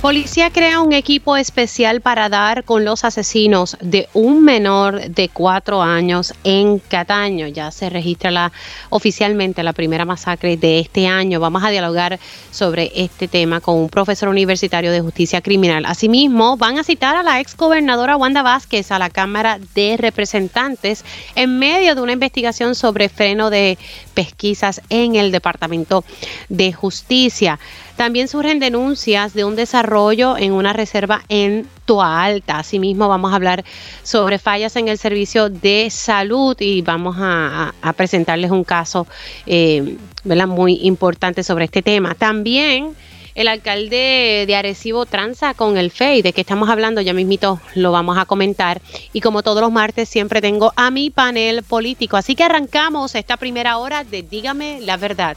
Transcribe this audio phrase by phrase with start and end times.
[0.00, 5.82] Policía crea un equipo especial para dar con los asesinos de un menor de cuatro
[5.82, 7.48] años en Cataño.
[7.48, 8.50] Ya se registra la,
[8.88, 11.38] oficialmente la primera masacre de este año.
[11.38, 12.18] Vamos a dialogar
[12.50, 15.84] sobre este tema con un profesor universitario de justicia criminal.
[15.84, 21.04] Asimismo, van a citar a la ex gobernadora Wanda Vázquez a la Cámara de Representantes
[21.34, 23.76] en medio de una investigación sobre freno de
[24.14, 26.04] pesquisas en el Departamento
[26.48, 27.58] de Justicia.
[28.00, 32.58] También surgen denuncias de un desarrollo en una reserva en Toa Alta.
[32.58, 33.62] Asimismo, vamos a hablar
[34.02, 39.06] sobre fallas en el servicio de salud y vamos a, presentarles un caso
[39.44, 42.14] eh, muy importante sobre este tema.
[42.14, 42.96] También
[43.34, 47.92] el alcalde de Arecibo tranza con el FEI, de que estamos hablando, ya mismito lo
[47.92, 48.80] vamos a comentar.
[49.12, 52.16] Y como todos los martes, siempre tengo a mi panel político.
[52.16, 55.36] Así que arrancamos esta primera hora de Dígame la verdad.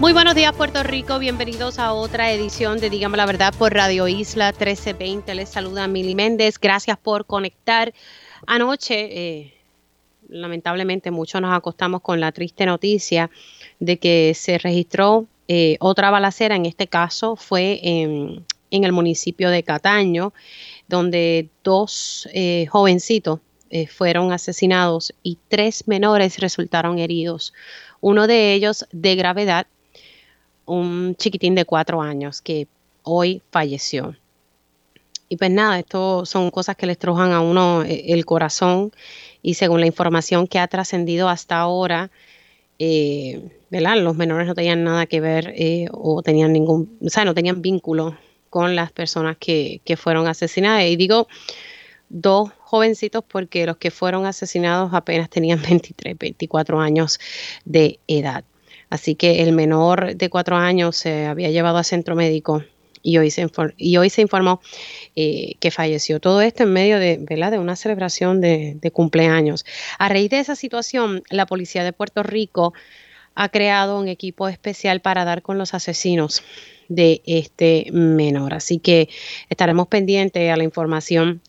[0.00, 4.08] Muy buenos días Puerto Rico, bienvenidos a otra edición de Dígame la Verdad por Radio
[4.08, 5.34] Isla 1320.
[5.34, 7.92] Les saluda Mili Méndez, gracias por conectar.
[8.46, 9.54] Anoche, eh,
[10.30, 13.30] lamentablemente, muchos nos acostamos con la triste noticia
[13.78, 19.62] de que se registró eh, otra balacera, en este caso fue en, el municipio de
[19.62, 20.32] Cataño,
[20.88, 23.40] donde dos eh, jovencitos
[23.88, 27.52] fueron asesinados y tres menores resultaron heridos.
[28.00, 29.66] Uno de ellos de gravedad
[30.70, 32.68] un chiquitín de cuatro años que
[33.02, 34.16] hoy falleció.
[35.28, 38.92] Y pues nada, esto son cosas que le estrujan a uno eh, el corazón
[39.42, 42.10] y según la información que ha trascendido hasta ahora,
[42.78, 43.56] eh.
[43.70, 47.62] Los menores no tenían nada que ver eh, o tenían ningún, o sea, no tenían
[47.62, 48.18] vínculo
[48.48, 50.86] con las personas que, que fueron asesinadas.
[50.86, 51.28] Y digo
[52.08, 57.20] dos jovencitos porque los que fueron asesinados apenas tenían 23, 24 años
[57.64, 58.44] de edad.
[58.90, 62.64] Así que el menor de cuatro años se había llevado a centro médico
[63.02, 63.42] y hoy se,
[64.20, 64.60] informó
[65.16, 66.20] eh, que falleció.
[66.20, 69.64] Todo esto en medio de, de una celebración de, cumpleaños.
[69.98, 72.74] A raíz de esa situación, la policía de Puerto Rico
[73.34, 76.42] ha creado un equipo especial para dar con los asesinos
[76.88, 78.52] de este menor.
[78.52, 79.08] Así que
[79.48, 81.40] estaremos pendientes a la información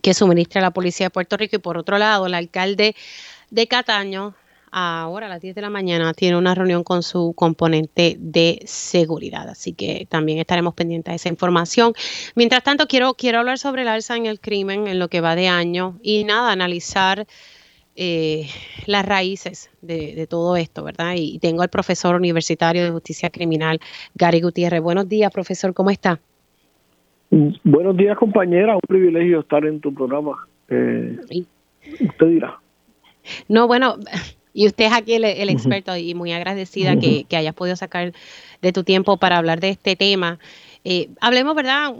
[0.00, 1.56] que suministra la policía de Puerto Rico.
[1.56, 2.94] Y por otro lado, el alcalde
[3.50, 4.34] de Cataño,
[4.72, 9.48] ahora a las 10 de la mañana tiene una reunión con su componente de seguridad.
[9.48, 11.92] Así que también estaremos pendientes de esa información.
[12.34, 15.36] Mientras tanto, quiero, quiero hablar sobre el alza en el crimen en lo que va
[15.36, 17.26] de año y nada, analizar
[18.00, 18.46] eh,
[18.86, 21.14] las raíces de, todo esto, ¿verdad?
[21.16, 23.80] Y tengo al profesor universitario de justicia criminal,
[24.14, 24.80] Gary Gutiérrez.
[24.80, 26.20] Buenos días, profesor, ¿cómo está?
[27.30, 28.76] Buenos días, compañera.
[28.76, 30.46] Un privilegio estar en tu programa.
[30.68, 31.18] Eh,
[32.00, 32.60] usted dirá.
[33.48, 33.96] No, bueno,
[34.52, 38.12] y usted es aquí el, experto y muy agradecida que, hayas podido sacar
[38.62, 40.38] de tu tiempo para hablar de este tema.
[40.84, 41.92] Eh, hablemos, ¿verdad?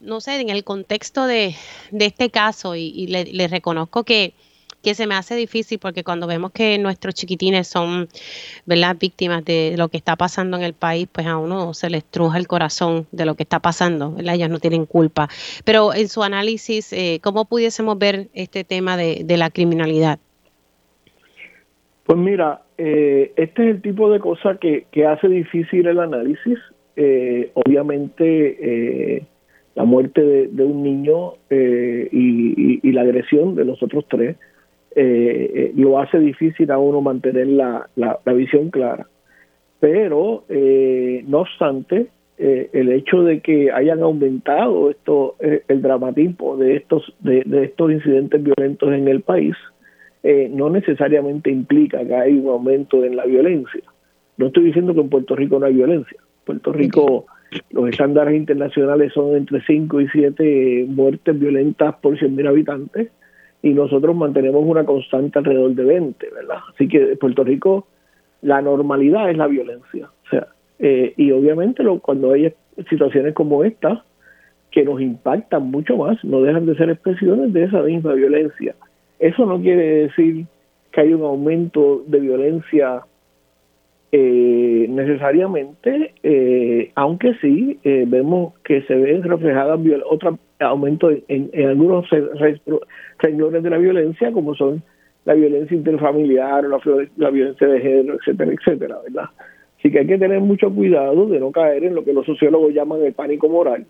[0.00, 1.54] no sé, en el contexto de,
[1.92, 4.34] este caso y, le, reconozco que,
[4.82, 8.08] que se me hace difícil porque cuando vemos que nuestros chiquitines son,
[8.64, 12.04] ¿verdad?, víctimas de lo que está pasando en el país, pues a uno se les
[12.04, 14.34] truja el corazón de lo que está pasando, ¿verdad?
[14.34, 15.28] Ellos no tienen culpa.
[15.64, 20.18] Pero en su análisis, eh, ¿cómo pudiésemos ver este tema de, de la criminalidad?
[22.10, 26.58] Pues mira, eh, este es el tipo de cosa que, hace difícil el análisis.
[26.96, 29.26] Eh, obviamente, eh,
[29.76, 34.34] la muerte de, un niño y, la agresión de los otros tres
[34.96, 39.06] lo hace difícil a uno mantener la, la, visión clara.
[39.78, 40.42] Pero,
[41.28, 47.92] no obstante, el hecho de que hayan aumentado esto, el dramatismo de estos, de estos
[47.92, 49.54] incidentes violentos en el país,
[50.22, 53.82] eh, no necesariamente implica que hay un aumento en la violencia.
[54.36, 56.18] No estoy diciendo que en Puerto Rico no hay violencia.
[56.20, 57.26] En Puerto Rico
[57.70, 63.10] los estándares internacionales son entre 5 y 7 muertes violentas por 100.000 habitantes
[63.62, 66.58] y nosotros mantenemos una constante alrededor de 20, ¿verdad?
[66.72, 67.86] Así que en Puerto Rico
[68.42, 70.08] la normalidad es la violencia.
[70.26, 72.52] O sea, eh, y obviamente lo, cuando hay
[72.88, 74.04] situaciones como esta
[74.70, 78.74] que nos impactan mucho más, no dejan de ser expresiones de esa misma violencia.
[79.20, 80.46] Eso no quiere decir
[80.90, 83.02] que hay un aumento de violencia
[84.12, 89.78] eh, necesariamente, eh, aunque sí eh, vemos que se ven reflejadas
[90.10, 92.06] otras aumento en, algunos
[93.18, 94.82] renglones de la violencia, como son
[95.24, 96.78] la violencia interfamiliar, la,
[97.16, 99.30] la violencia de género, etcétera, etcétera, ¿verdad?
[99.78, 102.74] Así que hay que tener mucho cuidado de no caer en lo que los sociólogos
[102.74, 103.86] llaman el pánico moral,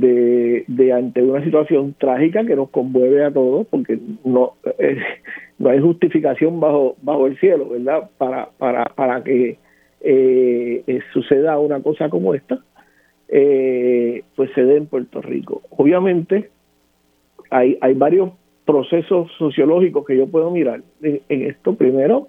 [0.00, 4.98] de, ante una situación trágica que nos conmueve a todos, porque no, eh,
[5.58, 8.10] no hay justificación bajo, bajo el cielo, ¿verdad?
[8.18, 9.58] Para, para, para que
[10.00, 12.60] eh, eh, suceda una cosa como esta,
[14.36, 15.62] pues se dé en Puerto Rico.
[15.70, 16.50] Obviamente,
[17.50, 18.30] hay, hay varios
[18.64, 21.74] procesos sociológicos que yo puedo mirar en, esto.
[21.74, 22.28] Primero,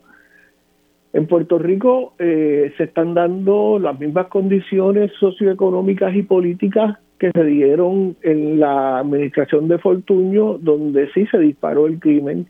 [1.13, 8.15] en Puerto Rico se están dando las mismas condiciones socioeconómicas y políticas que se dieron
[8.21, 12.47] en la administración de Fortuño, donde sí se disparó el crimen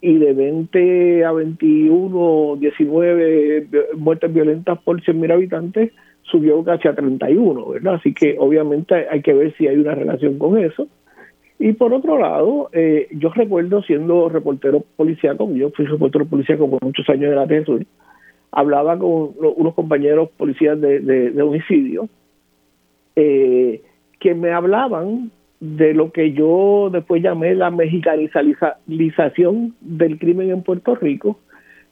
[0.00, 5.92] y de 20 a 21, 19 muertes violentas por 100.000 habitantes
[6.22, 7.94] subió casi a 31, ¿verdad?
[7.94, 10.86] Así que obviamente hay que ver si hay una relación con eso.
[11.58, 16.84] Y por otro lado, eh, yo recuerdo siendo reportero policíaco, yo fui reportero policíaco por
[16.84, 17.84] muchos años de la TESUR,
[18.52, 22.08] hablaba con unos compañeros policías de, de homicidio,
[23.16, 23.82] eh,
[24.18, 25.30] que me hablaban
[25.60, 31.38] de lo que yo después llamé la mexicanización del crimen en Puerto Rico,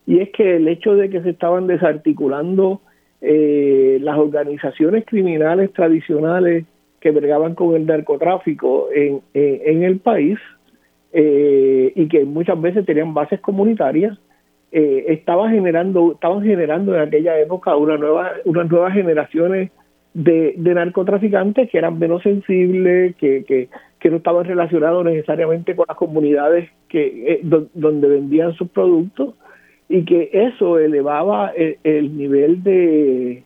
[0.06, 2.80] y es que el hecho de que se estaban desarticulando
[3.20, 6.64] eh, las organizaciones criminales tradicionales
[7.00, 10.38] que bregaban con el narcotráfico en, en, el país
[11.12, 14.16] eh, y que muchas veces tenían bases comunitarias,
[14.70, 19.70] eh, estaba generando, estaban generando en aquella época una nueva, unas nuevas generaciones
[20.16, 23.68] de, narcotraficantes que eran menos sensibles, que, que,
[24.10, 29.34] no estaban relacionados necesariamente con las comunidades que eh, donde vendían sus productos
[29.88, 33.42] y que eso elevaba el, nivel de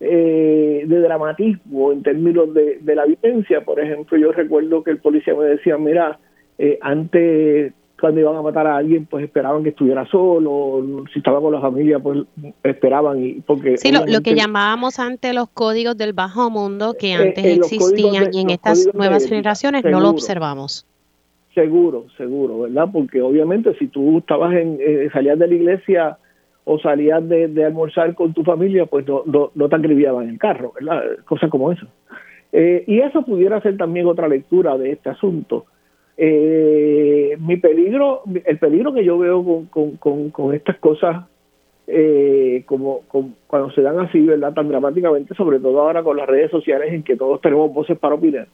[0.00, 3.60] eh, de dramatismo en términos de, de, la violencia.
[3.60, 6.18] Por ejemplo, yo recuerdo que el policía me decía, mira,
[6.58, 11.40] eh, antes cuando iban a matar a alguien, pues esperaban que estuviera solo, si estaba
[11.40, 12.24] con la familia, pues
[12.62, 13.24] esperaban.
[13.24, 17.44] y porque Sí, lo, que llamábamos antes los códigos del bajo mundo, que eh, antes
[17.44, 20.86] existían y en estas nuevas generaciones no lo observamos.
[21.54, 22.88] Seguro, seguro, ¿verdad?
[22.92, 26.18] Porque obviamente si tú estabas en, eh, salías de la iglesia
[26.64, 29.22] o salías de, almorzar con tu familia, pues no,
[29.54, 31.02] no, te acribiaban en el carro, ¿verdad?
[31.24, 31.86] Cosas como eso.
[32.50, 35.66] Eh, y eso pudiera ser también otra lectura de este asunto
[36.16, 41.26] eh, mi peligro, el peligro que yo veo con, con, estas cosas,
[41.86, 43.02] eh, como,
[43.46, 44.54] cuando se dan así, ¿verdad?
[44.54, 48.14] Tan dramáticamente, sobre todo ahora con las redes sociales en que todos tenemos voces para
[48.14, 48.46] opinar,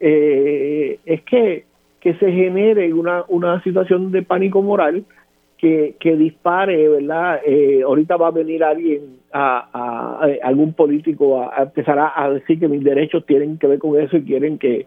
[0.00, 1.64] eh, es que,
[2.00, 5.04] que se genere una, una situación de pánico moral
[5.58, 7.40] que, que dispare, ¿verdad?
[7.44, 12.84] Eh, ahorita va a venir alguien, a, algún político a empezar a decir que mis
[12.84, 14.86] derechos tienen que ver con eso y quieren que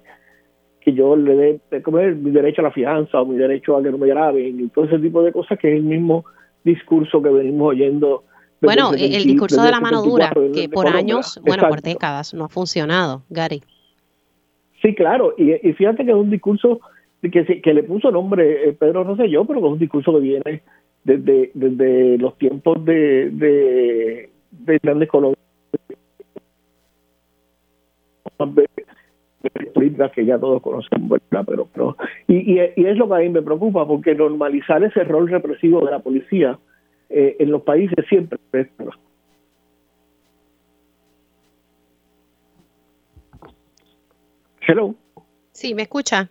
[0.88, 3.92] que yo le dé comer mi derecho a la fianza o mi derecho a que
[3.92, 6.24] no me graben y todo ese tipo de cosas que es el mismo
[6.64, 8.24] discurso que venimos oyendo.
[8.62, 12.48] Bueno, el, discurso de la mano dura, que por años, bueno, por décadas no ha
[12.48, 13.62] funcionado, Gary.
[14.82, 16.80] Sí, claro, y, fíjate que es un discurso
[17.22, 20.62] que, que le puso nombre eh, Pedro Rosselló, pero que es un discurso que viene
[21.04, 25.10] desde, desde los tiempos de, de, de grandes
[30.14, 31.98] que ya todos conocen, Pero, pero
[32.28, 35.92] y, y, es lo que a mí me preocupa, porque normalizar ese rol represivo de
[35.92, 36.58] la policía
[37.10, 38.68] eh, en los países siempre es
[44.68, 44.96] Hello.
[45.54, 46.30] Sí, ¿me escucha?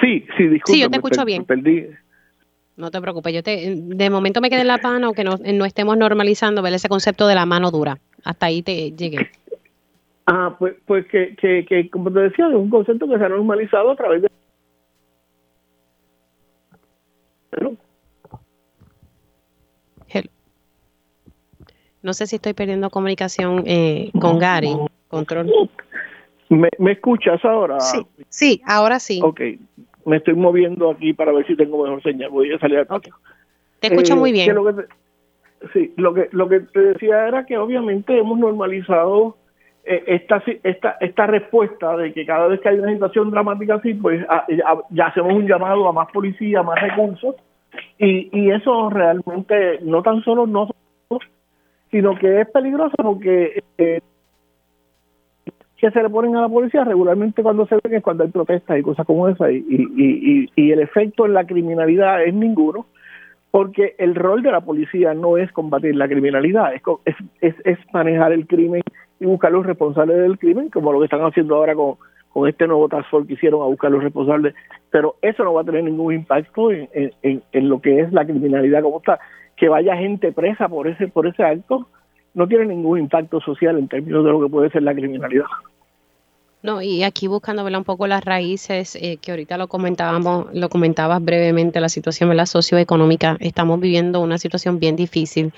[0.00, 0.72] Sí, sí, disculpe.
[0.72, 1.46] Sí, yo te escucho bien.
[2.76, 5.64] No te preocupes, yo te, de momento me quedé en la mano que no, no
[5.64, 7.98] estemos normalizando ese concepto de la mano dura.
[8.24, 9.30] Hasta ahí te llegué.
[10.26, 13.28] Ah, pues, pues que, que, que, como te decía, es un concepto que se ha
[13.28, 14.28] normalizado a través de...
[22.02, 24.76] No sé si estoy perdiendo comunicación eh, con Gary.
[25.08, 25.50] Control.
[26.48, 27.80] ¿Me, ¿Me, escuchas ahora?
[27.80, 29.18] Sí, sí, ahora sí.
[29.24, 29.40] Ok,
[30.04, 32.30] me estoy moviendo aquí para ver si tengo mejor señal.
[32.30, 33.12] Voy a salir al patio.
[33.80, 34.54] Te escucho eh, muy bien.
[34.54, 34.84] Lo que
[35.72, 39.36] sí, lo que, lo que te decía era que obviamente hemos normalizado
[39.86, 44.24] esta, esta, esta respuesta de que cada vez que hay una situación dramática así, pues
[44.28, 44.46] ah,
[44.90, 47.36] ya hacemos un llamado a más policía, más recursos,
[47.98, 50.68] y, y eso realmente no tan solo no,
[51.90, 54.00] sino que es peligroso porque eh,
[55.78, 58.82] se le ponen a la policía regularmente cuando se ven es cuando hay protestas y
[58.82, 62.86] cosas como esa, y, y, y, y el efecto en la criminalidad es ninguno,
[63.50, 66.82] porque el rol de la policía no es combatir la criminalidad, es,
[67.40, 68.82] es, es manejar el crimen
[69.20, 71.94] y buscar los responsables del crimen, como lo que están haciendo ahora con,
[72.28, 74.54] con este nuevo task force que hicieron a buscar los responsables,
[74.90, 78.24] pero eso no va a tener ningún impacto en, en, en, lo que es la
[78.24, 79.18] criminalidad como está.
[79.56, 81.88] Que vaya gente presa por ese por ese acto
[82.34, 85.46] no tiene ningún impacto social en términos de lo que puede ser la criminalidad.
[86.62, 91.22] No, y aquí buscando un poco las raíces, eh, que ahorita lo comentábamos, lo comentabas
[91.22, 93.36] brevemente, la situación la socioeconómica.
[93.40, 95.52] Estamos viviendo una situación bien difícil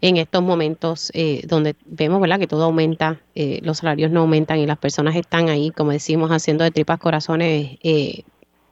[0.00, 2.38] en estos momentos eh, donde vemos ¿verdad?
[2.38, 6.30] que todo aumenta, eh, los salarios no aumentan y las personas están ahí, como decimos,
[6.30, 7.78] haciendo de tripas corazones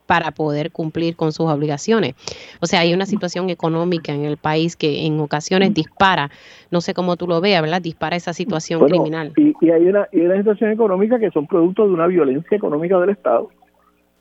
[0.09, 2.15] para poder cumplir con sus obligaciones.
[2.62, 6.31] O sea, hay una situación económica en el país que en ocasiones dispara,
[6.71, 7.83] no sé cómo tú lo veas, ¿verdad?
[7.83, 9.35] Dispara esa situación criminal.
[9.37, 13.11] Y, hay, una, y una situación económica que son producto de una violencia económica del
[13.11, 13.50] Estado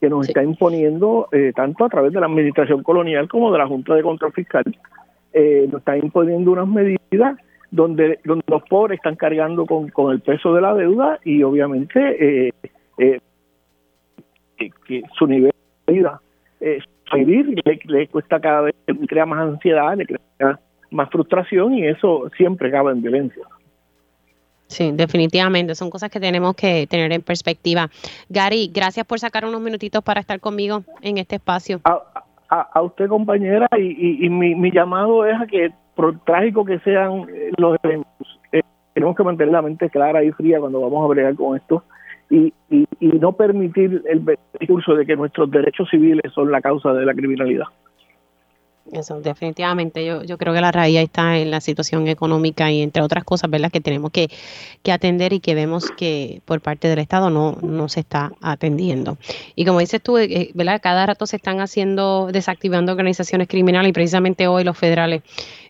[0.02, 3.68] que nos está imponiendo eh, tanto a través de la administración colonial como de la
[3.68, 4.66] Junta de Control Fiscal,
[5.32, 7.38] eh, nos está imponiendo unas medidas
[7.72, 12.50] donde, donde los pobres están cargando con, con el peso de la deuda y obviamente
[12.50, 12.52] eh,
[14.58, 15.54] que su nivel
[15.88, 16.22] vida.
[16.60, 16.80] Eh,
[17.14, 20.60] vivir le, cuesta cada vez, le crea más ansiedad, le crea
[20.92, 23.44] más frustración y eso siempre acaba en violencia.
[24.68, 27.90] Sí, definitivamente, son cosas que tenemos que tener en perspectiva.
[28.28, 31.80] Gary, gracias por sacar unos minutitos para estar conmigo en este espacio.
[32.50, 37.26] A, usted, compañera, y, mi, llamado es a que, por trágico que sean
[37.58, 38.62] los eventos, eh,
[38.94, 41.84] tenemos que mantener la mente clara y fría cuando vamos a bregar con esto
[42.30, 47.06] y, y, no permitir el discurso de que nuestros derechos civiles son la causa de
[47.06, 47.66] la criminalidad.
[48.92, 50.06] Eso, definitivamente.
[50.06, 53.50] Yo, yo creo que la raíz está en la situación económica y entre otras cosas,
[53.50, 53.72] ¿verdad?
[53.72, 54.30] Que tenemos que,
[54.84, 59.18] que atender y que vemos que por parte del Estado no, no se está atendiendo.
[59.56, 60.80] Y como dices tú, eh, ¿verdad?
[60.82, 65.22] Cada rato se están haciendo, desactivando organizaciones criminales y precisamente hoy los federales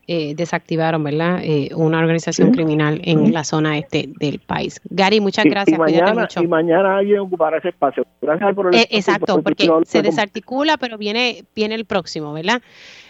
[0.09, 1.41] eh, desactivaron, ¿verdad?
[1.43, 4.79] Eh, una organización criminal en la zona este del país.
[4.89, 5.77] Gary, muchas gracias.
[5.77, 8.05] Y mañana, y mañana alguien ocupará ese espacio.
[8.21, 12.61] Gracias por el Exacto, porque se desarticula, pero viene, viene el próximo, ¿verdad?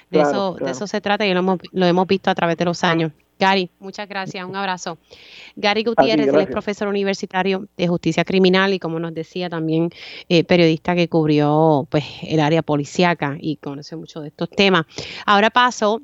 [0.09, 2.65] De, eso, de eso se trata y lo hemos, lo hemos visto a través de
[2.65, 3.11] los años.
[3.39, 4.97] Gary, muchas gracias, un abrazo.
[5.55, 9.91] Gary Gutiérrez, es profesor universitario de justicia criminal y como nos decía también
[10.27, 14.85] eh, periodista que cubrió pues el área policíaca y conoce mucho de estos temas.
[15.25, 16.01] Ahora paso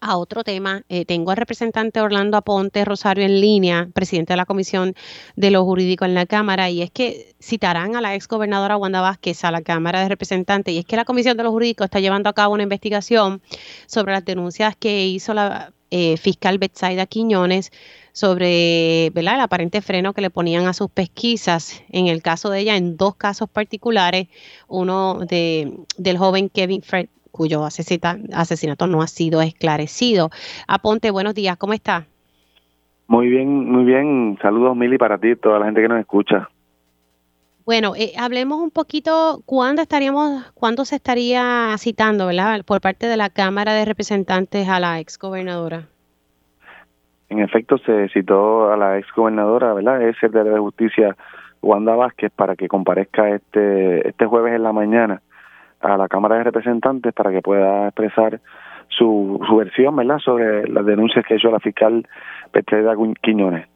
[0.00, 4.46] a otro tema, eh, tengo al representante Orlando Aponte Rosario en línea, presidente de la
[4.46, 4.94] Comisión
[5.36, 9.00] de lo Jurídico en la Cámara, y es que citarán a la ex gobernadora Wanda
[9.00, 12.00] Vázquez a la Cámara de Representantes, y es que la Comisión de lo Jurídico está
[12.00, 13.40] llevando a cabo una investigación
[13.86, 17.70] sobre las denuncias que hizo la eh, fiscal Betsaida Quiñones
[18.12, 22.76] sobre el aparente freno que le ponían a sus pesquisas, en el caso de ella,
[22.76, 24.28] en dos casos particulares,
[24.68, 30.30] uno de, del joven Kevin Fred cuyo asesinato no ha sido esclarecido.
[30.68, 32.06] Aponte, buenos días, ¿cómo está?
[33.08, 34.38] Muy bien, muy bien.
[34.40, 36.48] Saludos, Mili, para ti y toda la gente que nos escucha.
[37.66, 43.16] Bueno, eh, hablemos un poquito, ¿cuándo estaríamos, cuándo se estaría citando, verdad, por parte de
[43.16, 45.88] la Cámara de Representantes a la ex gobernadora?
[47.30, 50.02] En efecto, se citó a la ex gobernadora, ¿verdad?
[50.02, 51.16] Es el de Justicia,
[51.62, 55.20] Wanda Vázquez, para que comparezca este, este jueves en la mañana
[55.84, 58.40] a la Cámara de Representantes para que pueda expresar
[58.88, 62.06] su, su versión, ¿verdad?, sobre las denuncias que hizo la fiscal
[62.50, 63.68] Petreda Quiñones.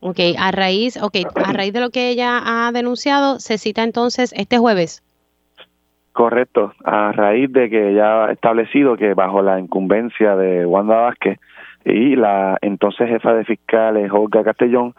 [0.00, 4.32] Ok, a raíz, okay, a raíz de lo que ella ha denunciado, se cita entonces
[4.36, 5.02] este jueves.
[6.12, 11.38] Correcto, a raíz de que ya ha establecido que bajo la incumbencia de Wanda Vázquez
[11.84, 14.94] y la entonces jefa de fiscales Olga Castellón,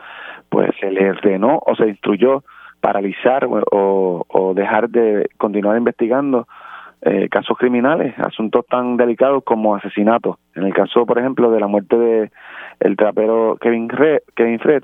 [0.49, 2.43] pues se le ordenó o se instruyó
[2.79, 6.47] paralizar o, dejar de continuar investigando
[7.01, 10.37] eh, casos criminales, asuntos tan delicados como asesinatos.
[10.55, 12.31] En el caso, por ejemplo, de la muerte de
[12.79, 13.87] el trapero Kevin,
[14.35, 14.83] Kevin Fred,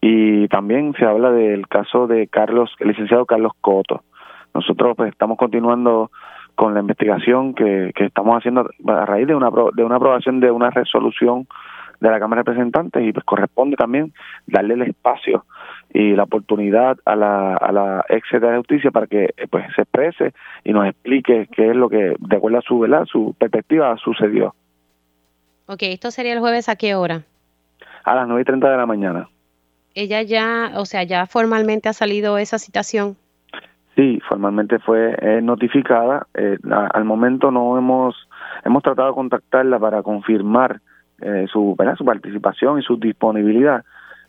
[0.00, 4.02] y también se habla del caso de Carlos, el licenciado Carlos Coto.
[4.54, 6.10] Nosotros pues estamos continuando
[6.54, 10.50] con la investigación que, que estamos haciendo a raíz de una de una aprobación de
[10.50, 11.46] una resolución
[12.00, 14.12] de la Cámara de Representantes y pues corresponde también
[14.46, 15.44] darle el espacio
[15.92, 20.34] y la oportunidad a la, a la ex de justicia para que pues se exprese
[20.64, 23.04] y nos explique qué es lo que de acuerdo a su ¿verdad?
[23.06, 24.54] su perspectiva sucedió.
[25.66, 27.22] Ok, esto sería el jueves a qué hora?
[28.04, 29.28] A las nueve y treinta de la mañana.
[29.94, 33.16] Ella ya, o sea, ya formalmente ha salido esa citación.
[33.96, 36.26] Sí, formalmente fue eh, notificada.
[36.34, 38.14] Eh, al momento no hemos
[38.64, 40.80] hemos tratado de contactarla para confirmar
[41.20, 41.96] eh, su, ¿verdad?
[41.96, 43.84] su participación y su disponibilidad.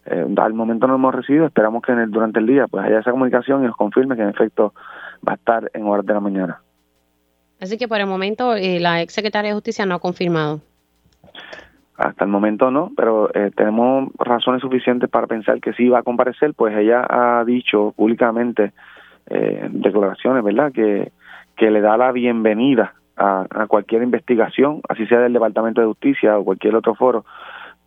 [0.09, 3.63] Eh, al momento no hemos recibido, esperamos que durante el día pues haya esa comunicación
[3.63, 4.73] y nos confirme que en efecto
[5.27, 6.61] va a estar en horas de la mañana.
[7.59, 10.61] Así que por el momento eh, la ex secretaria de Justicia no ha confirmado.
[11.97, 16.03] hasta el momento no, pero eh, tenemos razones suficientes para pensar que sí va a
[16.03, 18.71] comparecer, pues ella ha dicho públicamente
[19.29, 21.11] eh, declaraciones, ¿verdad?, que,
[21.57, 26.37] que le da la bienvenida a, a, cualquier investigación, así sea del Departamento de Justicia
[26.37, 27.25] o cualquier otro foro,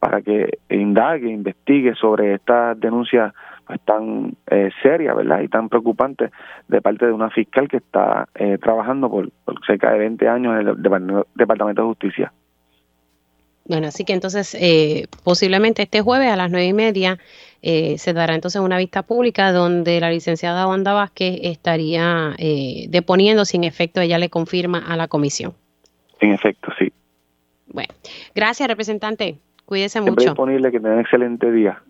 [0.01, 3.33] para que indague, investigue sobre estas denuncias
[3.67, 6.33] pues, tan eh, serias, ¿verdad?, y tan preocupantes
[6.67, 10.61] de parte de una fiscal que está eh, trabajando por, por cerca de 20 años
[10.61, 12.33] en el Departamento de Justicia.
[13.71, 17.21] Bueno, así que entonces eh, posiblemente este jueves a las nueve y media
[17.63, 23.45] eh, se dará entonces una vista pública donde la licenciada Wanda Vázquez estaría eh, deponiendo
[23.45, 25.55] si en efecto ella le confirma a la comisión.
[26.19, 26.93] En efecto, sí.
[27.69, 27.95] Bueno,
[28.35, 29.39] gracias representante.
[29.71, 30.17] Cuídese mucho.
[30.17, 31.81] disponible, que tenga un excelente día.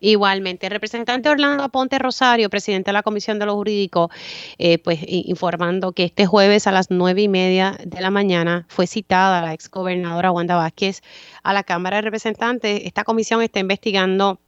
[0.00, 4.10] Igualmente, representante Orlando Aponte Rosario, presidente de la Comisión de los Jurídicos,
[4.58, 8.86] eh, pues informando que este jueves a las nueve y media de la mañana fue
[8.86, 11.00] citada la exgobernadora Wanda Vázquez
[11.42, 12.82] a la Cámara de Representantes.
[12.84, 14.38] Esta comisión está investigando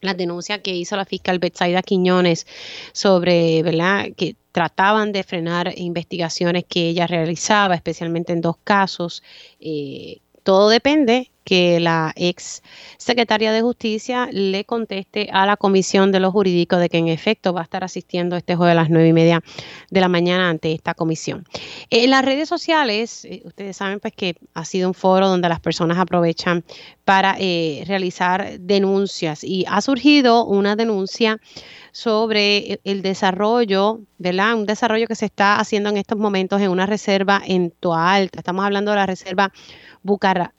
[0.00, 2.48] la denuncia que hizo la fiscal Betsaida Quiñones
[2.90, 9.22] sobre, ¿verdad?, que trataban de frenar investigaciones que ella realizaba, especialmente en dos casos.
[9.60, 12.62] Eh, todo depende que la ex
[12.98, 17.54] secretaria de Justicia le conteste a la Comisión de los Jurídicos de que en efecto
[17.54, 19.40] va a estar asistiendo este jueves a las nueve y media
[19.88, 21.46] de la mañana ante esta comisión.
[21.88, 25.60] En las redes sociales, eh, ustedes saben pues que ha sido un foro donde las
[25.60, 26.64] personas aprovechan
[27.06, 31.40] para eh, realizar denuncias y ha surgido una denuncia
[31.98, 34.54] sobre el desarrollo, ¿verdad?
[34.54, 38.38] Un desarrollo que se está haciendo en estos momentos en una reserva en Toalta.
[38.38, 39.50] Estamos hablando de la reserva
[40.04, 40.54] Bucara,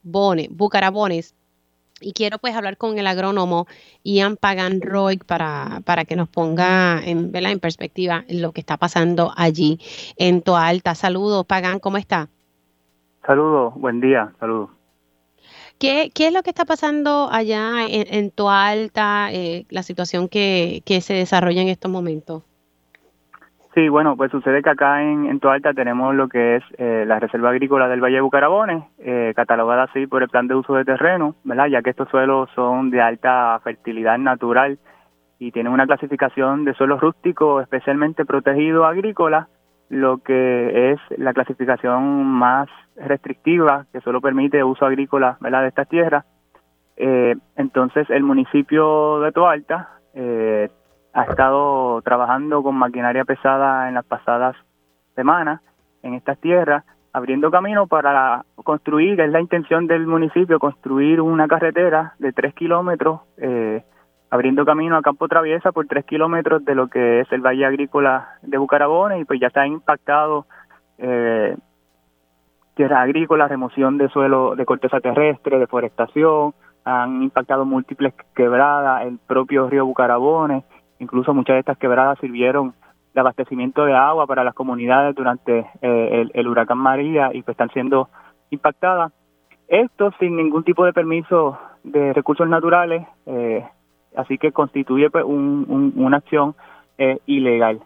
[0.00, 1.34] Bucarabones.
[2.00, 3.66] Y quiero pues hablar con el agrónomo
[4.04, 9.32] Ian Pagan Roy para, para que nos ponga en, en perspectiva lo que está pasando
[9.36, 9.80] allí
[10.16, 10.94] en Toalta.
[10.94, 12.28] Saludos, Pagan, ¿cómo está?
[13.26, 14.70] Saludos, buen día, saludos.
[15.80, 20.82] ¿Qué, ¿Qué, es lo que está pasando allá en, en Toalta, eh, la situación que,
[20.84, 22.42] que se desarrolla en estos momentos?
[23.74, 27.18] Sí, bueno, pues sucede que acá en, en Toalta tenemos lo que es eh, la
[27.18, 30.84] Reserva Agrícola del Valle de Bucarabones, eh, catalogada así por el Plan de Uso de
[30.84, 31.68] Terreno, ¿verdad?
[31.68, 34.78] Ya que estos suelos son de alta fertilidad natural
[35.38, 39.48] y tienen una clasificación de suelos rústicos especialmente protegido agrícola,
[39.88, 42.68] lo que es la clasificación más
[43.04, 45.38] restrictiva que solo permite uso agrícola.
[45.40, 46.24] De estas tierras.
[46.96, 50.68] Eh, entonces, el municipio de Toalta eh,
[51.12, 54.56] ha estado trabajando con maquinaria pesada en las pasadas
[55.14, 55.60] semanas
[56.02, 62.14] en estas tierras, abriendo camino para construir, es la intención del municipio, construir una carretera
[62.18, 63.82] de tres kilómetros, eh,
[64.30, 68.36] abriendo camino a Campo Traviesa por tres kilómetros de lo que es el Valle Agrícola
[68.42, 70.46] de Bucarabones y pues ya ha impactado
[70.98, 71.56] eh,
[72.80, 76.54] tierra agrícola, remoción de suelo de corteza terrestre, deforestación,
[76.86, 80.64] han impactado múltiples quebradas, el propio río Bucarabones,
[80.98, 82.74] Incluso muchas de estas quebradas sirvieron
[83.14, 87.70] de abastecimiento de agua para las comunidades durante eh, el, huracán María y pues están
[87.70, 88.08] siendo
[88.50, 89.12] impactadas.
[89.68, 93.64] Esto sin ningún tipo de permiso de recursos naturales, eh,
[94.14, 96.54] así que constituye pues, una acción
[96.98, 97.80] eh, ilegal.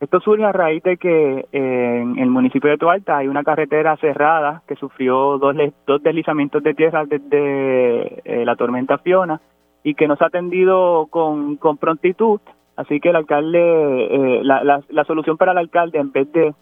[0.00, 4.62] Esto surge a raíz de que en el municipio de Toalta hay una carretera cerrada
[4.66, 5.54] que sufrió dos,
[5.86, 9.40] dos deslizamientos de tierra desde la tormenta Fiona
[9.82, 12.40] y que no se ha atendido con, con prontitud.
[12.76, 16.54] Así que el alcalde, eh, la, la, solución para el alcalde, en vez de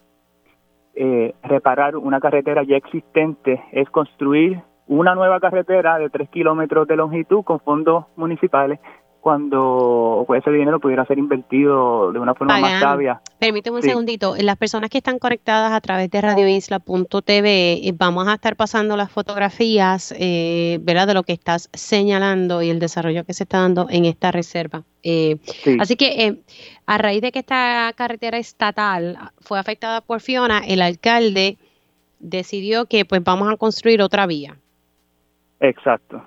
[0.95, 6.95] eh, reparar una carretera ya existente, es construir una nueva carretera de tres kilómetros de
[6.95, 8.79] longitud con fondos municipales
[9.21, 13.21] cuando pues, ese dinero pudiera ser invertido de una forma más sabia.
[13.39, 14.35] Permíteme un segundito.
[14.39, 19.11] Las personas que están conectadas a través de radioisla.tv, eh, vamos a estar pasando las
[19.11, 21.07] fotografías eh, ¿verdad?
[21.07, 24.83] de lo que estás señalando y el desarrollo que se está dando en esta reserva.
[25.03, 25.37] Eh,
[25.79, 26.41] así que eh,
[26.85, 31.57] a raíz de que esta carretera estatal fue afectada por Fiona, el alcalde
[32.19, 34.57] decidió que pues vamos a construir otra vía.
[35.59, 36.21] Exacto.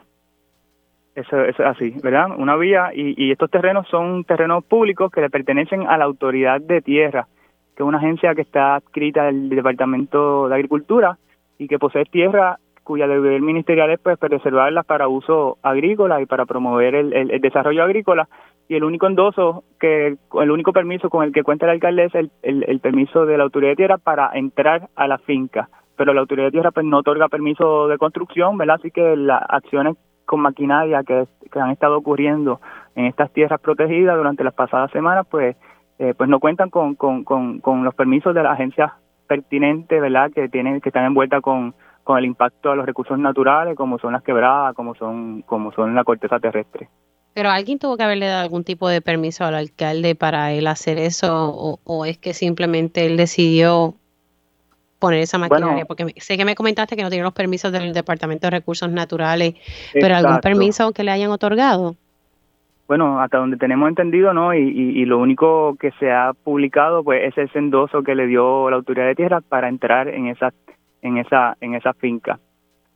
[1.14, 2.28] Eso, es así, ¿verdad?
[2.38, 6.80] Una vía y, estos terrenos son terrenos públicos que le pertenecen a la autoridad de
[6.80, 7.28] tierra,
[7.76, 11.18] que es una agencia que está adscrita al Departamento de Agricultura
[11.58, 16.46] y que posee tierra cuya deber ministerial es pues preservarlas para uso agrícola y para
[16.46, 18.28] promover el, desarrollo agrícola.
[18.68, 22.14] Y el único endoso que el único permiso con el que cuenta el alcalde es
[22.14, 25.68] el, el, permiso de la autoridad de tierra para entrar a la finca.
[25.94, 29.42] Pero la autoridad de tierra pues no otorga permiso de construcción verdad así que las
[29.46, 29.96] acciones
[30.32, 31.26] con maquinaria que,
[31.60, 32.58] han estado ocurriendo
[32.94, 35.56] en estas tierras protegidas durante las pasadas semanas, pues,
[35.98, 38.92] eh, pues no cuentan con, con, con, los permisos de las agencias
[39.26, 40.30] pertinentes, ¿verdad?
[40.34, 44.14] Que tienen, que están envueltas con, con el impacto a los recursos naturales, como son
[44.14, 46.88] las quebradas, como son, como son la corteza terrestre.
[47.34, 50.96] Pero alguien tuvo que haberle dado algún tipo de permiso al alcalde para él hacer
[50.96, 53.96] eso, o, es que simplemente él decidió
[55.02, 58.46] poner esa maquinaria, porque sé que me comentaste que no tiene los permisos del Departamento
[58.46, 59.54] de Recursos Naturales,
[59.92, 61.96] pero algún permiso que le hayan otorgado.
[62.86, 64.54] Bueno, hasta donde tenemos entendido, ¿no?
[64.54, 68.76] Y, lo único que se ha publicado, pues, es ese endoso que le dio la
[68.76, 70.52] autoridad de tierra para entrar en esa,
[71.02, 72.38] en esa, en esa finca.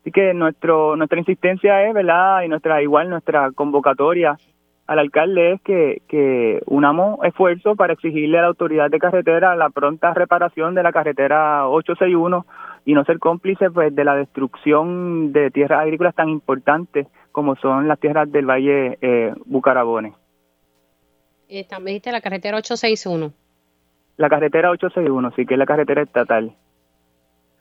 [0.00, 2.42] Así que nuestro, nuestra insistencia es, ¿verdad?
[2.42, 4.36] Y nuestra, igual nuestra convocatoria
[4.86, 9.70] al alcalde es que, que unamos esfuerzos para exigirle a la autoridad de carretera la
[9.70, 12.46] pronta reparación de la carretera 861
[12.84, 17.88] y no ser cómplice pues de la destrucción de tierras agrícolas tan importantes como son
[17.88, 20.14] las tierras del Valle eh, Bucarabones.
[21.48, 23.32] me dijiste la carretera 861.
[24.16, 26.54] La carretera 861, sí, que es la carretera estatal.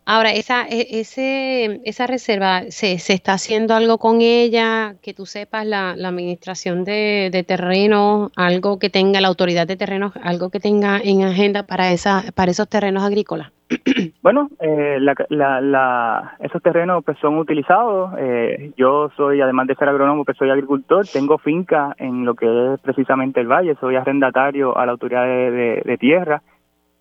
[0.07, 4.93] Ahora, esa, e, ese, esa reserva, ¿se, ¿se está haciendo algo con ella?
[5.01, 9.77] Que tú sepas, la, la administración de, de terrenos, algo que tenga la autoridad de
[9.77, 13.51] terrenos, algo que tenga en agenda para, esa, para esos terrenos agrícolas.
[14.21, 18.11] Bueno, eh, la, la, esos terrenos pues son utilizados.
[18.17, 21.05] Eh, yo soy, además de ser agrónomo, pues soy agricultor.
[21.05, 23.75] Tengo finca en lo que es precisamente el valle.
[23.79, 26.41] Soy arrendatario a la autoridad de, de tierra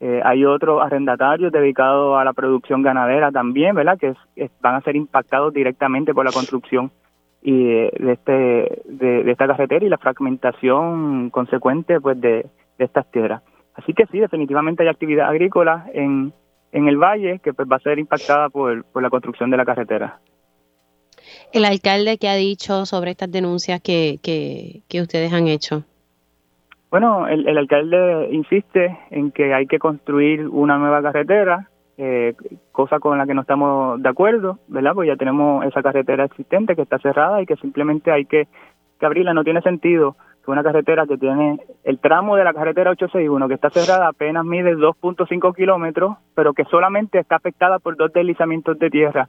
[0.07, 3.97] eh, hay otros arrendatarios dedicados a la producción ganadera también, ¿verdad?
[3.99, 4.13] Que
[4.61, 6.93] van a ser impactados directamente por la construcción
[7.41, 12.45] y de, este de, esta carretera y la fragmentación consecuente pues de,
[12.77, 13.41] estas tierras.
[13.77, 16.35] Así que sí, definitivamente hay actividad agrícola en,
[16.73, 19.65] en el valle que pues va a ser impactada por, por la construcción de la
[19.65, 20.21] carretera.
[21.51, 25.83] El alcalde que ha dicho sobre estas denuncias que, que, que ustedes han hecho.
[26.95, 32.35] Bueno, el, alcalde insiste en que hay que construir una nueva carretera, eh,
[32.71, 34.93] cosa con la que no estamos de acuerdo, ¿verdad?
[34.95, 38.47] Pues ya tenemos esa carretera existente que está cerrada y que simplemente hay que,
[39.01, 39.35] abrirla.
[39.35, 43.55] No tiene sentido que una carretera que tiene el tramo de la carretera 861 que
[43.55, 48.91] está cerrada apenas mide 2.5 kilómetros, pero que solamente está afectada por dos deslizamientos de
[48.91, 49.29] tierra.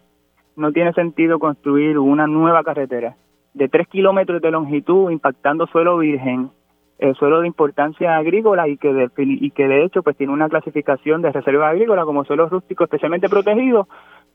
[0.55, 3.15] No tiene sentido construir una nueva carretera
[3.55, 6.51] de 3 kilómetros de longitud impactando suelo virgen
[6.99, 10.49] el suelo de importancia agrícola y que de, y que de hecho pues tiene una
[10.49, 13.87] clasificación de reserva agrícola como suelo rústico especialmente protegido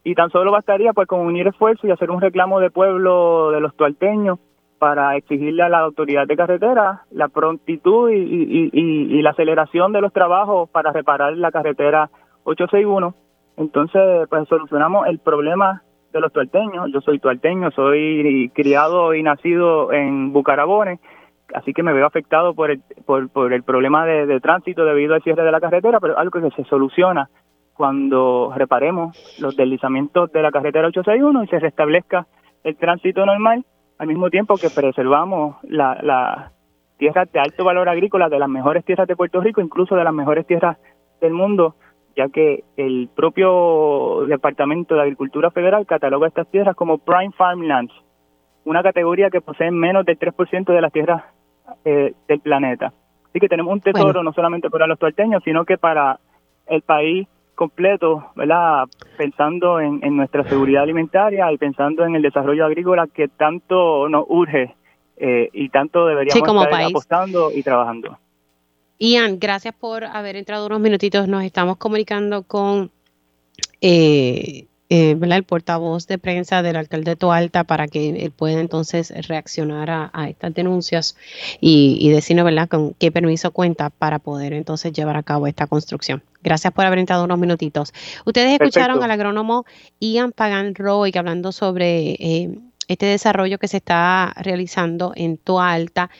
[0.05, 3.61] y tan solo bastaría pues con unir esfuerzos y hacer un reclamo de pueblo de
[3.61, 4.38] los tualteños
[4.79, 10.12] para exigirle a la autoridad de carretera la prontitud y, y la aceleración de los
[10.12, 12.11] trabajos para reparar la carretera
[12.44, 13.14] 861
[13.57, 16.90] entonces pues solucionamos el problema de los tualteños.
[16.92, 20.99] Yo soy tualteño soy criado y nacido en Bucarabones
[21.55, 25.23] así que me veo afectado por el, por, por el problema de, tránsito debido al
[25.23, 27.29] cierre de la carretera, pero algo que se soluciona
[27.75, 32.27] cuando reparemos los deslizamientos de la carretera 861 y se restablezca
[32.63, 33.65] el tránsito normal,
[33.99, 36.53] al mismo tiempo que preservamos las la
[37.01, 40.13] tierras de alto valor agrícola, de las mejores tierras de Puerto Rico, incluso de las
[40.13, 40.77] mejores tierras
[41.23, 41.75] del mundo,
[42.15, 47.95] ya que el propio Departamento de Agricultura Federal cataloga estas tierras como prime farmlands,
[48.65, 51.25] una categoría que posee menos del 3% de las tierras
[51.85, 52.93] eh, del planeta.
[53.29, 56.19] Así que tenemos un tesoro no solamente para los tuarteños, sino que para
[56.67, 58.85] el país completo, ¿verdad?
[59.19, 64.75] Pensando en, nuestra seguridad alimentaria y pensando en el desarrollo agrícola que tanto nos urge
[65.19, 68.19] eh, y tanto deberíamos estar apostando y trabajando.
[68.99, 71.29] Ian, gracias por haber entrado unos minutitos.
[71.29, 72.91] Nos estamos comunicando con
[73.83, 79.12] eh, eh, el portavoz de prensa del alcalde de Toalta para que él pueda entonces
[79.29, 81.16] reaccionar a, estas denuncias
[81.61, 82.68] y, decirnos ¿verdad?
[82.68, 86.24] con qué permiso cuenta para poder entonces llevar a cabo esta construcción.
[86.42, 87.94] Gracias por haber entrado unos minutitos.
[88.24, 89.64] Ustedes escucharon al agrónomo
[90.00, 96.11] Ian Pagan Roy hablando sobre eh, este desarrollo que se está realizando en Toalta.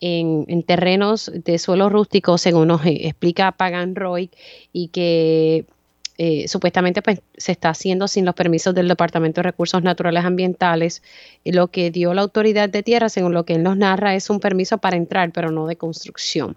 [0.00, 4.30] En, en, terrenos de suelo rústico, según nos explica Pagan Roy,
[4.72, 5.66] y que
[6.20, 11.02] eh, supuestamente pues, se está haciendo sin los permisos del Departamento de Recursos Naturales Ambientales.
[11.44, 14.28] Y lo que dio la autoridad de tierra, según lo que él nos narra, es
[14.28, 16.56] un permiso para entrar, pero no de construcción.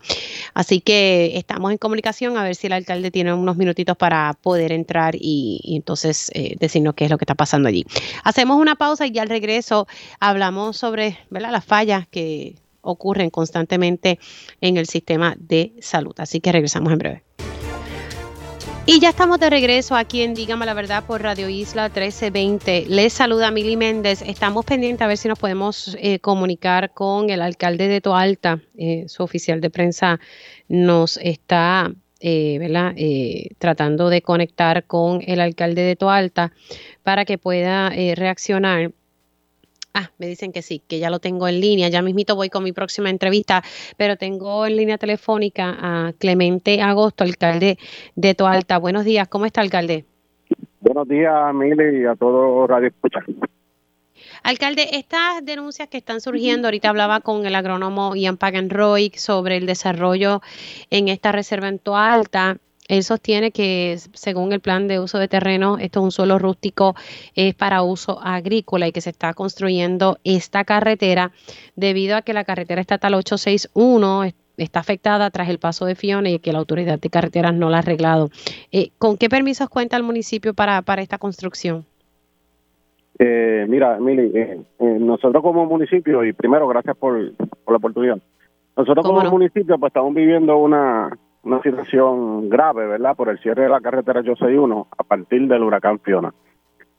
[0.56, 4.72] Así que estamos en comunicación a ver si el alcalde tiene unos minutitos para poder
[4.72, 7.86] entrar y, entonces eh, decirnos qué es lo que está pasando allí.
[8.24, 9.88] Hacemos una pausa y ya al regreso
[10.20, 14.18] hablamos sobre las fallas que ocurren constantemente
[14.60, 16.16] en el sistema de salud.
[16.18, 17.51] Así que regresamos en breve.
[18.88, 22.86] Y ya estamos de regreso aquí en Dígame la Verdad por Radio Isla 1320.
[22.90, 24.24] Les saluda Mili Méndez.
[24.24, 28.60] Estamos pendientes a ver si nos podemos eh, comunicar con el alcalde de Toalta.
[28.76, 30.20] Eh, su oficial de prensa
[30.68, 32.94] nos está eh, ¿verdad?
[32.98, 36.52] Eh, tratando de conectar con el alcalde de Toalta
[37.04, 38.94] para que pueda reaccionar.
[39.94, 41.90] Ah, me dicen que sí, que ya lo tengo en línea.
[41.90, 43.62] Ya mismito voy con mi próxima entrevista,
[43.98, 47.78] pero tengo en línea telefónica a Clemente Agosto, alcalde
[48.16, 48.78] de Toalta.
[48.78, 50.06] Buenos días, ¿cómo está, alcalde?
[50.80, 53.20] Buenos días, Mili, y a todos Radio Escucha.
[54.44, 59.66] Alcalde, estas denuncias que están surgiendo, ahorita hablaba con el agrónomo Ian Paganroy sobre el
[59.66, 60.42] desarrollo
[60.90, 62.58] en esta reserva en Toalta.
[62.88, 66.96] Él sostiene que según el plan de uso de terreno, esto es un suelo rústico,
[67.36, 71.32] es para uso agrícola y que se está construyendo esta carretera
[71.76, 76.40] debido a que la carretera estatal 861 está afectada tras el paso de Fiona y
[76.40, 78.30] que la autoridad de carreteras no la ha arreglado.
[78.72, 81.86] Eh, ¿Con qué permisos cuenta el municipio para, para esta construcción?
[83.24, 88.18] Eh, mira, Mili, eh, eh, nosotros como municipio, y primero gracias por, la oportunidad,
[88.76, 93.16] nosotros como municipio pues estamos viviendo una, una situación grave, ¿verdad?
[93.16, 96.34] Por el cierre de la carretera 861 a partir del huracán Fiona.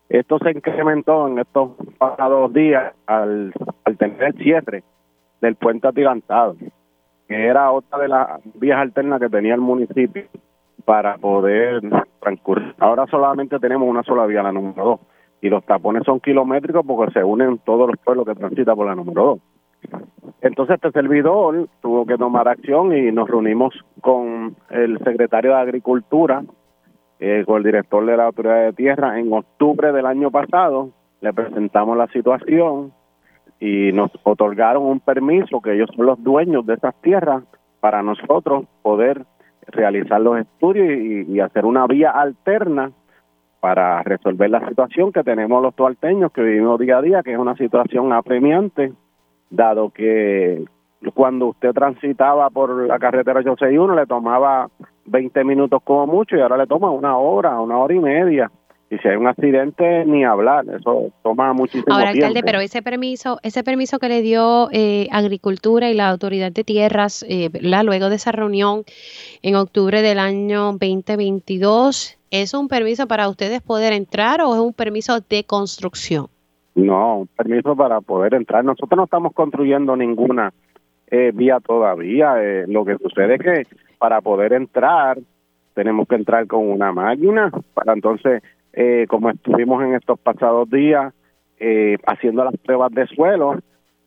[0.09, 3.53] Esto se incrementó en estos pasados días al,
[3.85, 4.83] al tener el cierre
[5.41, 6.57] del puente atirantado,
[7.29, 10.25] que era otra de las vías alternas que tenía el municipio
[10.85, 11.81] para poder
[12.21, 12.75] transcurrir.
[12.79, 15.01] Ahora solamente tenemos una sola vía, la número dos
[15.43, 18.95] y los tapones son kilométricos porque se unen todos los pueblos que transitan por la
[18.95, 19.39] número 2.
[20.41, 26.43] Entonces este servidor tuvo que tomar acción y nos reunimos con el secretario de Agricultura,
[27.21, 29.21] eh, con el director de la Autoridad de Tierra.
[29.21, 30.91] En octubre del año pasado,
[31.21, 32.93] le presentamos la situación
[33.61, 37.45] y nos otorgaron un permiso que ellos son los dueños de esas tierras
[37.79, 39.25] para nosotros poder
[39.69, 42.91] realizar los estudios y hacer una vía alterna
[43.63, 47.39] para resolver la situación que tenemos los tualteños que vivimos día a día, que es
[47.39, 48.93] una situación apremiante,
[49.53, 50.65] dado que
[51.15, 54.69] cuando usted transitaba por la carretera 861 le tomaba
[55.07, 58.51] 20 minutos como mucho y ahora le toma una hora, una hora y media.
[58.91, 61.99] Y si hay un accidente, ni hablar, eso toma muchísimo tiempo.
[61.99, 66.53] Ahora, alcalde, pero ese permiso, ese permiso que le dio eh, Agricultura y la Autoridad
[66.53, 68.85] de Tierras, eh, luego de esa reunión
[69.41, 74.73] en octubre del año 2022, ¿Es un permiso para ustedes poder entrar o es un
[74.73, 76.29] permiso de construcción?
[76.75, 78.65] No, un permiso para poder entrar.
[78.65, 80.53] Nosotros no estamos construyendo ninguna
[81.11, 82.43] eh, vía todavía.
[82.43, 85.19] Eh, lo que sucede es que para poder entrar
[85.75, 91.13] tenemos que entrar con una máquina para entonces, eh, como estuvimos en estos pasados días
[92.07, 93.61] haciendo las pruebas de suelo,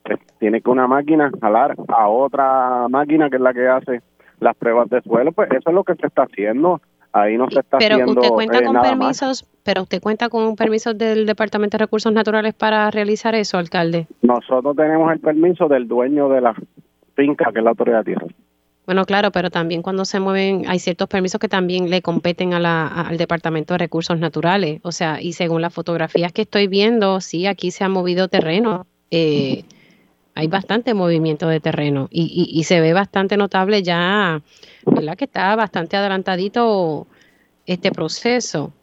[0.03, 4.01] pues, tiene que una máquina jalar a otra máquina que es la que hace
[4.41, 6.81] las pruebas de suelo, pues eso es lo que se está haciendo
[7.15, 10.55] ahí no se está pero haciendo usted cuenta con permisos pero usted cuenta con un
[10.55, 15.87] permiso del departamento de recursos naturales para realizar eso alcalde nosotros tenemos el permiso del
[15.87, 16.55] dueño de la
[17.15, 18.27] finca que es la autoridad de tierra
[18.85, 22.59] bueno, claro, pero también cuando se mueven, hay ciertos permisos que también le competen a
[22.59, 24.79] la, al Departamento de Recursos Naturales.
[24.83, 28.85] O sea, y según las fotografías que estoy viendo, sí, aquí se ha movido terreno.
[29.09, 29.63] Eh,
[30.35, 34.41] hay bastante movimiento de terreno y, y, se ve bastante notable ya,
[34.85, 35.15] ¿verdad?
[35.15, 37.07] Que está bastante adelantadito
[37.65, 38.73] este proceso.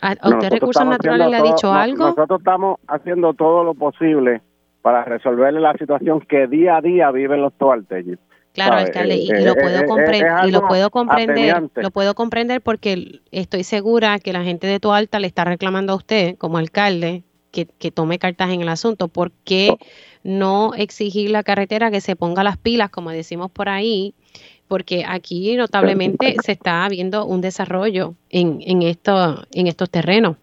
[0.00, 2.08] ¿A, usted Recursos Naturales le ha dicho algo?
[2.08, 4.40] Nosotros estamos haciendo todo lo posible
[4.80, 8.18] para resolverle la situación que día a día viven los toalteños.
[8.54, 13.62] Claro, alcalde, y, lo puedo comprender, y lo puedo comprender, lo puedo comprender porque estoy
[13.62, 17.22] segura que la gente de Toalta le está reclamando a usted como alcalde
[17.52, 19.06] que, que tome cartas en el asunto.
[19.06, 19.76] ¿Por qué
[20.17, 20.17] no
[20.76, 24.14] exigir la carretera que se ponga las pilas, como decimos por ahí,
[24.68, 30.36] porque aquí notablemente se está viendo un desarrollo en, en, esto, en estos terrenos.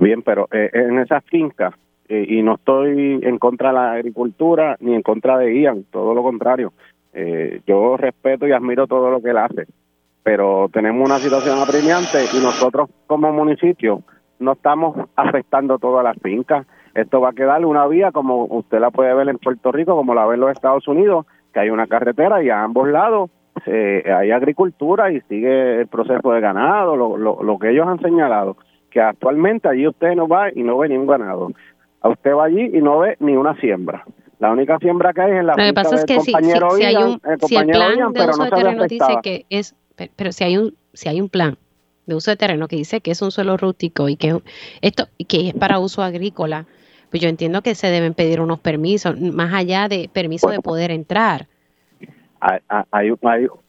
[0.00, 1.74] Bien, pero eh, en esas fincas,
[2.08, 6.14] eh, y no estoy en contra de la agricultura ni en contra de Ian, todo
[6.14, 6.72] lo contrario.
[7.12, 9.66] Eh, yo respeto y admiro todo lo que él hace,
[10.22, 14.02] pero tenemos una situación apremiante y nosotros como municipio
[14.38, 16.66] no estamos afectando todas las fincas.
[16.94, 20.14] Esto va a quedar una vía como usted la puede ver en Puerto Rico, como
[20.14, 23.30] la ve en los Estados Unidos, que hay una carretera y a ambos lados
[23.66, 28.56] eh, hay agricultura y sigue el proceso de ganado, lo, lo, que ellos han señalado,
[28.90, 31.52] que actualmente allí usted no va y no ve ningún ganado.
[32.00, 34.04] A usted va allí y no ve ni una siembra.
[34.40, 36.96] La única siembra que hay es en la Lo que pasa es que si, hay
[36.96, 39.76] un, si el plan de uso de terreno dice que es,
[40.16, 41.56] pero si hay un, si hay un plan
[42.06, 44.40] de uso de terreno que dice que es un suelo rústico y que
[44.80, 46.66] esto que es para uso agrícola,
[47.12, 50.90] pues yo entiendo que se deben pedir unos permisos, más allá de permiso de poder
[50.90, 51.46] entrar.
[52.40, 53.10] Hay,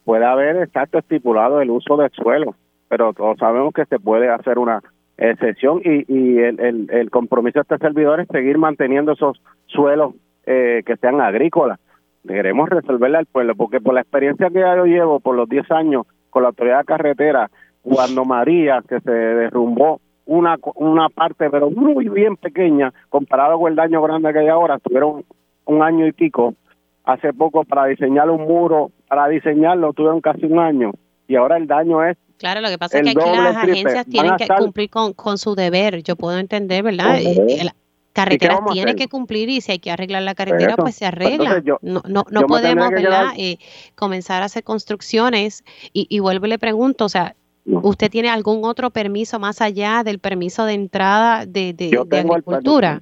[0.06, 2.56] puede haber exacto estipulado el uso del suelo,
[2.88, 4.82] pero todos sabemos que se puede hacer una
[5.18, 10.82] excepción y, y el, el, compromiso de este servidor es seguir manteniendo esos suelos eh,
[10.86, 11.82] que sean agrícolas.
[12.26, 16.08] Queremos resolverle al pueblo, porque por la experiencia que yo llevo por los 10 años
[16.30, 17.52] con la autoridad de carretera
[17.82, 23.76] cuando María, que se derrumbó una, una parte, pero muy bien pequeña, comparado con el
[23.76, 25.26] daño grande que hay ahora, tuvieron
[25.66, 26.56] un año y pico
[27.04, 30.92] hace poco para diseñar un muro, para diseñarlo tuvieron casi un año
[31.28, 34.36] y ahora el daño es Claro, lo que pasa es que aquí las agencias tienen
[34.36, 36.04] que cumplir con, con, su deber.
[36.04, 37.18] Yo puedo entender, ¿verdad?
[37.22, 37.74] La
[38.12, 41.62] carretera tiene que cumplir y si hay que arreglar la carretera, pues se arregla.
[41.82, 43.28] no no, no podemos, ¿verdad?
[43.38, 43.60] Eh,
[43.96, 48.66] comenzar a hacer construcciones y, y vuelvo y le pregunto, o sea, ¿usted tiene algún
[48.66, 53.02] otro permiso más allá del permiso de entrada de, de, agricultura?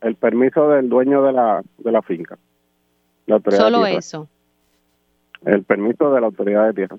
[0.00, 2.36] El permiso, del dueño de la, de la finca.
[3.50, 4.28] Solo eso.
[5.44, 6.96] El permiso de la autoridad de tierra.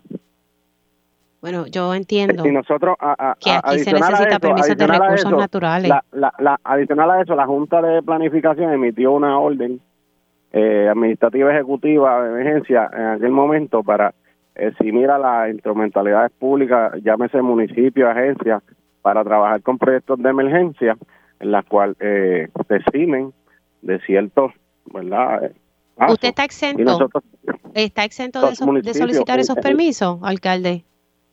[1.44, 2.96] Bueno, yo entiendo y nosotros,
[3.42, 5.92] que aquí se necesita permiso de recursos naturales.
[6.14, 9.82] La, adicional a eso, la Junta de Planificación emitió una orden
[10.54, 14.14] eh, administrativa ejecutiva de emergencia en aquel momento para
[14.56, 18.62] eh, si mira las instrumentalidades públicas, llámese municipio, agencia,
[19.02, 20.98] para trabajar con proyectos de emergencia
[21.40, 23.34] en las cuales eh, se estimen
[23.82, 24.52] de ciertos,
[24.94, 25.52] ¿verdad?
[26.10, 27.10] ¿Usted está exento?
[27.74, 30.86] ¿Está exento de, de solicitar esos permisos, alcalde?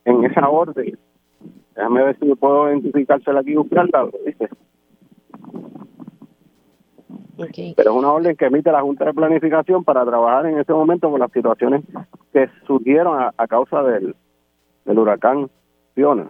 [0.05, 0.97] en esa orden.
[1.75, 4.07] Déjame ver si yo puedo identificársela aquí y buscarla,
[7.75, 11.09] Pero es una orden que emite la Junta de Planificación para trabajar en este momento
[11.09, 11.83] con las situaciones
[12.33, 14.15] que surgieron a, causa del,
[14.85, 15.49] del huracán
[15.95, 16.29] Fiona.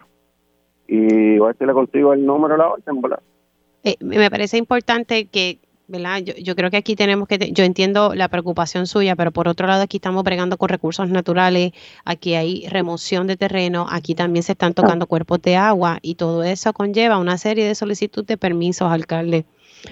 [0.87, 3.01] Y voy a ver si le consigo el número de la orden.
[3.83, 5.59] Eh, me parece importante que
[6.37, 9.83] yo, creo que aquí tenemos que, yo entiendo la preocupación suya, pero por otro lado
[9.83, 11.73] aquí estamos bregando con recursos naturales,
[12.05, 16.43] aquí hay remoción de terreno, aquí también se están tocando cuerpos de agua y todo
[16.43, 19.45] eso conlleva una serie de solicitudes de permisos, alcalde.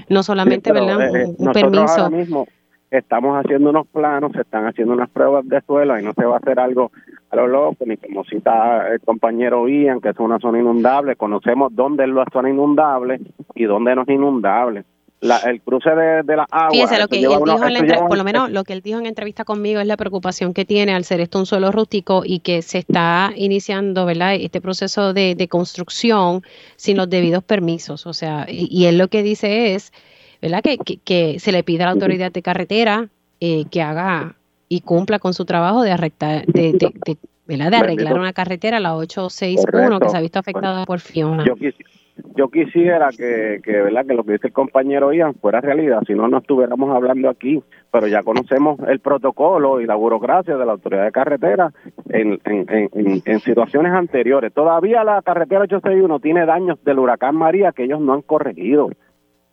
[0.09, 1.15] No solamente, ¿verdad?
[1.15, 2.01] Eh, un, permiso.
[2.01, 2.47] Ahora mismo
[2.91, 6.35] estamos haciendo unos planos, se están haciendo unas pruebas de suelo y no se va
[6.35, 6.91] a hacer algo
[7.29, 11.75] a lo loco, ni como cita el compañero Ian, que es una zona inundable, conocemos
[11.75, 13.19] dónde es la zona inundable
[13.53, 14.85] y dónde no es inundable
[15.21, 16.71] el cruce de, la agua.
[16.71, 19.43] Fíjese, lo que él dijo en por lo menos lo que él dijo en entrevista
[19.43, 22.79] conmigo es la preocupación que tiene al ser esto un suelo rústico y que se
[22.79, 24.35] está iniciando, ¿verdad?
[24.35, 26.43] Este proceso de, construcción
[26.75, 28.05] sin los debidos permisos.
[28.05, 29.91] O sea, y, él lo que dice es,
[30.41, 30.61] ¿verdad?
[30.61, 33.09] Que, que, se le pide a la autoridad de carretera
[33.41, 34.35] eh, que haga
[34.69, 37.71] y cumpla con su trabajo de, arreglar, de, de, ¿verdad?
[37.71, 41.55] de arreglar una carretera, la 861, que se ha visto afectada por Fiona yo
[42.51, 44.05] quisiera que, que, ¿verdad?
[44.05, 47.61] que lo que dice el compañero Ian fuera realidad, si no, no estuviéramos hablando aquí,
[47.91, 51.71] pero ya conocemos el protocolo y la burocracia de la autoridad de carretera
[52.09, 54.53] en, en, en, situaciones anteriores.
[54.53, 58.89] Todavía la carretera 861 tiene daños del huracán María que ellos no han corregido.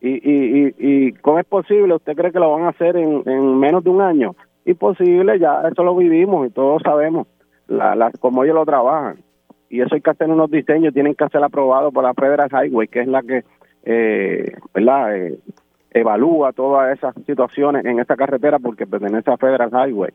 [0.00, 1.94] Y, y, y, ¿cómo es posible?
[1.94, 4.36] ¿Usted cree que lo van a hacer en, en menos de un año?
[4.64, 7.26] Imposible, ya eso lo vivimos y todos sabemos
[7.68, 9.25] la, la, cómo ellos lo trabajan
[9.68, 12.88] y eso hay que hacer unos diseños, tienen que ser aprobados por la Federal Highway,
[12.88, 13.44] que es la que,
[13.84, 15.16] eh, ¿verdad?
[15.16, 15.38] Eh,
[15.90, 20.10] evalúa todas esas situaciones en esta carretera porque pertenece a Federal Highway.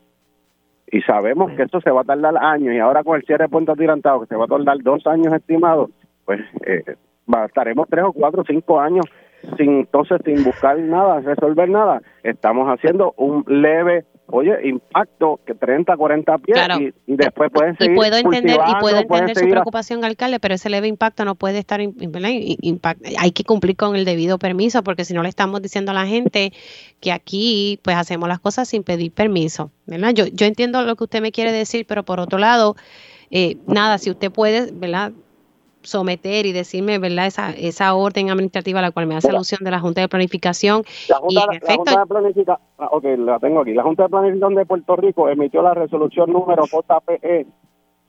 [0.90, 3.48] Y sabemos que eso se va a tardar años y ahora con el cierre de
[3.48, 5.90] Puente Atirantado, que se va a tardar dos años estimados,
[6.24, 6.96] pues eh,
[7.46, 9.06] estaremos tres o cuatro o cinco años
[9.56, 12.00] sin entonces sin buscar nada, resolver nada.
[12.22, 16.58] Estamos haciendo un leve oye, impacto que 30, 40 pies
[17.06, 20.70] y, después pueden seguir Y puedo entender, y puedo entender su preocupación, alcalde, pero ese
[20.70, 25.14] leve impacto no puede estar, impact, hay que cumplir con el debido permiso, porque si
[25.14, 26.52] no le estamos diciendo a la gente
[27.00, 30.10] que aquí pues hacemos las cosas sin pedir permiso, ¿verdad?
[30.14, 32.74] Yo, yo entiendo lo que usted me quiere decir, pero por otro lado,
[33.30, 35.12] eh, nada, si usted puede, ¿verdad?
[35.82, 37.26] Someter y decirme, ¿verdad?
[37.26, 40.82] Esa, esa orden administrativa a la cual me hace alusión de la Junta de Planificación.
[41.08, 43.74] La Junta, de Planificación, ah, ok, la tengo aquí.
[43.74, 47.46] La Junta de Planificación de Puerto Rico emitió la resolución número JPE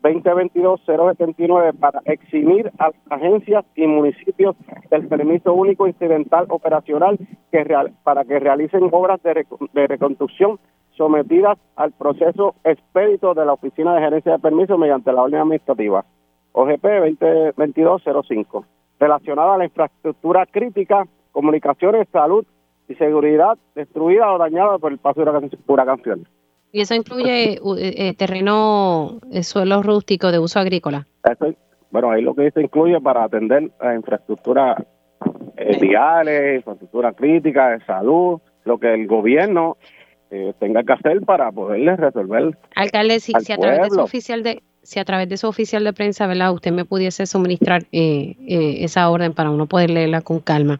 [0.03, 4.55] 2022-079 para eximir a agencias y municipios
[4.91, 7.17] del permiso único incidental operacional
[7.51, 7.65] que
[8.03, 10.59] para que realicen obras de, de reconstrucción
[10.97, 16.05] sometidas al proceso expedito de la Oficina de Gerencia de Permisos mediante la orden administrativa.
[16.53, 16.83] OGP
[17.55, 18.65] 2022-05,
[18.99, 22.45] relacionada a la infraestructura crítica, comunicaciones, salud
[22.87, 26.23] y seguridad destruida o dañada por el paso de huracán Fiona.
[26.71, 31.05] ¿Y eso incluye eh, eh, terreno, eh, suelo rústico de uso agrícola?
[31.91, 34.83] bueno, ahí lo que dice incluye para atender la infraestructura
[35.79, 39.77] viales, infraestructura crítica, de salud, lo que el gobierno
[40.59, 42.57] tenga que hacer para poderle resolver.
[42.75, 45.83] Alcalde, si, si a través de su oficial de si a través de su oficial
[45.83, 46.53] de prensa, ¿verdad?
[46.53, 50.79] Usted me pudiese suministrar eh, eh, esa orden para uno poder leerla con calma.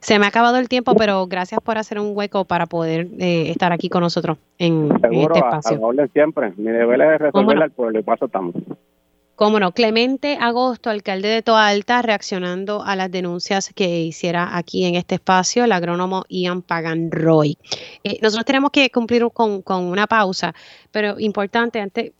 [0.00, 3.50] Se me ha acabado el tiempo, pero gracias por hacer un hueco para poder eh,
[3.50, 5.76] estar aquí con nosotros en, este espacio.
[5.76, 6.52] A, orden siempre.
[6.56, 8.54] Mi deber es resolverla al pueblo y paso estamos.
[9.36, 14.84] Cómo no, Clemente Agosto, alcalde de Toa Alta, reaccionando a las denuncias que hiciera aquí
[14.84, 17.58] en este espacio el agrónomo Ian Pagan Roy.
[18.04, 20.54] Eh, nosotros tenemos que cumplir con, con, una pausa,
[20.92, 22.12] pero importante, antes,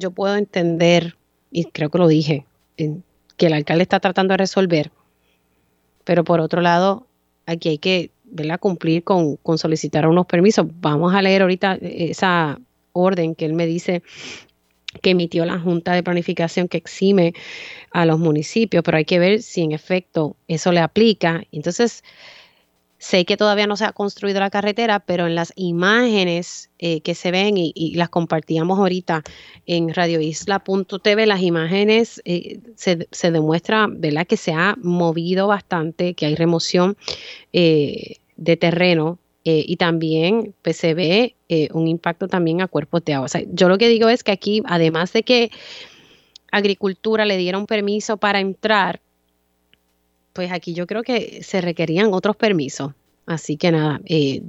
[0.00, 1.16] yo puedo entender,
[1.50, 2.46] y creo que lo dije,
[2.76, 4.90] que el alcalde está tratando de resolver,
[6.04, 7.06] pero por otro lado,
[7.46, 8.58] aquí hay que ¿verdad?
[8.58, 10.66] cumplir con, con solicitar unos permisos.
[10.80, 12.58] Vamos a leer ahorita esa
[12.92, 14.02] orden que él me dice
[15.02, 17.34] que emitió la Junta de Planificación que exime
[17.92, 21.44] a los municipios, pero hay que ver si en efecto eso le aplica.
[21.52, 22.02] Entonces,
[23.00, 27.14] sé que todavía no se ha construido la carretera, pero en las imágenes eh, que
[27.14, 29.22] se ven y, las compartíamos ahorita
[29.64, 34.26] en radioisla.tv, las imágenes eh, se, se, demuestra ¿verdad?
[34.26, 36.98] que se ha movido bastante, que hay remoción
[37.54, 41.34] eh, de terreno y también pues, se ve
[41.72, 43.26] un impacto también a cuerpos de agua.
[43.50, 45.50] yo lo que digo es que aquí, además de que
[46.52, 49.00] agricultura le diera un permiso para entrar,
[50.40, 52.92] pues aquí yo creo que se requerían otros permisos.
[53.26, 54.40] Así que nada, eh,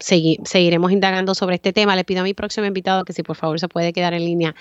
[0.00, 1.94] seguiremos indagando sobre este tema.
[1.94, 4.56] Le pido a mi próximo invitado que si por favor se puede quedar en línea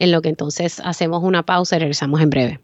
[0.00, 2.60] en lo que entonces hacemos una pausa y regresamos en breve.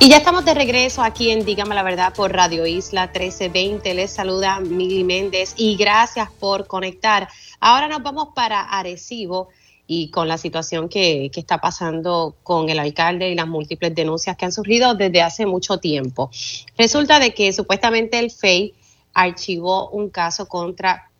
[0.00, 3.94] Y ya estamos de regreso aquí en Dígame la Verdad por Radio Isla 1320.
[3.94, 7.28] Les saluda Mili Méndez y gracias por conectar.
[7.60, 9.50] Ahora nos vamos para Arecibo
[9.92, 14.44] y con la situación que, está pasando con el alcalde y las múltiples denuncias que
[14.44, 16.30] han surgido desde hace mucho tiempo.
[16.78, 18.72] Resulta de que supuestamente el FEI
[19.14, 21.10] archivó un caso contra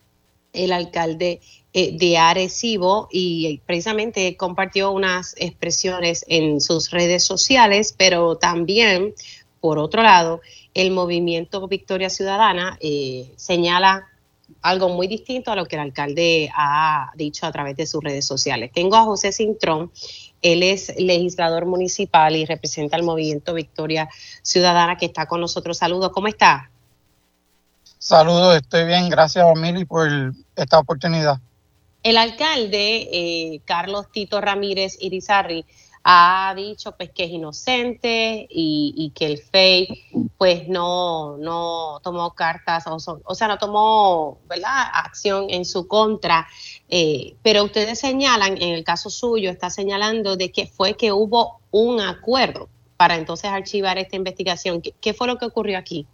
[0.52, 1.40] el alcalde
[1.72, 9.14] eh, de Arecibo y precisamente compartió unas expresiones en sus redes sociales, pero también,
[9.60, 10.42] por otro lado,
[10.74, 14.09] el movimiento Victoria Ciudadana eh, señala
[14.62, 18.26] algo muy distinto a lo que el alcalde ha dicho a través de sus redes
[18.26, 18.70] sociales.
[18.72, 19.90] Tengo a José Cintrón,
[20.42, 24.08] él es legislador municipal y representa el movimiento Victoria
[24.42, 25.78] Ciudadana que está con nosotros.
[25.78, 26.70] Saludos, ¿cómo está?
[27.98, 30.08] Saludos, estoy bien, gracias a Mili por
[30.56, 31.38] esta oportunidad.
[32.02, 35.66] El alcalde, eh, Carlos Tito Ramírez Irizarri,
[36.02, 42.84] ha dicho pues que es inocente y, que el FEI pues no, no tomó cartas,
[42.86, 44.86] o, sea, no tomó ¿verdad?
[44.92, 46.46] acción en su contra.
[46.88, 51.60] Eh, pero ustedes señalan, en el caso suyo, está señalando de que fue que hubo
[51.70, 54.82] un acuerdo para entonces archivar esta investigación.
[54.82, 56.06] qué fue lo que ocurrió aquí?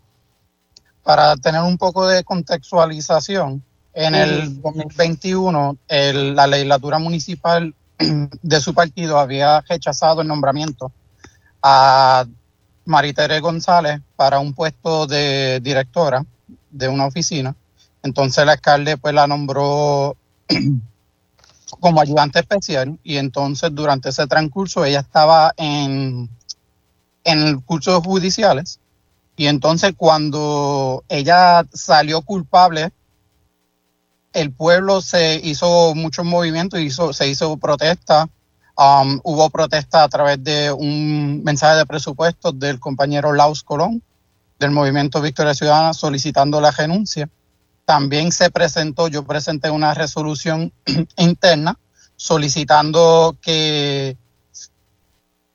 [1.02, 3.62] Para tener un poco de contextualización,
[3.96, 7.74] en el 2021, la legislatura municipal
[8.42, 10.92] de su partido había rechazado el nombramiento
[11.62, 12.26] a
[12.84, 16.24] Maritere González para un puesto de directora
[16.70, 17.54] de una oficina.
[18.02, 20.16] Entonces el alcalde pues la nombró
[21.80, 26.28] como ayudante especial y entonces durante ese transcurso ella estaba en,
[27.24, 28.78] en cursos judiciales
[29.36, 32.92] y entonces cuando ella salió culpable
[34.36, 38.28] el pueblo se hizo muchos movimientos, hizo, se hizo protesta.
[38.76, 44.02] Um, hubo protesta a través de un mensaje de presupuestos del compañero Laus Colón
[44.58, 47.30] del Movimiento Victoria Ciudadana solicitando la renuncia.
[47.86, 50.70] También se presentó, yo presenté una resolución
[51.16, 51.78] interna
[52.16, 54.18] solicitando que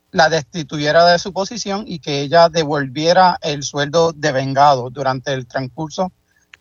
[0.10, 5.46] la destituyera de su posición y que ella devolviera el sueldo de vengado durante el
[5.46, 6.12] transcurso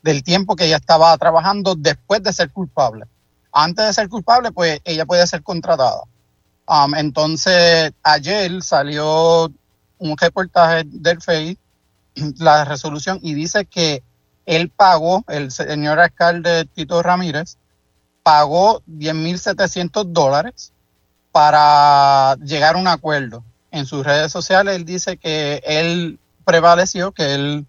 [0.03, 3.07] del tiempo que ella estaba trabajando después de ser culpable.
[3.53, 6.03] Antes de ser culpable, pues ella puede ser contratada.
[6.67, 9.51] Um, entonces, ayer salió
[9.99, 11.59] un reportaje del FEI,
[12.39, 14.03] la resolución, y dice que
[14.47, 17.57] él pagó, el señor alcalde Tito Ramírez,
[18.23, 20.73] pagó 10.700 dólares
[21.33, 23.45] para llegar a un acuerdo.
[23.71, 27.67] En sus redes sociales él dice que él prevaleció, que él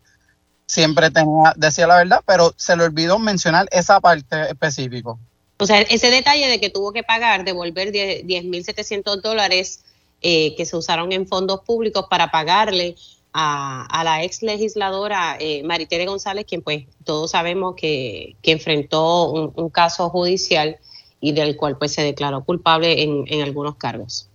[0.72, 5.18] siempre tenía, decía la verdad, pero se le olvidó mencionar esa parte específica.
[5.58, 9.84] O sea, ese detalle de que tuvo que pagar, devolver 10.700 dólares
[10.22, 12.96] eh, que se usaron en fondos públicos para pagarle
[13.34, 20.10] a, la ex legisladora eh, Maritere González, quien pues todos sabemos que, enfrentó un, caso
[20.10, 20.78] judicial
[21.20, 24.30] y del cual pues se declaró culpable en, algunos cargos.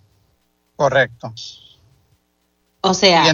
[0.76, 1.32] Correcto.
[2.82, 3.32] O sea,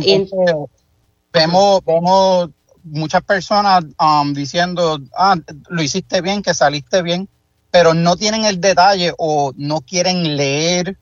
[1.33, 2.51] vemos, vemos
[2.85, 5.37] muchas personas um, diciendo, ah,
[5.69, 7.29] lo hiciste bien, que saliste bien,
[7.71, 10.97] pero no tienen el detalle o no quieren leer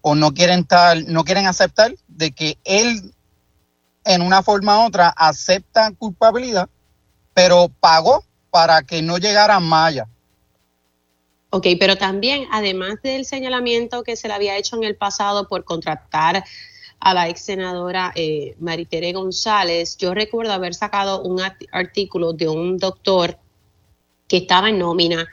[0.00, 3.14] o no quieren tal, no quieren aceptar de que él
[4.04, 6.68] en una forma u otra acepta culpabilidad,
[7.32, 10.06] pero pagó para que no llegara a Maya.
[11.50, 15.64] Ok, pero también, además del señalamiento que se le había hecho en el pasado por
[15.64, 16.44] contratar
[17.04, 21.38] a la ex senadora eh, Maritere González, yo recuerdo haber sacado un
[21.70, 23.38] artículo de un doctor
[24.26, 25.28] que estaba en nómina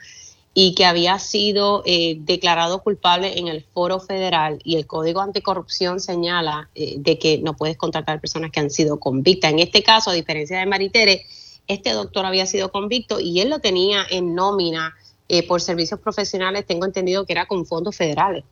[0.54, 6.02] y que había sido eh, declarado culpable en el foro federal y el Código Anticorrupción
[6.02, 9.54] señala eh, de que no puedes contratar personas que han sido convictas.
[9.54, 11.26] En este caso, a diferencia de Maritere,
[11.68, 14.94] este doctor había sido convicto y él lo tenía en nómina
[15.30, 18.44] eh, por servicios profesionales, tengo entendido que era con fondos federales.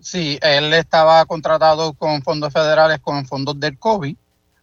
[0.00, 4.16] Sí, él estaba contratado con fondos federales, con fondos del COVID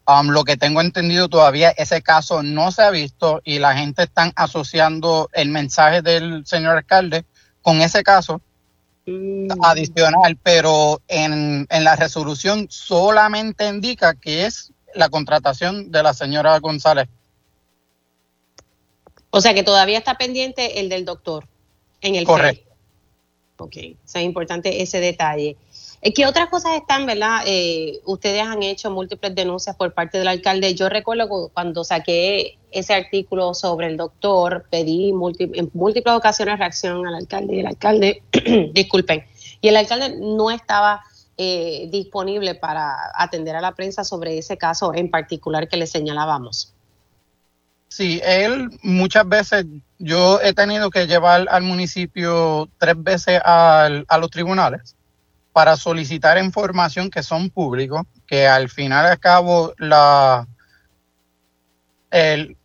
[0.06, 4.04] Um, lo que tengo entendido todavía ese caso no se ha visto y la gente
[4.04, 7.24] está asociando el mensaje del señor alcalde
[7.62, 8.42] con ese caso
[9.06, 9.48] mm.
[9.62, 16.60] adicional, pero en, en la resolución solamente indica que es la contratación de la señora
[16.60, 17.08] González.
[19.30, 21.48] O sea que todavía está pendiente el del doctor
[22.02, 22.73] en el Correcto.
[23.64, 25.56] Ok, o sea, es importante ese detalle.
[26.14, 27.44] ¿Qué otras cosas están, verdad?
[27.46, 30.76] Eh, ustedes han hecho múltiples denuncias por parte del alcalde.
[30.76, 37.16] Yo recuerdo cuando saqué ese artículo sobre el doctor, pedí en múltiples ocasiones reacción al
[37.16, 38.22] alcalde y el alcalde,
[38.74, 39.24] disculpen,
[39.62, 41.02] y el alcalde no estaba
[41.38, 46.74] eh, disponible para atender a la prensa sobre ese caso en particular que le señalábamos.
[47.94, 49.68] Sí, él muchas veces,
[50.00, 54.96] yo he tenido que llevar al municipio tres veces a los tribunales
[55.52, 60.48] para solicitar información que son públicos, que al final y al cabo la,
[62.10, 62.58] el,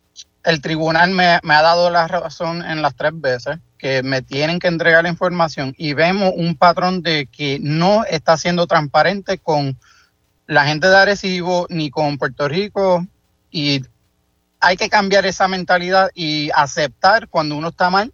[0.62, 5.02] tribunal me, ha dado la razón en las tres veces que me tienen que entregar
[5.02, 9.78] la información y vemos un patrón de que no está siendo transparente con
[10.46, 13.06] la gente de Arecibo ni con Puerto Rico
[13.50, 13.82] y
[14.60, 18.12] hay que cambiar esa mentalidad y aceptar cuando uno está mal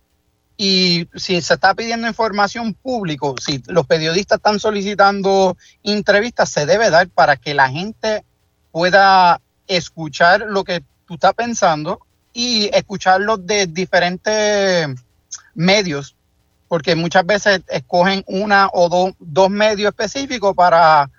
[0.57, 6.90] y si se está pidiendo información público, si los periodistas están solicitando entrevistas, se debe
[6.90, 8.24] dar para que la gente
[8.70, 12.01] pueda escuchar lo que tú estás pensando
[12.32, 14.88] y escucharlo de diferentes
[15.55, 16.16] medios,
[16.68, 21.11] porque muchas veces escogen una o dos medios específicos para,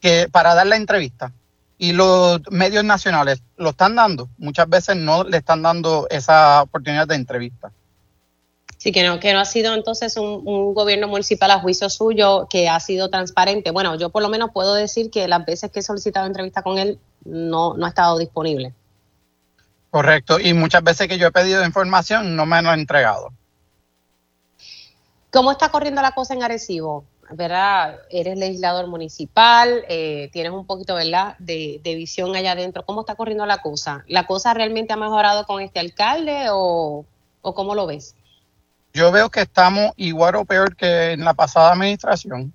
[0.00, 1.32] que, para dar la entrevista.
[1.78, 7.06] Y los medios nacionales lo están dando, muchas veces no le están dando esa oportunidad
[7.06, 7.70] de entrevista.
[8.78, 12.68] Sí, que no, que no ha sido entonces un, gobierno municipal a juicio suyo que
[12.68, 13.70] ha sido transparente.
[13.70, 16.78] Bueno, yo por lo menos puedo decir que las veces que he solicitado entrevista con
[16.78, 18.74] él no, no ha estado disponible.
[19.90, 23.32] Correcto, y muchas veces que yo he pedido información no me lo ha entregado.
[25.32, 27.04] ¿Cómo está corriendo la cosa en Arecibo?
[27.32, 27.98] ¿Verdad?
[28.10, 32.84] Eres legislador municipal, eh, tienes un poquito, ¿verdad?, de, de, visión allá adentro.
[32.84, 34.04] ¿Cómo está corriendo la cosa?
[34.08, 37.04] ¿La cosa realmente ha mejorado con este alcalde o,
[37.42, 38.14] o cómo lo ves?
[38.96, 42.52] yo veo que estamos igual o peor que en la pasada administración.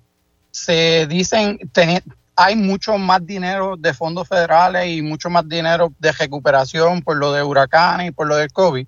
[0.50, 1.58] Se dicen,
[2.34, 7.32] hay mucho más dinero de fondos federales y mucho más dinero de recuperación por lo
[7.32, 8.84] de huracanes y por lo del COVID,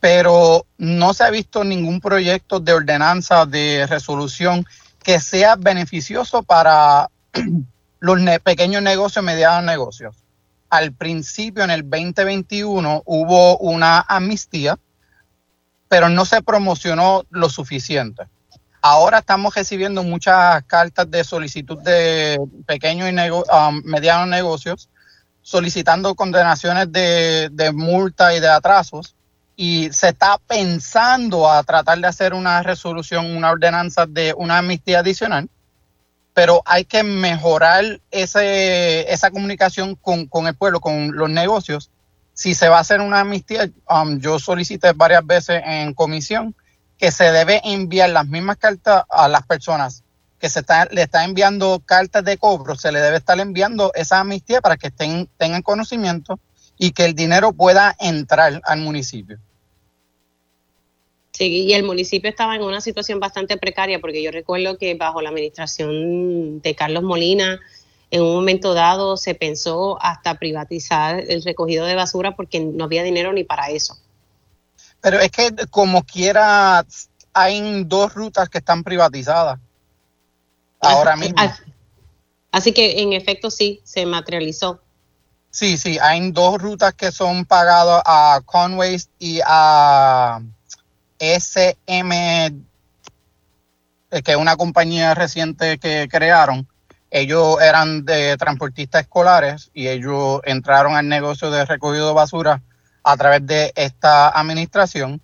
[0.00, 4.66] pero no se ha visto ningún proyecto de ordenanza de resolución
[5.04, 7.08] que sea beneficioso para
[8.00, 10.16] los pequeños negocios medianos negocios.
[10.70, 14.76] Al principio, en el 2021, hubo una amnistía
[15.94, 18.24] pero no se promocionó lo suficiente.
[18.82, 22.36] Ahora estamos recibiendo muchas cartas de solicitud de
[22.66, 24.88] pequeños y um, medianos negocios
[25.40, 29.14] solicitando condenaciones de, de multa y de atrasos
[29.56, 35.00] y se está pensando a tratar de hacer una resolución, una ordenanza de una amnistía
[35.00, 35.48] adicional,
[36.32, 41.90] pero hay que mejorar ese, esa comunicación con, con, el pueblo, con los negocios,
[42.32, 46.54] si se va a hacer una amnistía, um, yo solicité varias veces en comisión
[46.98, 50.02] que se debe enviar las mismas cartas a las personas
[50.40, 54.18] que se está, le están enviando cartas de cobro, se le debe estar enviando esa
[54.18, 56.40] amnistía para que estén, tengan conocimiento
[56.78, 59.38] y que el dinero pueda entrar al municipio.
[61.32, 65.20] Sí, y el municipio estaba en una situación bastante precaria porque yo recuerdo que bajo
[65.20, 67.58] la administración de Carlos Molina,
[68.12, 73.02] en un momento dado se pensó hasta privatizar el recogido de basura porque no había
[73.02, 73.98] dinero ni para eso.
[75.00, 76.86] Pero es que como quiera,
[77.32, 79.58] hay dos rutas que están privatizadas
[80.80, 81.42] ahora mismo.
[82.52, 84.83] Así que en efecto sí, se materializó.
[85.54, 90.40] Sí, sí, hay dos rutas que son pagadas a Conways y a
[91.20, 92.52] SM, eh,
[94.24, 96.66] que es una compañía reciente que crearon
[97.14, 102.60] ellos eran de transportistas escolares y ellos entraron al negocio de recogido de basura
[103.04, 105.20] a través de esta administración.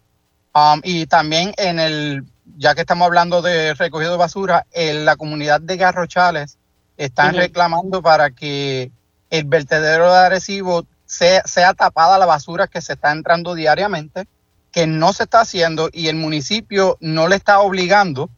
[0.55, 2.23] Um, y también en el,
[2.57, 6.59] ya que estamos hablando de recogido de basura, en la comunidad de Garrochales
[6.97, 8.93] están reclamando para que
[9.31, 14.27] el vertedero de Arecibo sea, sea tapada la basura que se está entrando diariamente,
[14.73, 18.31] que no se está haciendo y el municipio no le está obligando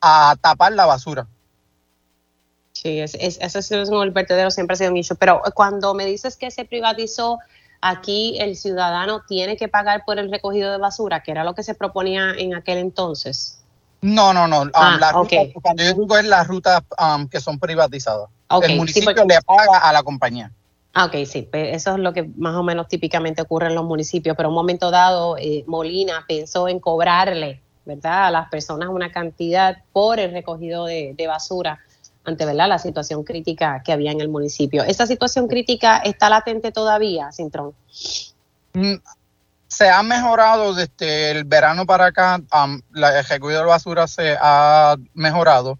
[0.00, 1.26] a tapar la basura.
[2.72, 6.50] Sí, es, es, el vertedero siempre ha sido un issue, pero cuando me dices que
[6.50, 7.38] se privatizó,
[7.80, 11.62] aquí el ciudadano tiene que pagar por el recogido de basura, que era lo que
[11.62, 13.63] se proponía en aquel entonces.
[14.04, 14.62] No, no, no.
[14.62, 15.24] Um, ah,
[15.62, 18.28] cuando yo digo es las rutas um, que son privatizadas.
[18.62, 20.52] el municipio le paga a la compañía.
[20.92, 23.84] Ah, ok, sí, pues eso es lo que más o menos típicamente ocurre en los
[23.86, 28.90] municipios, pero en un momento dado eh, Molina pensó en cobrarle, ¿verdad?, a las personas
[28.90, 31.80] una cantidad por el recogido de, de basura
[32.24, 32.68] ante ¿verdad?
[32.68, 34.84] la situación crítica que había en el municipio.
[34.84, 37.72] ¿Esa situación crítica está latente todavía, Cintrón?
[38.74, 38.96] Mm,
[39.68, 42.40] se ha mejorado desde el verano para acá,
[42.92, 45.78] la ejecución de basura se ha mejorado.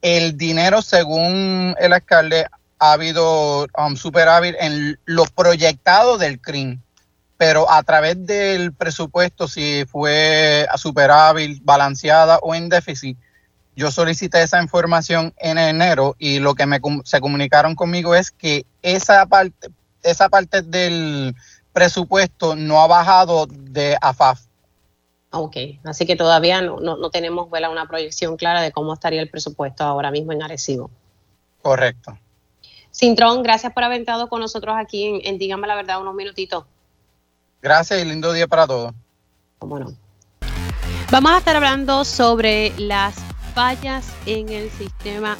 [0.00, 2.46] El dinero, según el alcalde,
[2.78, 6.80] ha habido um, superávit en lo proyectado del CRIM,
[7.36, 13.16] pero a través del presupuesto, si fue superávit, balanceada o en déficit,
[13.74, 18.66] yo solicité esa información en enero y lo que me, se comunicaron conmigo es que
[18.82, 19.68] esa parte,
[20.02, 21.34] esa parte del
[21.72, 24.40] presupuesto no ha bajado de AFAF.
[25.30, 29.82] Ok, así que todavía no, no, tenemos una proyección clara de cómo estaría el presupuesto
[29.82, 30.90] ahora mismo en Arecibo.
[31.62, 32.18] Correcto.
[32.90, 36.66] Cintrón, gracias por haber estado con nosotros aquí en, en Dígame la Verdad unos minutitos.
[37.62, 38.92] Gracias y lindo día para todos.
[39.58, 39.94] ¿Cómo no?
[41.10, 43.14] Vamos a estar hablando sobre las
[43.54, 45.38] fallas en el sistema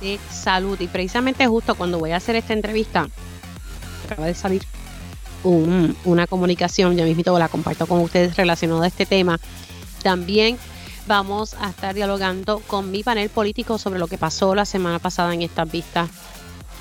[0.00, 0.78] de salud.
[0.80, 3.08] Y precisamente justo cuando voy a hacer esta entrevista,
[4.04, 4.62] acaba de salir
[5.44, 9.38] una comunicación, ya mismo la comparto con ustedes relacionado a este tema.
[10.02, 10.58] También
[11.06, 15.34] vamos a estar dialogando con mi panel político sobre lo que pasó la semana pasada
[15.34, 16.08] en esta vista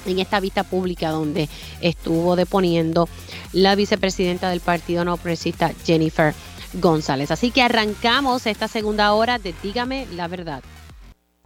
[0.05, 1.47] en esta vista pública donde
[1.80, 3.07] estuvo deponiendo
[3.53, 6.34] la vicepresidenta del Partido No Progresista, Jennifer
[6.74, 7.30] González.
[7.30, 10.64] Así que arrancamos esta segunda hora de Dígame la verdad.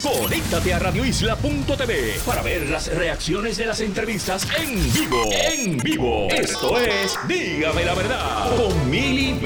[0.01, 5.29] Conéctate a radioisla.tv para ver las reacciones de las entrevistas en vivo.
[5.31, 6.27] En vivo.
[6.29, 9.39] Esto es Dígame la verdad con Mili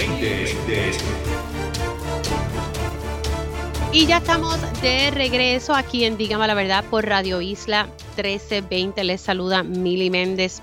[3.94, 7.86] Y ya estamos de regreso aquí en Dígame la verdad por Radio Isla
[8.18, 9.04] 1320.
[9.04, 10.62] Les saluda Mili Méndez.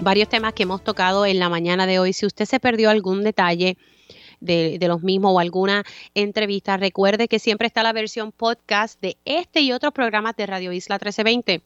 [0.00, 2.12] Varios temas que hemos tocado en la mañana de hoy.
[2.12, 3.76] Si usted se perdió algún detalle,
[4.42, 5.84] de, los mismos o alguna
[6.14, 10.72] entrevista, recuerde que siempre está la versión podcast de este y otros programas de Radio
[10.72, 11.62] Isla 1320.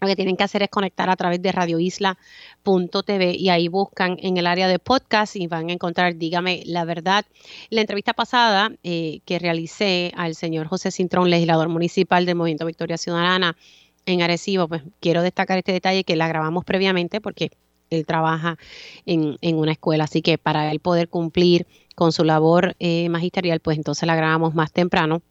[0.00, 4.36] Lo que tienen que hacer es conectar a través de radioisla.tv y ahí buscan en
[4.36, 7.24] el área de podcast y van a encontrar, dígame la verdad.
[7.70, 12.98] La entrevista pasada eh, que realicé al señor José Cintrón, legislador municipal del Movimiento Victoria
[12.98, 13.56] Ciudadana
[14.04, 17.50] en Arecibo, pues quiero destacar este detalle que la grabamos previamente porque
[17.88, 18.58] él trabaja
[19.06, 21.66] en, en una escuela, así que para él poder cumplir
[21.96, 25.22] con su labor eh, magisterial, pues entonces la grabamos más temprano.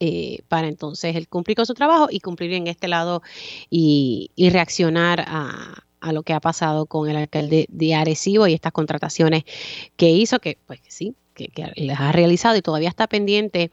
[0.00, 3.22] Eh, para entonces él cumplir con su trabajo y cumplir en este lado
[3.68, 9.44] y, reaccionar a, lo que ha pasado con el alcalde de Arecibo y estas contrataciones
[9.96, 13.70] que hizo, que pues sí, que, las ha realizado y todavía está pendiente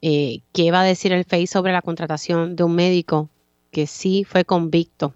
[0.00, 3.28] eh, qué va a decir el FEI sobre la contratación de un médico
[3.70, 5.14] que sí fue convicto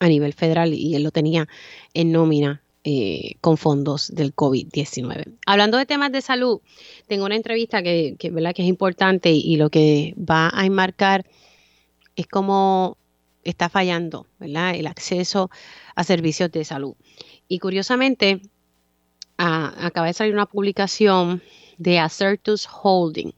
[0.00, 1.48] a nivel federal y él lo tenía
[1.92, 5.36] en nómina eh, con fondos del COVID-19.
[5.44, 6.60] Hablando de temas de salud,
[7.08, 8.54] tengo una entrevista que, ¿verdad?
[8.54, 11.26] que es importante y, lo que va a enmarcar
[12.16, 12.96] es cómo
[13.44, 14.74] está fallando ¿verdad?
[14.74, 15.50] el acceso
[15.94, 16.94] a servicios de salud.
[17.48, 18.40] Y curiosamente,
[19.36, 21.42] acaba de salir una publicación
[21.76, 23.32] de Acertus Holding.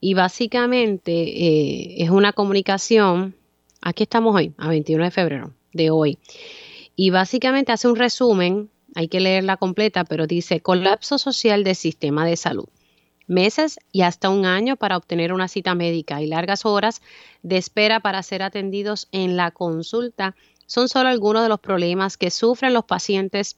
[0.00, 3.34] Y básicamente eh, es una comunicación,
[3.80, 6.18] aquí estamos hoy, a 21 de febrero de hoy,
[6.96, 12.26] y básicamente hace un resumen, hay que leerla completa, pero dice colapso social del sistema
[12.26, 12.66] de salud.
[13.26, 17.02] Meses y hasta un año para obtener una cita médica y largas horas
[17.42, 20.34] de espera para ser atendidos en la consulta
[20.66, 23.56] son solo algunos de los problemas que sufren los pacientes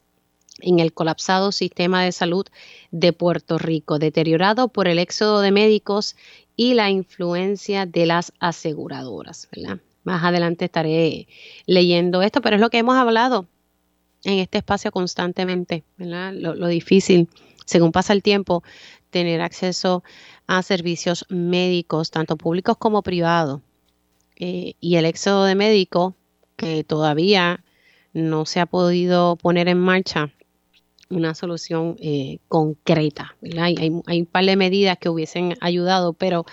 [0.60, 2.46] en el colapsado sistema de salud
[2.90, 6.16] de Puerto Rico, deteriorado por el éxodo de médicos
[6.56, 9.48] y la influencia de las aseguradoras.
[9.54, 9.78] ¿verdad?
[10.08, 11.28] Más adelante estaré
[11.66, 13.46] leyendo esto, pero es lo que hemos hablado
[14.24, 16.32] en este espacio constantemente, ¿verdad?
[16.32, 17.28] Lo, difícil,
[17.66, 18.62] según pasa el tiempo,
[19.10, 20.02] tener acceso
[20.46, 23.60] a servicios médicos, tanto públicos como privados.
[24.36, 26.14] Eh, y el éxodo de médicos,
[26.56, 27.62] que todavía
[28.14, 30.32] no se ha podido poner en marcha
[31.10, 33.36] una solución eh, concreta.
[33.58, 36.46] Hay, hay, un par de medidas que hubiesen ayudado, pero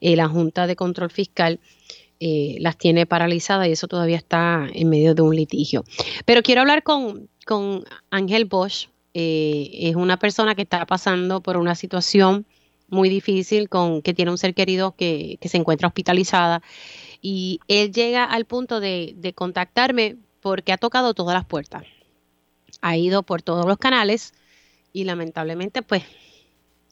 [0.00, 1.60] eh, la Junta de Control Fiscal
[2.20, 5.84] eh, las tiene paralizadas y eso todavía está en medio de un litigio.
[6.24, 8.88] Pero quiero hablar con, con Ángel Bosch.
[9.14, 12.46] es una persona que está pasando por una situación
[12.88, 16.62] muy difícil, con que tiene un ser querido que, que se encuentra hospitalizada.
[17.22, 21.84] Y él llega al punto de contactarme porque ha tocado todas las puertas
[22.80, 24.34] ha ido por todos los canales
[24.92, 26.02] y lamentablemente pues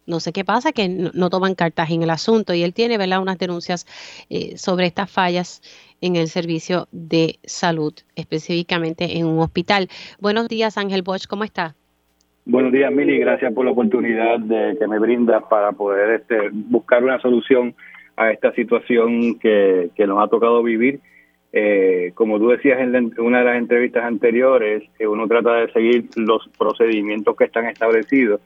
[0.07, 3.23] no sé qué pasa, que no, toman cartas en el asunto y él tiene ¿verdad?
[3.23, 3.87] unas denuncias
[4.31, 5.63] eh, sobre estas fallas
[6.01, 9.89] en el servicio de salud, específicamente en un hospital.
[10.21, 11.75] Buenos días, Ángel Bosch, ¿cómo está?
[12.47, 17.03] Buenos días, Mili, gracias por la oportunidad de que me brindas para poder este, buscar
[17.03, 17.75] una solución
[18.17, 21.01] a esta situación que, que nos ha tocado vivir
[21.57, 26.07] eh, como tú decías en, una de las entrevistas anteriores, eh, uno trata de seguir
[26.17, 28.41] los procedimientos que están establecidos,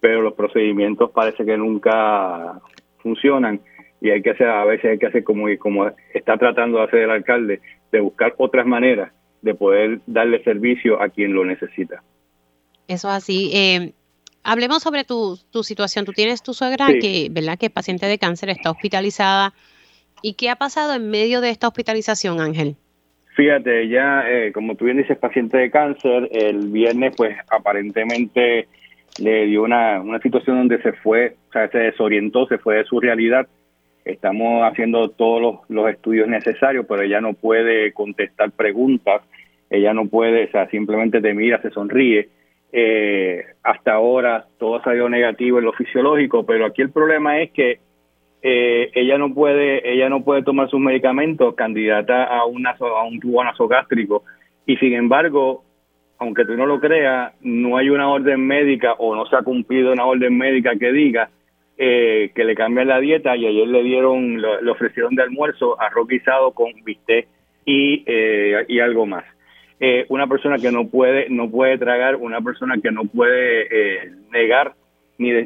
[0.00, 2.60] pero los procedimientos parece que nunca
[2.98, 3.60] funcionan
[4.00, 7.00] y hay que hacer, a veces hay que hacer como, como está tratando de hacer
[7.00, 12.02] el alcalde, de buscar otras maneras de poder darle servicio a quien lo necesita.
[12.88, 13.50] Eso es así.
[13.54, 13.92] Eh,
[14.42, 16.04] hablemos sobre tu, tu situación.
[16.04, 17.58] Tú tienes tu suegra que, ¿verdad?
[17.58, 19.54] Que es paciente de cáncer, está hospitalizada.
[20.22, 22.76] ¿Y qué ha pasado en medio de esta hospitalización, Ángel?
[23.36, 28.66] Fíjate, ya, eh, como tú bien dices, paciente de cáncer, el viernes, pues aparentemente
[29.18, 32.84] le dio una, una situación donde se fue, o sea, se desorientó, se fue de
[32.84, 33.46] su realidad.
[34.04, 39.22] Estamos haciendo todos los, los estudios necesarios, pero ella no puede contestar preguntas,
[39.68, 42.28] ella no puede, o sea, simplemente te mira, se sonríe.
[42.72, 47.50] Eh, hasta ahora todo ha salido negativo en lo fisiológico, pero aquí el problema es
[47.52, 47.78] que
[48.42, 53.18] eh, ella no puede ella no puede tomar sus medicamentos candidata a una a un
[53.18, 54.24] tubo nasogástrico
[54.66, 55.64] y sin embargo
[56.18, 59.92] aunque tú no lo creas no hay una orden médica o no se ha cumplido
[59.92, 61.30] una orden médica que diga
[61.78, 66.08] eh, que le cambien la dieta y ayer le dieron le ofrecieron de almuerzo arroz
[66.08, 67.28] guisado con bistec
[67.64, 69.24] y eh, y algo más.
[70.08, 74.72] Una persona que no puede no puede tragar una persona que no puede negar
[75.18, 75.44] ni de, o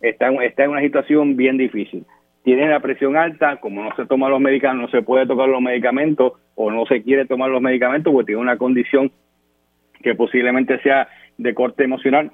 [0.00, 2.04] está está en una situación bien difícil.
[2.44, 5.60] Tiene la presión alta, como no se toma los medicamentos, no se puede tocar los
[5.60, 9.10] medicamentos o no se quiere tomar los medicamentos porque tiene una condición
[10.02, 12.32] que posiblemente sea de corte emocional.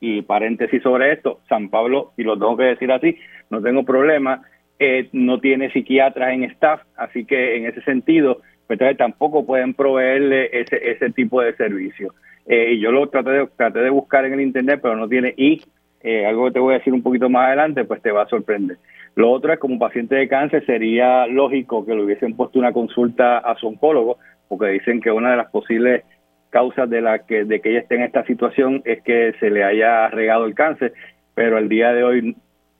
[0.00, 3.16] Y paréntesis sobre esto, San Pablo, y lo tengo que decir así,
[3.48, 4.42] no tengo problema,
[4.78, 10.50] eh, no tiene psiquiatras en staff, así que en ese sentido, pues tampoco pueden proveerle
[10.52, 12.12] ese, ese tipo de servicio.
[12.46, 15.32] Eh, y yo lo traté de, traté de buscar en el internet, pero no tiene,
[15.36, 15.62] y
[16.02, 18.28] eh, algo que te voy a decir un poquito más adelante, pues te va a
[18.28, 18.76] sorprender.
[19.14, 23.38] Lo otro es, como paciente de cáncer, sería lógico que le hubiesen puesto una consulta
[23.38, 26.04] a su oncólogo, porque dicen que una de las posibles
[26.54, 29.64] causas de la que de que ella esté en esta situación es que se le
[29.64, 30.92] haya regado el cáncer,
[31.34, 32.36] pero el día de hoy,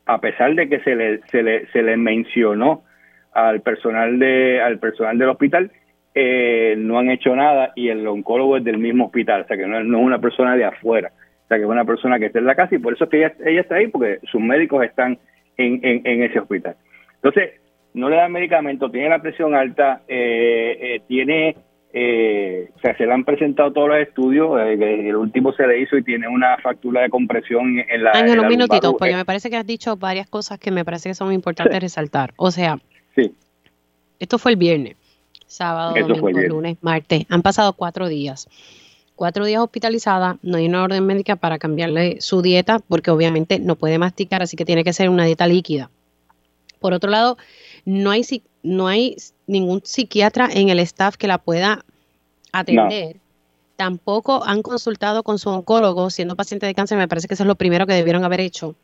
[0.06, 2.84] a pesar de que se le se le, se le mencionó
[3.32, 5.72] al personal de al personal del hospital,
[6.14, 9.66] eh, no han hecho nada y el oncólogo es del mismo hospital, o sea que
[9.66, 11.10] no, no es una persona de afuera,
[11.44, 13.10] o sea que es una persona que está en la casa y por eso es
[13.10, 15.18] que ella, ella está ahí, porque sus médicos están
[15.56, 16.76] en, en, ese hospital.
[17.16, 17.60] Entonces,
[17.94, 21.56] no le dan medicamento, tiene la presión alta, eh, eh, tiene,
[21.96, 25.96] eh, o sea, se le han presentado todos los estudios, el último se le hizo
[25.96, 28.10] y tiene una factura de compresión en la...
[28.10, 31.14] Ángel, un minutito, porque me parece que has dicho varias cosas que me parece que
[31.14, 32.34] son importantes resaltar.
[32.34, 32.80] O sea,
[33.14, 33.32] sí.
[34.18, 34.96] esto fue el viernes,
[35.46, 38.48] sábado, domingo, lunes, martes, han pasado cuatro días
[39.14, 43.76] cuatro días hospitalizada, no hay una orden médica para cambiarle su dieta porque obviamente no
[43.76, 45.90] puede masticar, así que tiene que ser una dieta líquida.
[46.80, 47.38] Por otro lado,
[47.84, 48.24] no hay,
[48.64, 49.14] no hay
[49.46, 51.84] ningún psiquiatra en el staff que la pueda
[52.52, 53.16] atender.
[53.76, 57.48] Tampoco han consultado con su oncólogo, siendo paciente de cáncer, me parece que eso es
[57.48, 58.76] lo primero que debieron haber hecho.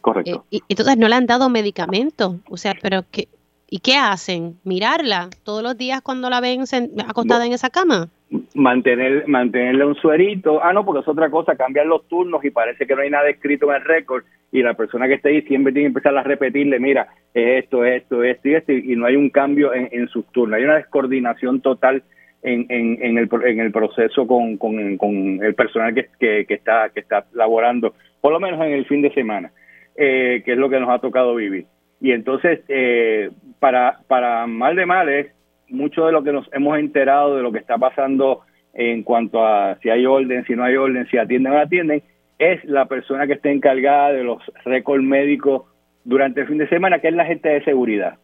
[0.00, 0.44] Correcto.
[0.50, 2.40] Eh, y, entonces no le han dado medicamento.
[2.48, 3.28] O sea, pero ¿qué,
[3.70, 4.58] ¿y qué hacen?
[4.64, 6.64] ¿Mirarla todos los días cuando la ven
[7.06, 8.08] acostada en esa cama?
[8.54, 10.62] Mantener mantenerle un suerito.
[10.62, 13.28] Ah, no, porque es otra cosa, cambiar los turnos y parece que no hay nada
[13.28, 16.22] escrito en el récord y la persona que está ahí siempre tiene que empezar a
[16.22, 20.24] repetirle, mira, esto, esto, esto y esto, y no hay un cambio en, en sus
[20.28, 20.56] turnos.
[20.56, 22.04] Hay una descoordinación total
[22.44, 27.00] en, en, en, el, en el proceso con, con, el personal que, que, está, que
[27.00, 29.50] está laborando, por lo menos en el fin de semana,
[29.96, 31.66] eh, que es lo que nos ha tocado vivir.
[32.00, 35.33] Y entonces, eh, para, para mal de males,
[35.68, 38.42] mucho de lo que nos hemos enterado de lo que está pasando
[38.72, 42.02] en cuanto a si hay orden, si no hay orden, si atienden o no atienden,
[42.38, 45.62] es la persona que está encargada de los récords médicos
[46.04, 48.18] durante el fin de semana, que es la gente de seguridad.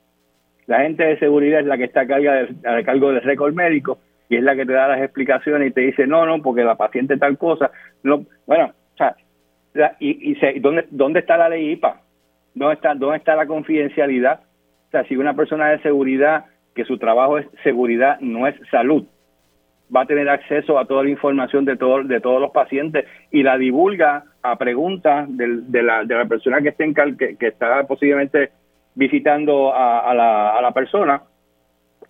[0.67, 4.43] La gente de seguridad es la que está a cargo, del récord médico y es
[4.43, 7.39] la que te da las explicaciones y te dice, no, no, porque la paciente tal
[7.39, 7.71] cosa.
[8.03, 9.17] No, bueno, o sea,
[9.99, 12.01] y, y ¿dónde, ¿dónde está la ley IPA?
[12.55, 14.41] ¿Dónde está, ¿Dónde está la confidencialidad?
[14.89, 19.05] O sea, si una persona de seguridad, que su trabajo es seguridad, no es salud,
[19.95, 23.43] va a tener acceso a toda la información de, todo, de todos los pacientes y
[23.43, 27.87] la divulga a preguntas de, la, de la persona que, esté en, que, que está
[27.87, 28.51] posiblemente
[28.95, 31.23] visitando a, la, a la persona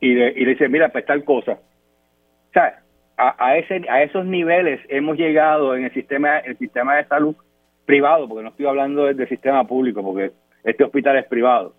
[0.01, 1.53] y, le dice, mira, pues tal cosa.
[1.53, 2.81] O sea,
[3.17, 7.37] a, a, ese, a esos niveles hemos llegado en el sistema, el sistema de salud
[7.85, 10.33] privado, porque no estoy hablando del, sistema público, porque
[10.65, 11.75] este hospital es privado.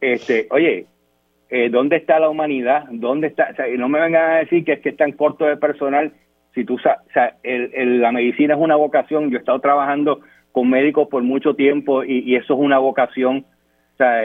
[0.00, 0.86] Este, oye,
[1.48, 2.84] eh, ¿dónde está la humanidad?
[2.90, 3.54] ¿Dónde está?
[3.58, 6.12] O no me vengan a decir que es que están corto de personal.
[6.54, 9.30] Si tú, o sea, el, la medicina es una vocación.
[9.30, 10.20] Yo he estado trabajando
[10.56, 13.44] con médicos por mucho tiempo y, eso es una vocación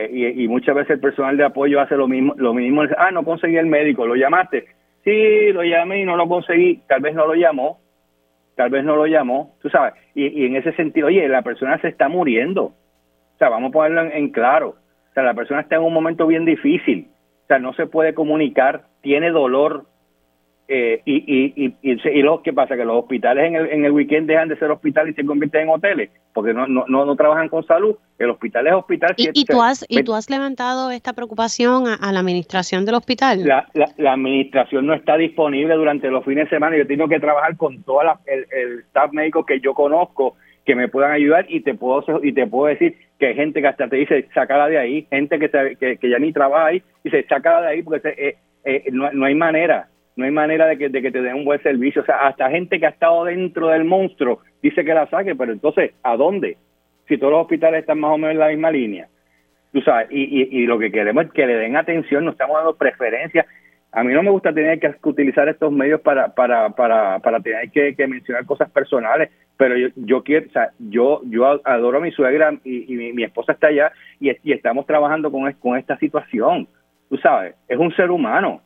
[0.09, 3.57] y, muchas veces el personal de apoyo hace lo mismo, lo mismo, ah, no conseguí
[3.57, 4.65] el médico, ¿lo llamaste?
[5.03, 7.79] Sí, lo llamé y no lo conseguí, tal vez no lo llamó,
[8.55, 11.89] tal vez no lo llamó, tú sabes, y, en ese sentido, oye, la persona se
[11.89, 14.69] está muriendo, o sea, vamos a ponerlo en, en claro,
[15.09, 17.09] o sea, la persona está en un momento bien difícil,
[17.51, 19.85] sea, no se puede comunicar, tiene dolor,
[20.73, 23.91] eh, y, y, y, y, lo que pasa que los hospitales en el, en el
[23.91, 27.49] weekend dejan de ser hospitales y se convierten en hoteles porque no, no, no, trabajan
[27.49, 27.97] con salud.
[28.17, 29.13] El hospital es hospital.
[29.17, 33.43] ¿Y, tú, has, ¿y tú has levantado esta preocupación a, la administración del hospital?
[33.43, 36.77] La, la, administración no está disponible durante los fines de semana.
[36.77, 40.35] Yo tengo que trabajar con todo el, el staff médico que yo conozco
[40.65, 43.67] que me puedan ayudar y te puedo y te puedo decir que hay gente que
[43.67, 47.61] hasta te dice sacala de ahí, gente que, que, ya ni trabaja ahí, dice sacala
[47.61, 51.21] de ahí porque eh, eh, no, no hay manera no hay manera de que, te
[51.21, 52.01] den un buen servicio.
[52.01, 55.53] O sea, hasta gente que ha estado dentro del monstruo dice que la saque, pero
[55.53, 56.57] entonces, ¿a dónde?
[57.07, 59.07] Si todos los hospitales están más o menos en la misma línea.
[59.71, 62.75] Tú sabes, y, y, lo que queremos es que le den atención, nos estamos dando
[62.75, 63.45] preferencia.
[63.91, 67.69] A mí no me gusta tener que utilizar estos medios para, para, para, para tener
[67.71, 72.11] que, mencionar cosas personales, pero yo, yo quiero, o sea, yo, yo adoro a mi
[72.11, 76.67] suegra y, mi, mi, esposa está allá y, y estamos trabajando con, con esta situación.
[77.09, 78.61] Tú sabes, es un ser humano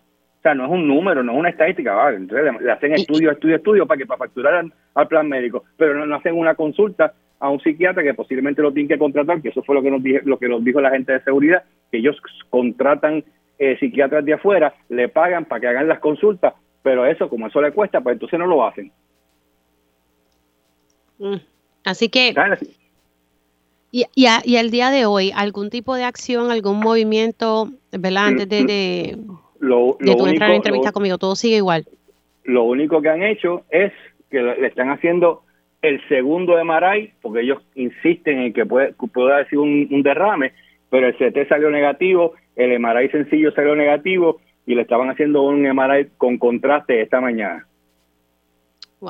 [0.45, 2.17] sea, no es un número, no es una estadística, ¿vale?
[2.17, 4.63] Entonces le, hacen estudio, estudio, estudio para que para facturar
[4.93, 8.87] al, plan médico, pero no, hacen una consulta a un psiquiatra que posiblemente lo tienen
[8.87, 11.13] que contratar, que eso fue lo que nos dije, lo que nos dijo la gente
[11.13, 12.21] de seguridad, que ellos
[12.51, 13.23] contratan
[13.59, 17.61] eh, psiquiatras de afuera, le pagan para que hagan las consultas, pero eso, como eso
[17.61, 18.91] le cuesta, pues entonces no lo hacen.
[21.17, 21.37] Mm.
[21.85, 22.33] Así que...
[23.91, 28.25] Y, y, y, al día de hoy, ¿algún tipo de acción, algún movimiento, ¿verdad?
[28.25, 29.17] Antes de,
[29.59, 31.85] lo, de tu entrar en entrevista conmigo, todo sigue igual.
[32.43, 33.93] Lo único que han hecho es
[34.29, 35.43] que le están haciendo
[35.81, 40.51] el segundo MRI, porque ellos insisten en que puede, pueda decir un, derrame,
[40.89, 45.61] pero el CT salió negativo, el MRI sencillo salió negativo y le estaban haciendo un
[45.61, 47.67] MRI con contraste esta mañana.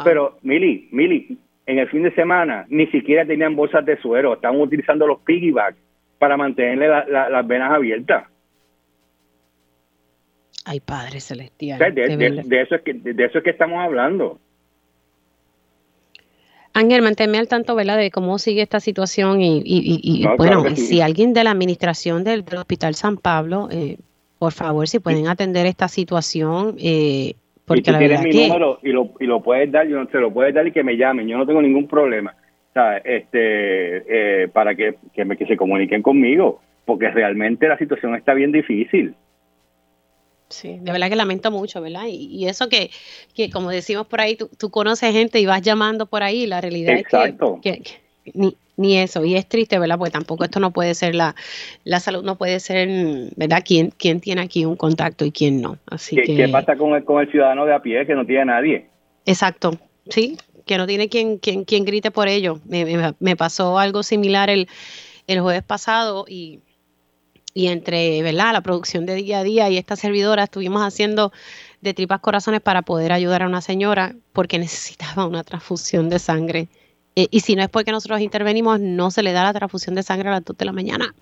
[0.03, 4.59] Pero, Mili, Mili, en el fin de semana ni siquiera tenían bolsas de suero, estaban
[4.59, 5.77] utilizando los piggybacks
[6.19, 8.27] para mantenerle las venas abiertas.
[10.65, 11.93] Ay, Padre Celestial.
[11.93, 14.39] de, eso es que, de eso es que estamos hablando.
[16.75, 21.45] Ángel, manténme al tanto, ¿verdad?, de cómo sigue esta situación y, bueno, si alguien de
[21.45, 23.95] la administración del, Hospital San Pablo, eh,
[24.37, 29.11] por favor, si pueden atender esta situación, eh, porque la verdad mi número y lo,
[29.21, 31.37] y lo puedes dar, yo no, se lo puedes dar y que me llamen, yo
[31.37, 32.35] no tengo ningún problema,
[33.05, 38.51] este, eh, para que, que, que se comuniquen conmigo, porque realmente la situación está bien
[38.51, 39.15] difícil.
[40.55, 42.05] Sí, de verdad que lamento mucho, ¿verdad?
[42.07, 42.89] Y, eso que,
[43.33, 46.61] que, como decimos por ahí, tú, tú, conoces gente y vas llamando por ahí, la
[46.61, 47.05] realidad es
[47.61, 47.83] que,
[48.33, 49.97] ni, ni, eso, y es triste, ¿verdad?
[49.97, 51.35] Porque tampoco esto no puede ser, la,
[51.83, 52.87] la salud no puede ser,
[53.35, 53.63] ¿verdad?
[53.65, 55.77] ¿Quién, quién tiene aquí un contacto y quién no?
[55.87, 58.25] Así ¿Qué, que, ¿Qué pasa con el, con el ciudadano de a pie que no
[58.25, 58.85] tiene nadie?
[59.25, 59.77] Exacto,
[60.07, 62.61] sí, que no tiene quien, quien, quien grite por ello.
[62.65, 64.69] Me, me, me pasó algo similar el,
[65.27, 66.61] el jueves pasado y
[67.55, 68.51] y entre ¿verdad?
[68.51, 71.31] la producción de día a día y esta servidora estuvimos haciendo
[71.81, 76.67] de tripas corazones para poder ayudar a una señora porque necesitaba una transfusión de sangre.
[77.15, 80.03] Eh, y si no es porque nosotros intervenimos, no se le da la transfusión de
[80.03, 81.15] sangre a las 2 de la mañana.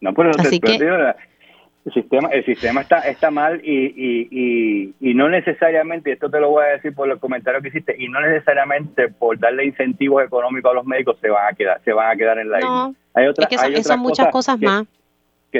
[0.00, 5.28] No, pero Así que, el sistema, el sistema está, está mal y, y, y, no
[5.28, 9.08] necesariamente, esto te lo voy a decir por los comentarios que hiciste, y no necesariamente
[9.08, 12.38] por darle incentivos económicos a los médicos se van a quedar, se van a quedar
[12.38, 14.97] en la no, Hay otra, es que son, muchas cosas más que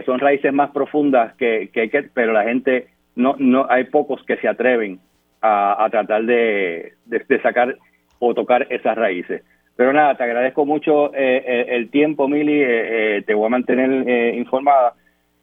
[0.05, 4.36] son raíces más profundas que, que, que pero la gente no no hay pocos que
[4.36, 5.01] se atreven
[5.41, 7.76] a, a tratar de, de, sacar
[8.18, 9.43] o tocar esas raíces
[9.76, 14.34] pero nada te agradezco mucho eh, eh, el tiempo Mili eh, te voy a mantener
[14.34, 14.95] informada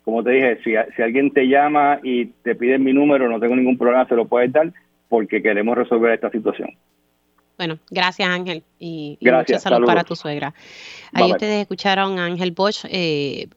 [0.06, 3.56] como te dije, si, si alguien te llama y te pide mi número, no tengo
[3.56, 4.72] ningún problema, se lo puedes dar
[5.10, 6.70] porque queremos resolver esta situación.
[7.58, 10.54] Bueno, gracias Ángel y, gracias, salud para tu suegra.
[11.12, 13.48] Ahí ustedes escucharon a Ángel Bosch eh,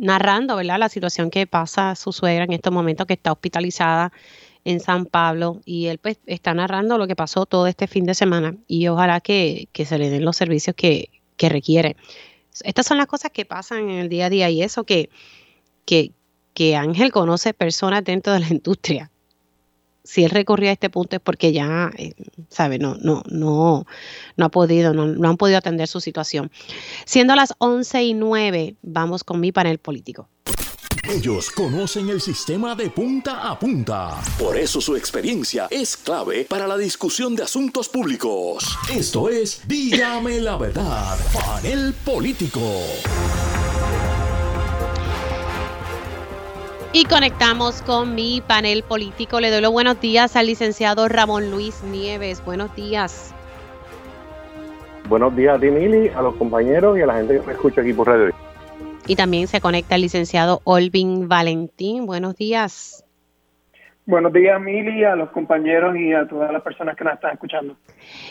[0.00, 0.78] narrando, ¿verdad?
[0.78, 4.12] La situación que pasa su suegra en estos momentos que está hospitalizada
[4.64, 8.14] en San Pablo y él pues está narrando lo que pasó todo este fin de
[8.14, 11.96] semana y ojalá que, se le den los servicios que, que requiere.
[12.64, 15.10] Estas son las cosas que pasan en el día a día y eso que,
[15.84, 16.12] que,
[16.54, 19.10] que Ángel conoce personas dentro de la industria
[20.04, 22.14] si él recorría a este punto es porque ya, eh,
[22.48, 23.86] sabe, no, no, no,
[24.36, 26.50] no ha podido, no, no han podido atender su situación.
[27.04, 30.28] Siendo las 11 y 9, vamos con mi panel político.
[31.08, 34.20] Ellos conocen el sistema de punta a punta.
[34.38, 38.76] Por eso su experiencia es clave para la discusión de asuntos públicos.
[38.92, 42.60] Esto es Dígame la verdad, panel político.
[46.92, 49.38] Y conectamos con mi panel político.
[49.38, 52.44] Le doy los buenos días al licenciado Ramón Luis Nieves.
[52.44, 53.32] Buenos días.
[55.08, 57.80] Buenos días a ti, Mili, a los compañeros y a la gente que me escucha
[57.80, 58.34] aquí por radio.
[59.06, 62.06] Y también se conecta el licenciado Olvin Valentín.
[62.06, 63.04] Buenos días.
[64.10, 67.76] Buenos días, Mili, a los compañeros y a todas las personas que nos están escuchando.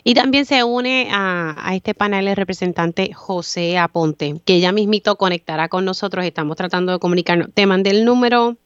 [0.04, 5.70] Y también se une a, este panel el representante José Aponte, que ya mismito conectará
[5.70, 6.26] con nosotros.
[6.26, 7.54] Estamos tratando de comunicarnos.
[7.54, 8.58] Te mandé el número,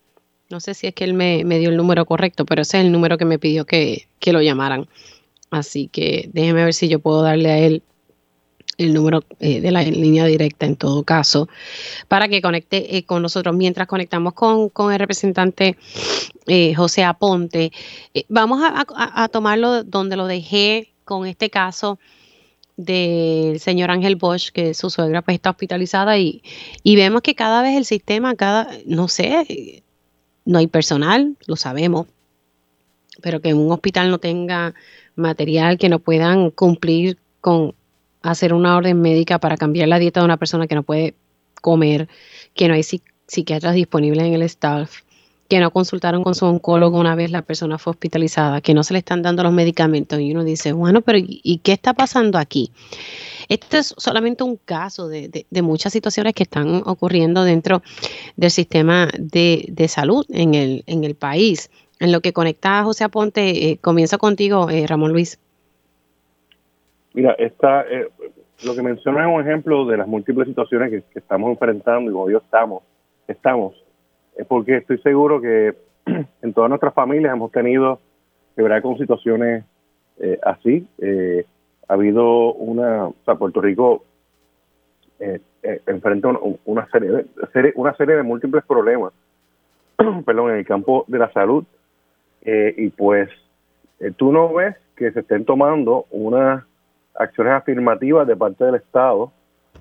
[0.50, 2.92] no sé si es que él me, dio el número correcto, pero ese es el
[2.92, 4.88] número que me pidió que, que lo llamaran.
[5.52, 7.84] Así que déjeme ver si yo puedo darle a él
[8.78, 11.48] el número eh, de la línea directa en todo caso,
[12.08, 13.56] para que conecte eh, con nosotros.
[13.56, 15.78] Mientras conectamos con, el representante
[16.48, 17.72] eh, José Aponte,
[18.30, 22.00] vamos a, tomarlo donde lo dejé con este caso
[22.76, 26.42] del señor Ángel Bosch, que su suegra pues está hospitalizada y,
[26.82, 29.84] y vemos que cada vez el sistema, cada, no sé,
[30.46, 32.08] no hay personal, lo sabemos,
[33.22, 34.74] pero que un hospital no tenga
[35.16, 37.76] material, que no puedan cumplir con
[38.24, 41.14] hacer una orden médica para cambiar la dieta de una persona que no puede
[41.62, 42.10] comer,
[42.56, 45.02] que no hay psiquiatras disponibles en el staff,
[45.48, 48.94] que no consultaron con su oncólogo una vez la persona fue hospitalizada, que no se
[48.94, 52.72] le están dando los medicamentos y uno dice, bueno, pero ¿y qué está pasando aquí?
[53.50, 57.84] Este es solamente un caso de, muchas situaciones que están ocurriendo dentro
[58.36, 61.70] del sistema de, salud en el, en el país.
[62.00, 65.40] En lo que conecta a José Aponte, eh, comienza contigo, eh, Ramón Luis.
[67.14, 68.10] Mira, esta, eh,
[68.66, 72.40] lo que menciona es un ejemplo de las múltiples situaciones que, estamos enfrentando y yo
[72.40, 72.84] estamos,
[73.28, 73.84] estamos,
[74.36, 75.76] es porque estoy seguro que
[76.42, 78.00] en todas nuestras familias hemos tenido
[78.56, 79.64] que ver con situaciones
[80.20, 80.88] eh, así.
[81.00, 81.46] Eh,
[81.88, 84.04] ha habido una, o sea, Puerto Rico
[85.20, 85.40] eh,
[85.86, 86.30] enfrenta
[86.66, 89.14] una serie, de, una serie de múltiples problemas,
[90.26, 91.64] perdón, en el campo de la salud
[92.46, 93.30] y pues
[94.18, 96.68] tú no ves que se estén tomando una
[97.16, 99.32] acciones afirmativas de parte del Estado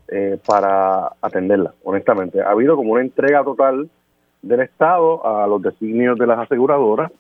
[0.09, 2.41] eh, para atenderla, honestamente.
[2.41, 3.89] Ha habido como una entrega total
[4.43, 7.11] del Estado a los designios de las aseguradoras,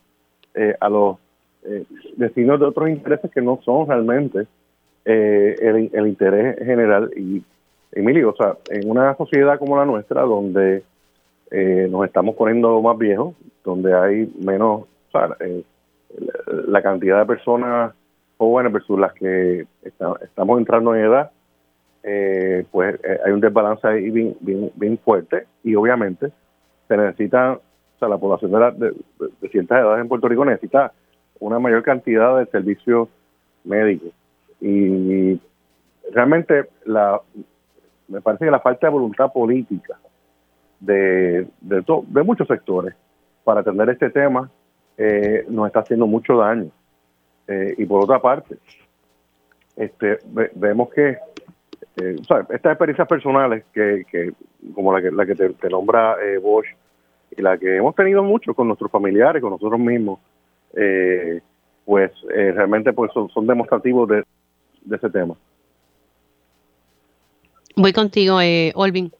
[0.55, 1.17] eh, a los
[1.65, 1.85] eh,
[2.17, 4.47] designios de otros intereses que no son realmente
[5.05, 7.11] el, el, interés general.
[7.17, 7.43] Y,
[7.93, 10.83] Emilio, o sea, en una sociedad como la nuestra, donde
[11.91, 15.37] nos estamos poniendo más viejos, donde hay menos, o sea,
[16.47, 17.93] la cantidad de personas
[18.43, 21.31] jóvenes versus las que estamos entrando en edad,
[22.03, 26.33] eh, pues eh, hay un desbalance ahí bien, bien, fuerte y obviamente
[26.89, 28.95] se necesita, o sea, la población de,
[29.41, 30.93] de, ciertas edades en Puerto Rico necesita
[31.39, 33.09] una mayor cantidad de servicios
[33.65, 34.11] médicos.
[34.61, 35.41] Y
[36.13, 37.21] realmente la
[38.09, 39.99] me parece que la falta de voluntad política
[40.81, 42.95] de, de, de muchos sectores
[43.45, 44.51] para atender este tema
[44.99, 46.71] eh, nos está haciendo mucho daño.
[47.53, 48.57] Eh, y por otra parte,
[49.77, 50.19] este,
[50.55, 51.11] vemos que
[51.97, 54.33] eh, estas experiencias personales que, que
[54.75, 56.67] como la que, la que te, nombra eh, Bosch
[57.37, 60.21] y la que hemos tenido mucho con nuestros familiares, con nosotros mismos,
[60.75, 61.41] eh,
[61.85, 64.25] pues realmente pues son, demostrativos de,
[64.83, 65.35] de, ese tema.
[67.77, 68.37] Voy contigo,
[68.75, 69.11] Olvin.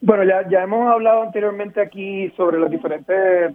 [0.00, 3.52] Bueno, ya, ya hemos hablado anteriormente aquí sobre los diferentes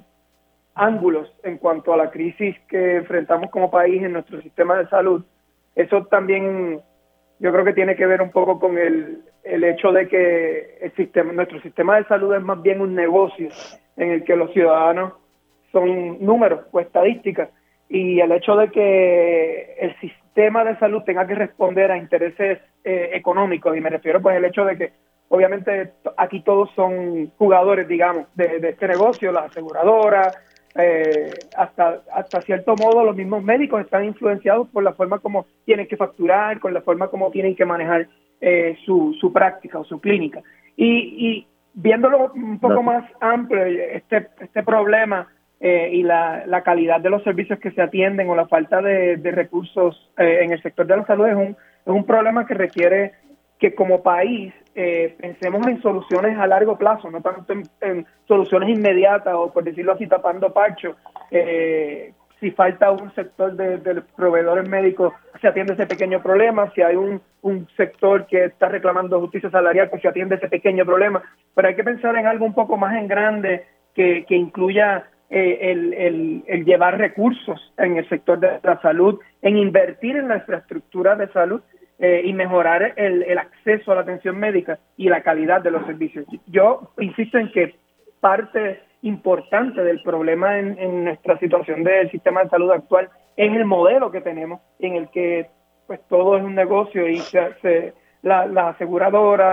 [0.77, 5.23] ángulos en cuanto a la crisis que enfrentamos como país en nuestro sistema de salud.
[5.75, 6.81] Eso también
[7.39, 10.91] yo creo que tiene que ver un poco con el, el hecho de que el
[10.95, 13.49] sistema, nuestro sistema de salud es más bien un negocio
[13.95, 15.13] en el que los ciudadanos
[15.71, 17.49] son números o estadísticas
[17.89, 23.11] y el hecho de que el sistema de salud tenga que responder a intereses eh,
[23.13, 24.93] económicos y me refiero pues al hecho de que
[25.29, 30.31] obviamente aquí todos son jugadores, digamos, de, este negocio, la aseguradora,
[30.75, 35.87] eh, hasta, hasta cierto modo los mismos médicos están influenciados por la forma como tienen
[35.87, 38.07] que facturar, con la forma como tienen que manejar
[38.41, 40.41] eh, su, su práctica o su clínica.
[40.75, 45.27] Y, y viéndolo un poco más amplio, este, este problema
[45.59, 49.19] eh, y la, la, calidad de los servicios que se atienden o la falta de,
[49.31, 53.13] recursos eh, en el sector de la salud es un, es un problema que requiere
[53.59, 59.33] que como país eh, pensemos en soluciones a largo plazo, no tanto en, soluciones inmediatas
[59.35, 60.95] o por decirlo así tapando pacho.
[62.39, 66.71] si falta un sector de, de, proveedores médicos, se atiende ese pequeño problema.
[66.75, 67.21] Si hay un,
[67.75, 71.23] sector que está reclamando justicia salarial, pues se atiende ese pequeño problema.
[71.55, 73.65] Pero hay que pensar en algo un poco más en grande
[73.95, 79.57] que, que incluya eh, el, el, llevar recursos en el sector de la salud, en
[79.57, 81.61] invertir en la infraestructura de salud
[81.99, 85.85] eh, y mejorar el, el, acceso a la atención médica y la calidad de los
[85.87, 86.25] servicios.
[86.45, 87.75] Yo insisto en que
[88.19, 94.11] parte importante del problema en, nuestra situación del sistema de salud actual es el modelo
[94.11, 95.49] que tenemos, en el que
[95.87, 98.75] pues todo es un negocio y se, la, la,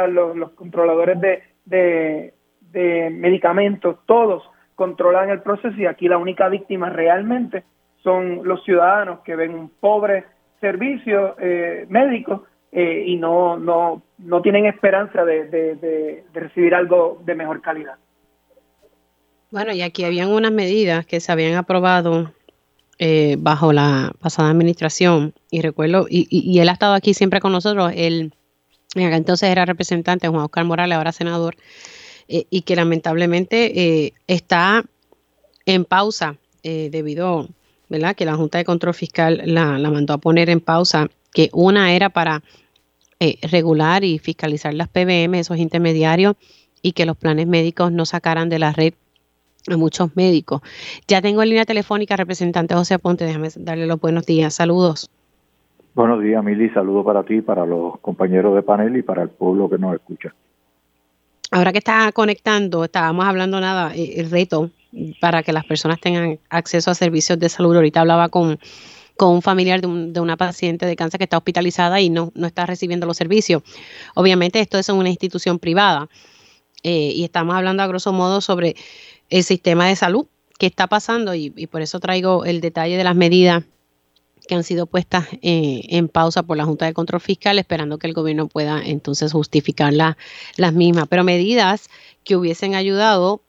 [0.08, 4.42] los, los controladores de, de, de medicamentos, todos
[4.74, 7.64] controlan el proceso y aquí la única víctima realmente
[8.02, 10.24] son los ciudadanos que ven un pobre
[10.64, 17.34] servicio eh, médico eh, y no, no, no tienen esperanza de, de, recibir algo de
[17.34, 17.96] mejor calidad.
[19.50, 22.32] Bueno, y aquí habían unas medidas que se habían aprobado
[22.98, 27.52] eh, bajo la pasada administración y recuerdo, y, y, él ha estado aquí siempre con
[27.52, 28.32] nosotros, él
[28.94, 31.56] entonces era representante, Juan Oscar Morales, ahora senador,
[32.28, 34.82] eh, y que lamentablemente eh, está
[35.66, 37.48] en pausa debido,
[37.94, 38.16] ¿verdad?
[38.16, 42.10] Que la Junta de Control Fiscal la, mandó a poner en pausa, que una era
[42.10, 42.42] para
[43.50, 46.36] regular y fiscalizar las PBM, esos intermediarios,
[46.82, 48.92] y que los planes médicos no sacaran de la red
[49.70, 50.60] a muchos médicos.
[51.08, 55.10] Ya tengo en línea telefónica representante José Ponte, déjame darle los buenos días, saludos.
[55.94, 59.70] Buenos días, Mili, saludos para ti, para los compañeros de panel y para el pueblo
[59.70, 60.34] que nos escucha
[61.54, 64.70] ahora que está conectando, estábamos hablando nada, eh, el reto
[65.20, 67.74] para que las personas tengan acceso a servicios de salud.
[67.74, 68.58] Ahorita hablaba con,
[69.20, 73.06] un familiar de, una paciente de cáncer que está hospitalizada y no, no está recibiendo
[73.06, 73.62] los servicios.
[74.14, 76.08] Obviamente esto es una institución privada
[76.82, 78.76] eh, y estamos hablando a grosso modo sobre
[79.30, 80.26] el sistema de salud
[80.58, 83.64] que está pasando y, y por eso traigo el detalle de las medidas
[84.46, 88.06] que han sido puestas eh, en pausa por la Junta de Control Fiscal, esperando que
[88.06, 91.88] el gobierno pueda entonces justificar las mismas, pero medidas
[92.24, 93.42] que hubiesen ayudado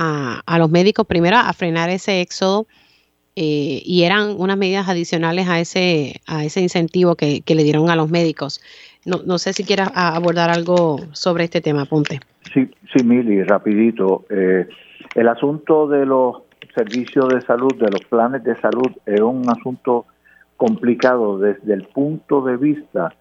[0.00, 2.66] a, los médicos primero a frenar ese éxodo
[3.36, 7.96] eh, y eran unas medidas adicionales a ese, a ese incentivo que, le dieron a
[7.96, 8.60] los médicos.
[9.04, 12.20] No, no sé si quieras abordar algo sobre este tema, Ponte.
[12.52, 14.24] Sí, sí, Mili, rapidito.
[14.30, 14.66] Eh,
[15.14, 16.42] el asunto de los
[16.74, 20.06] servicios de salud, de los planes de salud, es un asunto
[20.56, 23.14] complicado desde el punto de vista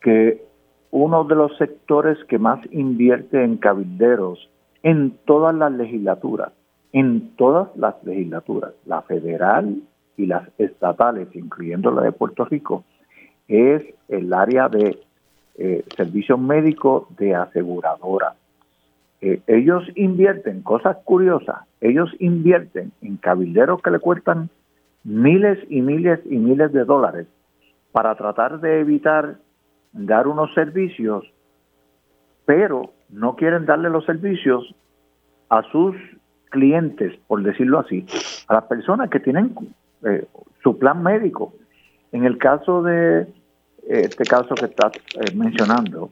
[0.00, 0.42] que
[0.90, 4.48] uno de los sectores que más invierte en cabilderos
[4.82, 6.52] en todas las legislaturas,
[6.92, 9.82] en todas las legislaturas, la federal
[10.16, 12.84] y las estatales, incluyendo la de Puerto Rico,
[13.48, 14.98] es el área de
[15.56, 18.34] eh, servicios médicos de aseguradora.
[19.20, 24.48] Eh, ellos invierten, cosas curiosas, ellos invierten en cabilderos que le cuestan
[25.04, 27.26] miles y miles y miles de dólares
[27.92, 29.36] para tratar de evitar
[29.92, 31.24] dar unos servicios,
[32.46, 34.74] pero no quieren darle los servicios
[35.48, 35.96] a sus
[36.50, 38.04] clientes, por decirlo así,
[38.48, 39.54] a las personas que tienen
[40.04, 40.26] eh,
[40.62, 41.52] su plan médico.
[42.12, 43.26] En el caso de eh,
[43.88, 46.10] este caso que estás eh, mencionando,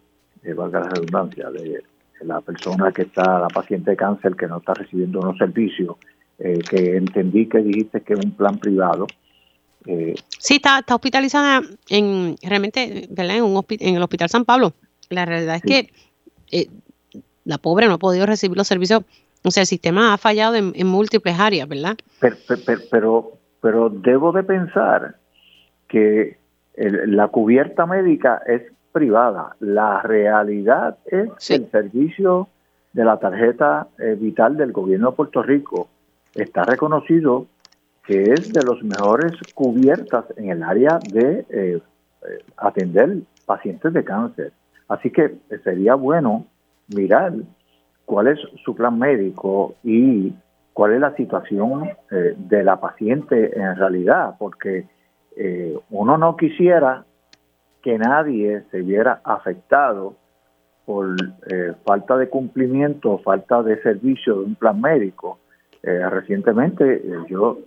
[0.57, 1.83] valga la redundancia, de
[2.23, 5.97] la persona que está, la paciente de cáncer que no está recibiendo unos servicios,
[6.39, 9.07] que entendí que dijiste que es un plan privado.
[9.87, 14.75] Eh, sí, está, está hospitalizada en realmente En, un en el Hospital San Pablo.
[15.09, 15.91] La realidad es que
[16.51, 16.69] eh,
[17.49, 19.03] la pobre no ha podido recibir los servicios.
[19.45, 21.97] O sea, el sistema ha fallado en, múltiples áreas, ¿verdad?
[22.91, 25.17] Pero, pero, debo de pensar
[25.89, 26.39] que
[26.77, 28.63] la cubierta médica es
[28.93, 29.57] privada.
[29.61, 32.49] La realidad es el servicio
[32.93, 33.87] de la tarjeta
[34.19, 35.89] vital del gobierno de Puerto Rico
[36.35, 37.47] está reconocido
[38.05, 41.81] que es de los mejores cubiertas en el área de eh,
[42.23, 44.53] eh, atender pacientes de cáncer.
[44.89, 46.47] Así que sería bueno
[46.95, 47.33] mirar
[48.05, 50.33] cuál es su plan médico y
[50.73, 54.87] cuál es la situación eh, de la paciente en realidad, porque
[55.91, 57.05] uno no quisiera
[57.81, 60.17] que nadie se viera afectado
[60.85, 61.15] por
[61.47, 65.39] eh, falta de cumplimiento, falta de servicio de un plan médico.
[65.83, 67.59] Eh, recientemente yo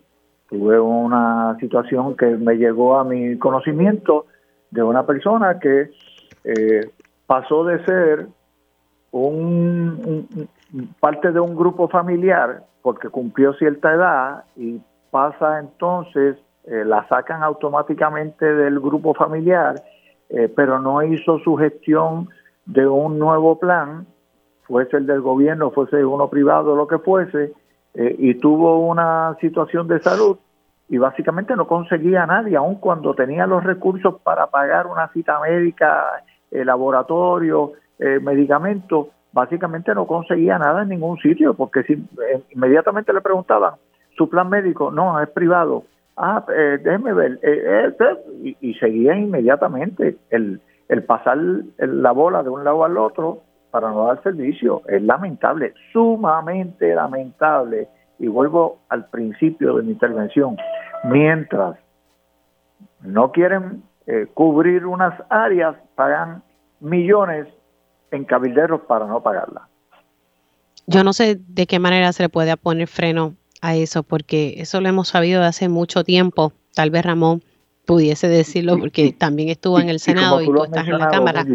[0.49, 4.26] tuve una situación que me llegó a mi conocimiento
[4.69, 5.91] de una persona que
[7.26, 8.27] pasó de ser
[9.12, 10.48] un,
[11.00, 14.82] parte de un grupo familiar porque cumplió cierta edad y
[15.12, 19.76] pasa entonces, eh, la sacan automáticamente del grupo familiar,
[20.30, 22.30] eh, pero no hizo su gestión
[22.66, 24.08] de un nuevo plan,
[24.64, 27.54] fuese el del gobierno, fuese uno privado, lo que fuese,
[27.94, 30.38] eh, y tuvo una situación de salud
[30.88, 35.40] y básicamente no conseguía a nadie, aun cuando tenía los recursos para pagar una cita
[35.40, 37.72] médica, laboratorio,
[38.22, 42.03] medicamentos, básicamente no conseguía nada en ningún sitio, porque si
[42.52, 43.76] inmediatamente le preguntaban,
[44.18, 45.84] su plan médico, no, es privado.
[46.18, 47.40] Ah, eh, déjeme ver.
[47.41, 51.38] Eh, eh, y, seguía inmediatamente el, el pasar
[51.78, 53.40] la bola de un lado al otro
[53.72, 54.82] para no dar servicio.
[54.88, 57.88] Es lamentable, sumamente lamentable.
[58.19, 60.57] Y vuelvo al principio de mi intervención.
[61.06, 61.78] Mientras
[63.02, 63.82] no quieren
[64.36, 66.44] cubrir unas áreas, pagan
[66.82, 67.48] millones
[68.12, 69.68] en cabilderos para no pagarla.
[70.88, 74.82] Yo no sé de qué manera se le puede poner freno a eso, porque eso
[74.82, 76.52] lo hemos sabido de hace mucho tiempo.
[76.76, 77.42] Tal vez Ramón
[77.86, 81.46] pudiese decirlo, porque también estuvo en el Senado y, tú estás en la Cámara.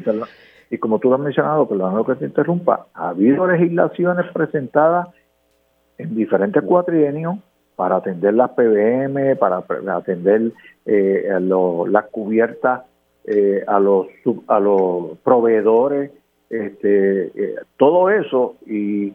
[0.70, 5.08] Y como tú lo has mencionado, perdón que te interrumpa, ha habido legislaciones presentadas
[5.98, 7.36] en diferentes cuatrienios
[7.76, 9.62] para atender las PBM, para
[9.96, 10.52] atender
[10.86, 12.82] eh, las cubiertas
[13.24, 14.06] eh, a, los,
[14.48, 16.10] a los proveedores,
[16.50, 19.14] este, eh, todo eso, y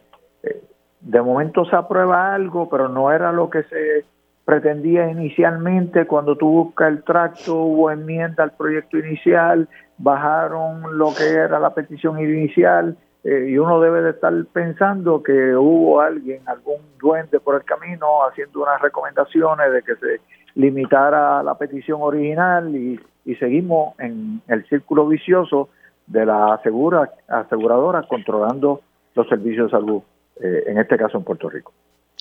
[1.02, 4.04] de momento se aprueba algo, pero no era lo que se
[4.44, 6.06] pretendía inicialmente.
[6.06, 9.68] Cuando tú buscas el tracto, hubo enmienda al proyecto inicial,
[9.98, 15.54] bajaron lo que era la petición inicial, eh, y uno debe de estar pensando que
[15.54, 20.20] hubo alguien, algún duende por el camino, haciendo unas recomendaciones de que se
[20.54, 23.00] limitara la petición original y
[23.36, 25.68] seguimos en el círculo vicioso
[26.06, 28.80] de la asegura, aseguradora controlando
[29.14, 30.02] los servicios de salud.
[30.40, 31.72] Eh, en este caso en Puerto Rico.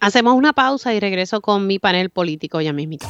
[0.01, 3.07] Hacemos una pausa y regreso con mi panel político ya mismito.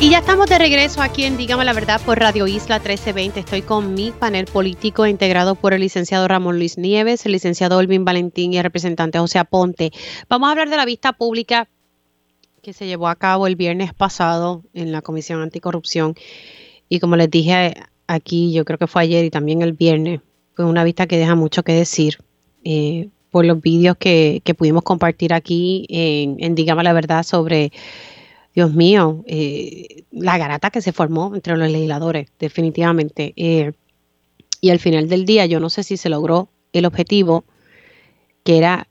[0.00, 3.40] Y ya estamos de regreso aquí en Dígame la Verdad por Radio Isla 1320.
[3.40, 8.04] Estoy con mi panel político integrado por el licenciado Ramón Luis Nieves, el licenciado Elvin
[8.04, 9.90] Valentín y el representante José Aponte.
[10.28, 11.68] Vamos a hablar de la vista pública
[12.62, 16.14] que se llevó a cabo el viernes pasado en la Comisión Anticorrupción.
[16.88, 17.74] Y como les dije
[18.06, 20.20] aquí, yo creo que fue ayer y también el viernes,
[20.54, 22.18] fue una vista que deja mucho que decir.
[22.64, 27.70] Eh, por los vídeos que, pudimos compartir aquí en, en Dígame la Verdad sobre,
[28.56, 33.34] Dios mío, eh, la garata que se formó entre los legisladores, definitivamente.
[33.36, 33.72] Eh,
[34.62, 37.44] y al final del día yo no sé si se logró el objetivo
[38.44, 38.88] que era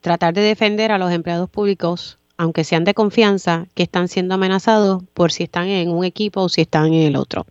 [0.00, 5.02] tratar de defender a los empleados públicos, aunque sean de confianza, que están siendo amenazados
[5.12, 7.44] por si están en un equipo o si están en el otro.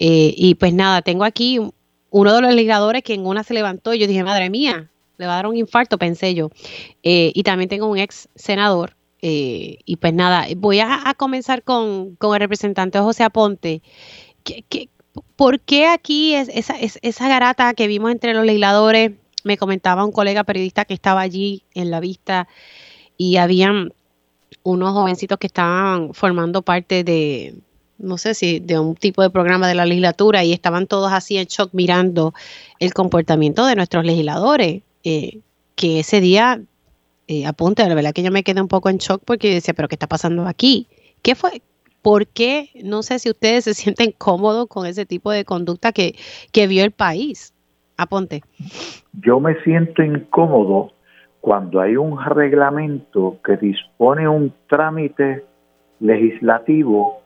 [0.00, 1.60] Eh, y pues nada, tengo aquí
[2.08, 5.26] uno de los legisladores que en una se levantó y yo dije, madre mía, le
[5.26, 6.50] va a dar un infarto, pensé yo.
[7.02, 8.96] Eh, y también tengo un ex senador.
[9.20, 13.82] Eh, y pues nada, voy a, comenzar con, el representante José Aponte.
[14.42, 14.88] ¿Qué,
[15.36, 19.12] por qué aquí es esa, esa garata que vimos entre los legisladores?
[19.44, 22.48] Me comentaba un colega periodista que estaba allí en la vista
[23.18, 23.92] y habían
[24.62, 27.54] unos jovencitos que estaban formando parte de,
[28.00, 31.36] no sé si de un tipo de programa de la legislatura y estaban todos así
[31.36, 32.34] en shock mirando
[32.78, 34.82] el comportamiento de nuestros legisladores.
[35.04, 35.40] Eh,
[35.76, 36.60] que ese día,
[37.26, 39.88] eh, apunte, la verdad que yo me quedé un poco en shock porque decía, pero
[39.88, 40.88] ¿qué está pasando aquí?
[41.22, 41.62] ¿Qué fue?
[42.02, 42.68] ¿Por qué?
[42.82, 46.16] No sé si ustedes se sienten cómodos con ese tipo de conducta que,
[46.52, 47.54] que vio el país.
[47.96, 48.42] Aponte.
[49.22, 50.92] Yo me siento incómodo
[51.40, 55.44] cuando hay un reglamento que dispone un trámite
[56.00, 57.19] legislativo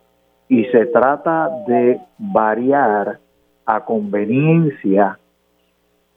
[0.49, 3.19] y se trata de variar
[3.67, 5.19] a conveniencia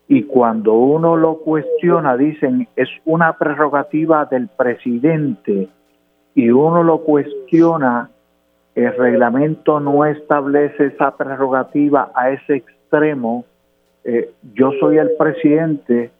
[0.08, 5.70] y cuando uno lo cuestiona dicen es una prerrogativa del presidente
[6.34, 8.10] y uno lo cuestiona,
[8.76, 13.44] el reglamento no establece esa prerrogativa a ese extremo.
[14.04, 16.12] Eh, yo soy el presidente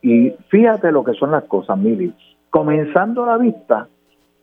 [0.00, 2.14] y fíjate lo que son las cosas, Mili.
[2.50, 3.88] Comenzando la vista,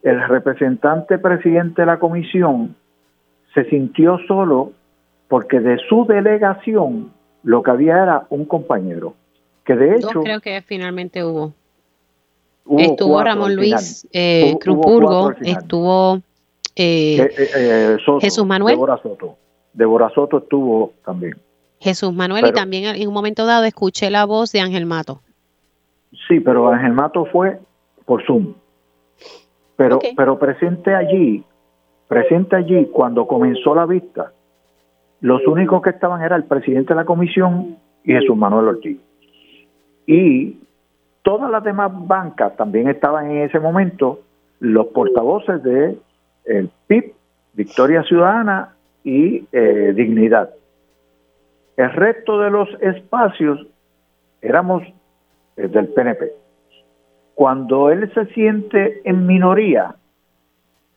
[0.03, 2.75] el representante presidente de la comisión
[3.55, 4.73] se sintió solo
[5.27, 7.11] porque de su delegación
[7.43, 9.15] lo que había era un compañero,
[9.63, 10.21] que de hecho...
[10.21, 11.53] creo que finalmente hubo.
[12.77, 16.21] estuvo Ramón Luis eh, Crupurgo, estuvo
[16.75, 18.75] eh, eh, Jesús Manuel.
[18.75, 19.37] Débora Soto.
[19.73, 21.35] Débora Soto estuvo también.
[21.79, 25.21] Jesús Manuel y también en un momento dado escuché la voz de Ángel Mato.
[26.27, 27.59] Sí, pero Ángel Mato fue
[28.05, 28.53] por Zoom.
[29.75, 31.43] Pero, pero presente allí,
[32.07, 34.31] presente allí cuando comenzó la vista,
[35.21, 38.99] los únicos que estaban era el presidente de la comisión y Jesús Manuel Ortiz.
[40.05, 40.59] Y
[41.23, 44.19] todas las demás bancas también estaban en ese momento
[44.59, 45.97] los portavoces de
[46.45, 47.13] el PIB,
[47.53, 50.51] Victoria Ciudadana y eh, Dignidad.
[51.77, 53.65] El resto de los espacios
[54.41, 54.83] éramos
[55.57, 56.31] eh, del PNP.
[57.33, 59.95] Cuando él se siente en minoría,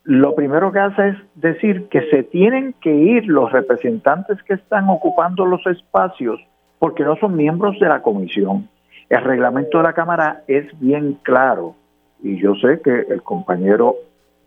[0.08, 4.88] lo primero que hace es decir que se tienen que ir los representantes que están
[4.88, 6.40] ocupando los espacios
[6.78, 8.70] porque no son miembros de la comisión.
[9.10, 11.74] El reglamento de la Cámara es bien claro
[12.22, 13.96] y yo sé que el compañero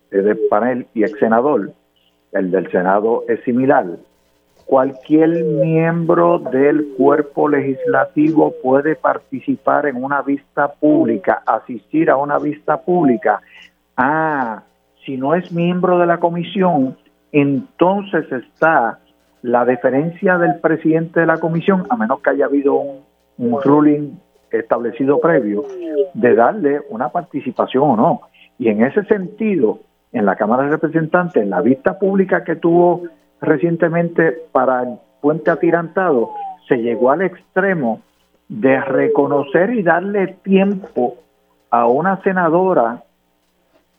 [0.09, 1.71] de panel y ex senador,
[2.31, 3.85] el del Senado es similar.
[4.65, 12.81] Cualquier miembro del cuerpo legislativo puede participar en una vista pública, asistir a una vista
[12.81, 13.41] pública.
[13.95, 14.63] Ah,
[15.05, 16.97] si no es miembro de la comisión,
[17.31, 18.99] entonces está
[19.41, 22.99] la deferencia del presidente de la comisión, a menos que haya habido un,
[23.37, 24.11] un ruling
[24.51, 25.63] establecido previo,
[26.13, 28.21] de darle una participación o no.
[28.59, 29.79] Y en ese sentido,
[30.11, 33.03] en la Cámara de Representantes, en la vista pública que tuvo
[33.39, 36.31] recientemente para el puente atirantado,
[36.67, 38.01] se llegó al extremo
[38.49, 41.15] de reconocer y darle tiempo
[41.69, 43.03] a una senadora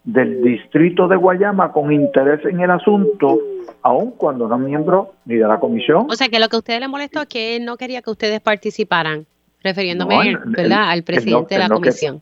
[0.05, 3.39] del distrito de Guayama con interés en el asunto,
[3.83, 6.07] aun cuando no es miembro ni de la comisión.
[6.11, 8.11] O sea que lo que a ustedes le molestó es que él no quería que
[8.11, 9.27] ustedes participaran,
[9.63, 10.91] refiriéndome ¿verdad?
[10.91, 12.21] al presidente de la comisión.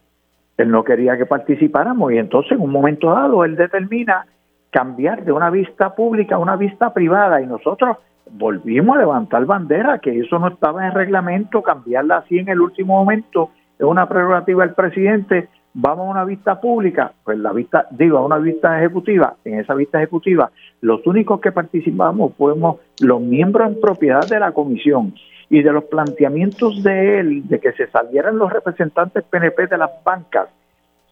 [0.59, 4.27] él no quería que participáramos y entonces en un momento dado él determina
[4.71, 7.97] cambiar de una vista pública a una vista privada y nosotros
[8.31, 12.99] volvimos a levantar bandera que eso no estaba en reglamento, cambiarla así en el último
[12.99, 18.19] momento es una prerrogativa del presidente vamos a una vista pública, pues la vista, digo,
[18.19, 23.69] a una vista ejecutiva, en esa vista ejecutiva, los únicos que participamos fuimos los miembros
[23.69, 25.15] en propiedad de la comisión
[25.49, 29.91] y de los planteamientos de él de que se salieran los representantes PNP de las
[30.05, 30.49] bancas,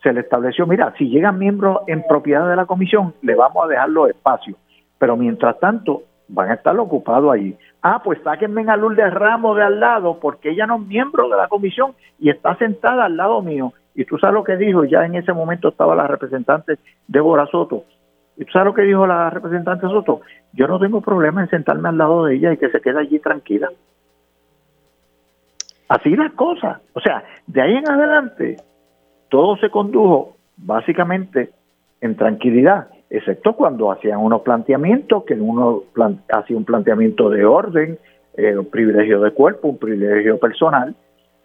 [0.02, 3.68] se le estableció, mira, si llegan miembros en propiedad de la comisión, le vamos a
[3.68, 4.56] dejar los espacios,
[4.96, 7.56] pero mientras tanto van a estar ocupados allí.
[7.82, 11.36] Ah, pues sáquenme a Lourdes Ramos de al lado, porque ella no es miembro de
[11.36, 15.04] la comisión y está sentada al lado mío y tú sabes lo que dijo, ya
[15.04, 17.82] en ese momento estaba la representante Débora Soto.
[18.36, 20.20] ¿Y tú sabes lo que dijo la representante Soto?
[20.52, 23.18] Yo no tengo problema en sentarme al lado de ella y que se quede allí
[23.18, 23.68] tranquila.
[25.88, 26.80] Así las cosas.
[26.92, 28.58] O sea, de ahí en adelante,
[29.30, 31.50] todo se condujo básicamente
[32.00, 35.82] en tranquilidad, excepto cuando hacían unos planteamientos, que uno
[36.30, 37.98] hacía un planteamiento de orden,
[38.36, 40.94] eh, un privilegio de cuerpo, un privilegio personal,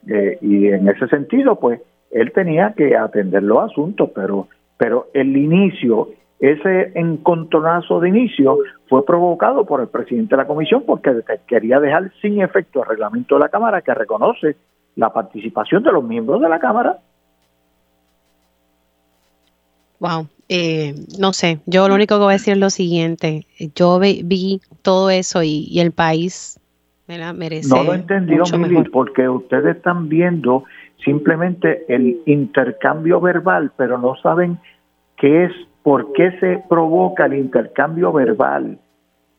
[0.07, 1.81] eh, y en ese sentido, pues,
[2.13, 6.09] él tenía que atender los asuntos, pero, pero el inicio,
[6.39, 11.11] ese encontronazo de inicio fue provocado por el presidente de la comisión porque
[11.47, 14.55] quería dejar sin efecto el reglamento de la Cámara que reconoce
[14.95, 16.99] la participación de los miembros de la Cámara.
[19.99, 23.99] Wow, eh, no sé, yo lo único que voy a decir es lo siguiente, yo
[23.99, 26.59] vi, todo eso y, el país
[27.07, 27.69] merece.
[27.69, 30.65] No lo entendió, Mili, porque ustedes están viendo
[31.03, 34.57] simplemente el intercambio verbal, pero no saben
[35.17, 35.51] qué es,
[35.83, 38.79] por qué se provoca el intercambio verbal.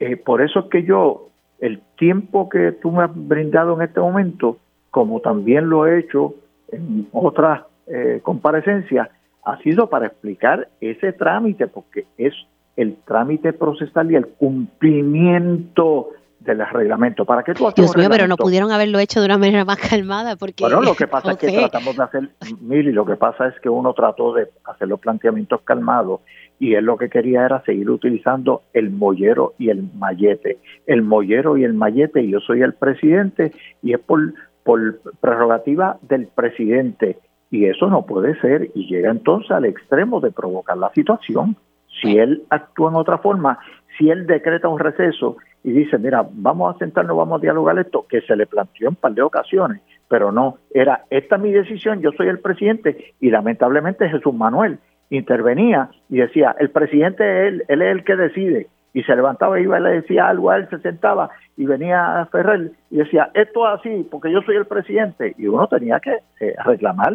[0.01, 1.29] Eh, por eso es que yo,
[1.61, 4.59] el tiempo que tú me has brindado en este momento,
[4.91, 6.35] como también lo he hecho
[6.71, 9.09] en otras eh, comparecencias,
[9.45, 12.35] ha sido para explicar ese trámite, porque es
[12.77, 16.09] el trámite procesal y el cumplimiento
[16.45, 17.25] del reglamento.
[17.25, 19.79] ¿Para qué tú haces Dios mío, pero no pudieron haberlo hecho de una manera más
[19.79, 20.63] calmada porque...
[20.65, 22.31] Bueno, lo que pasa es que tratamos de hacer,
[22.61, 26.21] Mili, lo que pasa es que uno trató de hacer los planteamientos calmados
[26.59, 30.59] y él lo que quería era seguir utilizando el mollero y el mallete.
[30.87, 33.53] El mollero y el mallete, yo soy el presidente
[33.83, 37.19] y es por, por prerrogativa del presidente.
[37.51, 41.57] Y eso no puede ser y llega entonces al extremo de provocar la situación.
[42.01, 43.59] Si él actúa en otra forma,
[43.97, 48.05] si él decreta un receso y dice, mira, vamos a sentarnos, vamos a dialogar esto,
[48.07, 51.53] que se le planteó en un par de ocasiones, pero no, era, esta es mi
[51.53, 54.79] decisión, yo soy el presidente y lamentablemente Jesús Manuel
[55.09, 59.81] intervenía y decía, el presidente él, él es el que decide y se levantaba, iba
[59.81, 63.67] y le decía algo a él, se sentaba y venía a Ferrer y decía, esto
[63.67, 67.15] es así porque yo soy el presidente y uno tenía que eh, reclamar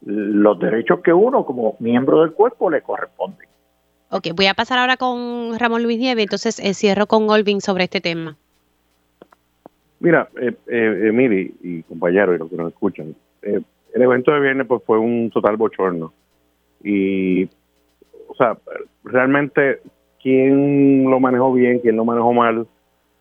[0.00, 3.51] los derechos que uno como miembro del cuerpo le corresponde.
[4.14, 7.84] Ok, voy a pasar ahora con Ramón Luis Nieve, entonces eh, cierro con Olvin sobre
[7.84, 8.36] este tema.
[10.00, 13.62] Mira, eh, eh, y compañeros y los que nos escuchan, eh,
[13.94, 16.12] el evento de viernes pues fue un total bochorno.
[16.84, 17.44] Y,
[18.28, 18.58] o sea,
[19.02, 19.80] realmente,
[20.22, 22.66] ¿quién lo manejó bien, quién lo manejó mal?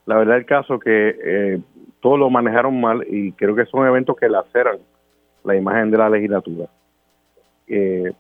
[0.05, 1.61] La verdad el caso que eh,
[2.01, 4.79] todos lo manejaron mal y creo que son eventos que laceran
[5.45, 6.67] la imagen de la legislatura.
[7.67, 8.11] Eh,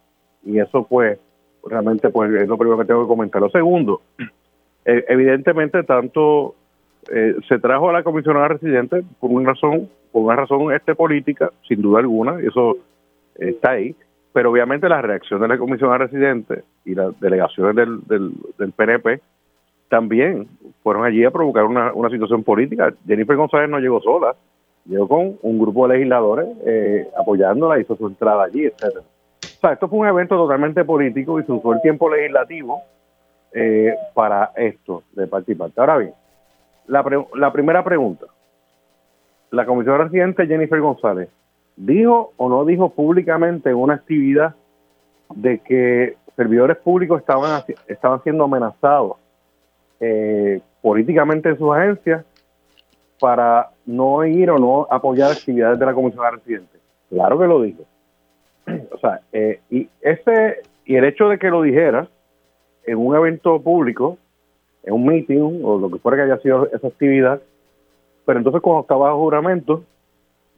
[0.45, 1.19] y eso pues
[1.65, 3.41] realmente pues es lo primero que tengo que comentar.
[3.41, 4.01] Lo segundo,
[4.85, 6.55] eh, evidentemente tanto
[7.11, 11.51] eh, se trajo a la comisionada residente por una razón, por una razón este política,
[11.67, 12.77] sin duda alguna, eso
[13.35, 13.95] está ahí,
[14.33, 19.21] pero obviamente la reacción de la comisionada residente y las delegaciones del, del, del PNP
[19.89, 20.47] también
[20.83, 22.93] fueron allí a provocar una, una situación política.
[23.05, 24.35] Jennifer González no llegó sola,
[24.85, 29.03] llegó con un grupo de legisladores eh, apoyándola, hizo su entrada allí, etcétera.
[29.61, 32.81] Sea, esto fue un evento totalmente político y se usó el tiempo legislativo
[33.53, 35.79] eh, para esto, de parte y parte.
[35.79, 36.13] Ahora bien,
[36.87, 37.05] la,
[37.35, 38.25] la primera pregunta.
[39.51, 41.29] La comisión residente Jennifer González,
[41.75, 44.55] ¿dijo o no dijo públicamente en una actividad
[45.35, 49.17] de que servidores públicos estaban, estaban siendo amenazados
[49.99, 52.25] eh, políticamente en sus agencias
[53.19, 56.81] para no ir o no apoyar actividades de la comisión de residentes.
[57.09, 57.83] Claro que lo dijo.
[58.91, 62.07] O sea, eh, y ese y el hecho de que lo dijera
[62.85, 64.17] en un evento público,
[64.83, 67.41] en un meeting o lo que fuera que haya sido esa actividad,
[68.25, 69.83] pero entonces cuando estaba bajo juramento,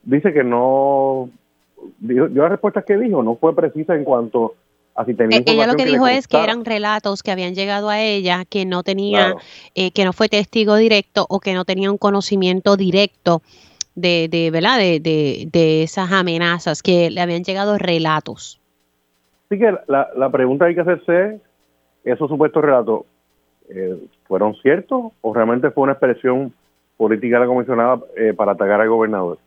[0.04, 1.30] dice que no,
[2.00, 4.56] dio, dio la respuesta que dijo, no fue precisa en cuanto
[4.96, 8.66] e-, ella lo que, dijo es que eran relatos que habían llegado a ella que
[8.66, 9.36] no tenía,
[9.74, 13.42] eh, que no fue testigo directo o que no tenía un conocimiento directo
[13.96, 14.78] de, de ¿verdad?
[14.78, 15.00] De,
[15.52, 18.60] de, esas amenazas, que le habían llegado relatos.
[19.46, 21.40] Así que la, la pregunta hay que hacerse,
[22.04, 23.02] ¿esos supuestos relatos
[23.70, 26.54] eh, fueron ciertos o realmente fue una expresión
[26.98, 29.38] política de la comisionada eh, para atacar al gobernador?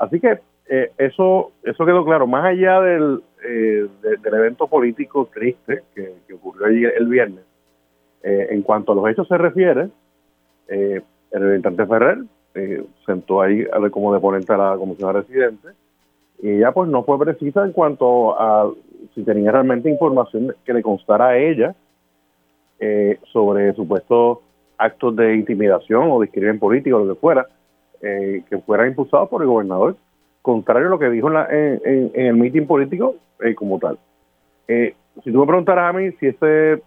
[0.00, 0.38] así que
[0.68, 2.26] eh, eso eso quedó claro.
[2.26, 7.44] Más allá del, eh, del evento político triste que, ocurrió allí el viernes,
[8.22, 9.88] eh, en cuanto a los hechos se refiere,
[10.68, 12.18] el representante Ferrer
[13.06, 15.68] sentó ahí como deponente a la comisión residente
[16.40, 18.70] y ella pues no fue precisa en cuanto a
[19.14, 21.74] si tenía realmente información que le constara a ella
[23.32, 24.38] sobre supuestos
[24.76, 27.46] actos de intimidación o de discriminación política o lo que fuera,
[28.00, 29.96] que fuera impulsados por el gobernador
[30.48, 33.98] contrario a lo que dijo en, en, el meeting político eh, como tal.
[34.66, 36.82] Eh, si tú me preguntaras a mí si ese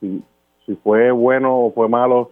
[0.00, 0.22] si,
[0.84, 2.30] fue bueno o fue malo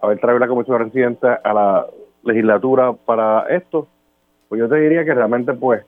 [0.00, 1.86] haber traído la comisión residente a la
[2.24, 3.88] legislatura para esto,
[4.48, 5.84] pues yo te diría que realmente pues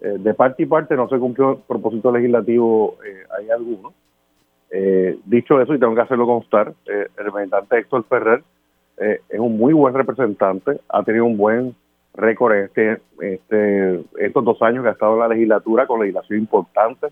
[0.00, 2.96] eh, de parte y parte no se cumplió el propósito legislativo,
[3.38, 3.92] hay algunos.
[5.24, 8.42] dicho eso, y tengo que hacerlo constar, el representante Héctor Ferrer
[8.98, 11.74] es un muy buen representante, ha tenido un buen
[12.16, 17.08] récord este, este, estos dos años que ha estado en la legislatura con legislación importante,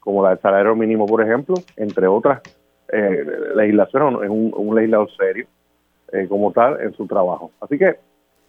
[0.00, 2.40] como la del salario mínimo, por ejemplo, entre otras
[2.88, 3.24] eh,
[3.56, 5.46] legislaciones, es un, legislador serio
[6.12, 7.50] eh, como tal en su trabajo.
[7.60, 7.96] Así que,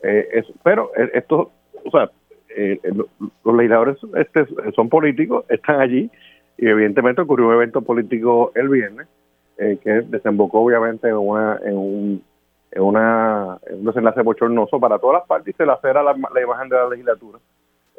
[0.03, 1.51] eh, pero eh, esto,
[1.85, 2.09] o sea,
[3.43, 6.09] los legisladores este, son políticos, están allí,
[6.57, 9.07] y evidentemente ocurrió un evento político el viernes
[9.57, 12.23] que desembocó obviamente en, una, en un
[12.71, 16.69] es una, un desenlace bochornoso para todas las partes y se la la, la imagen
[16.69, 17.39] de la legislatura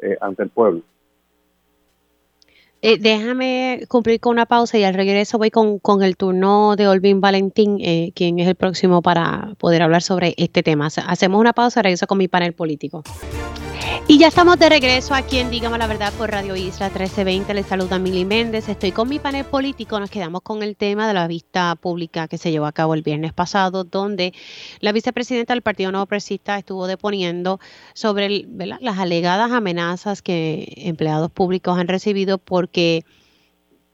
[0.01, 0.81] eh, ante el pueblo.
[2.81, 6.87] Eh, déjame cumplir con una pausa y al regreso voy con, con el turno de
[6.87, 10.87] Olvin Valentín, eh, quien es el próximo para poder hablar sobre este tema.
[10.87, 13.03] Hacemos una pausa, regreso con mi panel político.
[14.11, 17.53] Y ya estamos de regreso aquí en Dígame la Verdad por Radio Isla 1320.
[17.53, 18.67] Les saluda Mili Méndez.
[18.67, 19.99] Estoy con mi panel político.
[19.99, 23.03] Nos quedamos con el tema de la vista pública que se llevó a cabo el
[23.03, 24.33] viernes pasado, donde
[24.79, 27.59] la vicepresidenta del Partido Nuevo Progresista estuvo deponiendo
[27.93, 33.05] sobre las alegadas amenazas que empleados públicos han recibido porque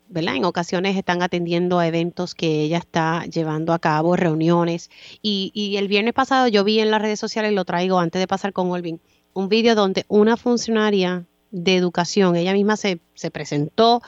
[0.08, 0.38] ¿verdad?
[0.38, 4.90] En ocasiones están atendiendo a eventos que ella está llevando a cabo, reuniones.
[5.22, 8.28] Y, y el viernes pasado yo vi en las redes sociales, lo traigo antes de
[8.28, 9.02] pasar con Olvin,
[9.36, 13.00] un vídeo donde una funcionaria de educación, ella misma se,
[13.32, 14.02] presentó,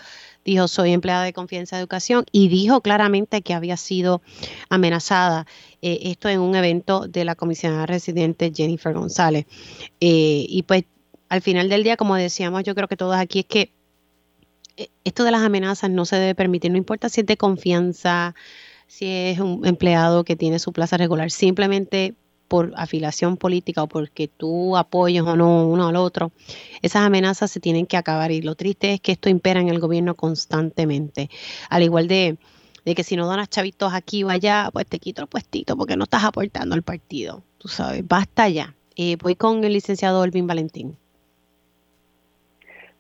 [0.44, 4.22] dijo soy empleada de confianza de educación y dijo claramente que había sido
[4.70, 5.46] amenazada.
[5.82, 9.46] Eh, esto en un evento de la comisionada residente Jennifer González.
[10.00, 10.86] Eh, y pues
[11.30, 13.72] al final del día, como decíamos, yo creo que todos aquí es que
[14.78, 18.34] eh, esto de las amenazas no se debe permitir, no importa si es de confianza,
[18.88, 22.16] si es un empleado que tiene su plaza regular, simplemente
[22.48, 26.32] por afiliación política o porque tú apoyes o no uno al otro,
[26.82, 29.80] esas amenazas se tienen que acabar y lo triste es que esto impera en el
[29.80, 31.30] gobierno constantemente.
[31.70, 32.38] Al igual de,
[32.86, 35.98] de que si no donas chavitos aquí o allá, pues te quito el puestito porque
[35.98, 37.44] no estás aportando al partido.
[37.58, 38.74] Tú sabes, basta ya.
[38.96, 40.98] Eh, voy con el licenciado Elvin Valentín.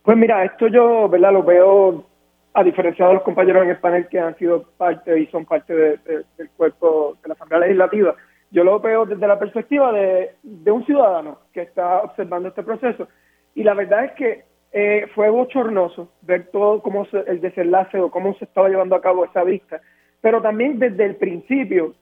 [0.03, 1.33] Pues mira, esto yo, ¿verdad?
[1.33, 2.05] Lo veo
[2.53, 5.73] a diferencia de los compañeros en el panel que han sido parte y son parte
[5.75, 8.15] del cuerpo de la Asamblea Legislativa,
[8.51, 10.31] yo lo veo desde la perspectiva de,
[10.71, 13.07] un ciudadano que está observando este proceso.
[13.55, 18.35] Y la verdad es que eh, fue bochornoso ver todo cómo el desenlace o cómo
[18.35, 19.81] se estaba llevando a cabo esa vista,
[20.21, 21.93] pero también desde el principio,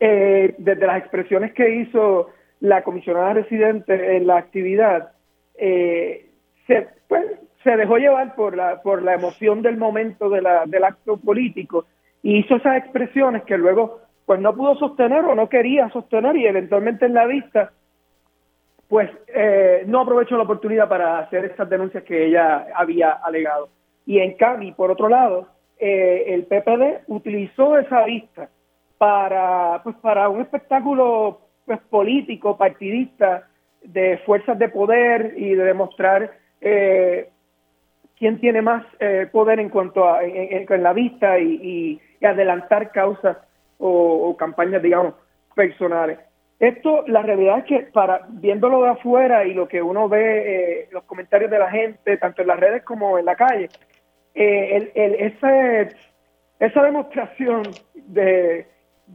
[0.00, 2.30] eh, desde las expresiones que hizo
[2.60, 5.12] la comisionada residente en la actividad,
[5.56, 6.30] eh,
[6.66, 7.24] se, pues,
[7.62, 11.86] se dejó llevar por la, por la emoción del momento de la, del acto político
[12.22, 16.46] y hizo esas expresiones que luego pues no pudo sostener o no quería sostener y
[16.46, 17.72] eventualmente en la vista
[18.86, 23.70] pues eh, no aprovechó la oportunidad para hacer esas denuncias que ella había alegado.
[24.04, 25.48] Y en cambio, por otro lado,
[25.78, 28.50] eh, el PPD utilizó esa vista
[28.98, 33.48] para, pues, para un espectáculo pues, político, partidista,
[33.82, 37.30] de fuerzas de poder y de demostrar eh,
[38.18, 43.38] quién tiene más eh, poder en cuanto a en, la vista y, adelantar causas
[43.78, 45.14] o, campañas, digamos,
[45.54, 46.18] personales.
[46.58, 50.88] Esto, la realidad es que para viéndolo de afuera y lo que uno ve, eh,
[50.90, 53.68] los comentarios de la gente, tanto en las redes como en la calle,
[54.34, 55.94] eh, el, ese,
[56.58, 57.62] esa demostración
[57.94, 58.66] de,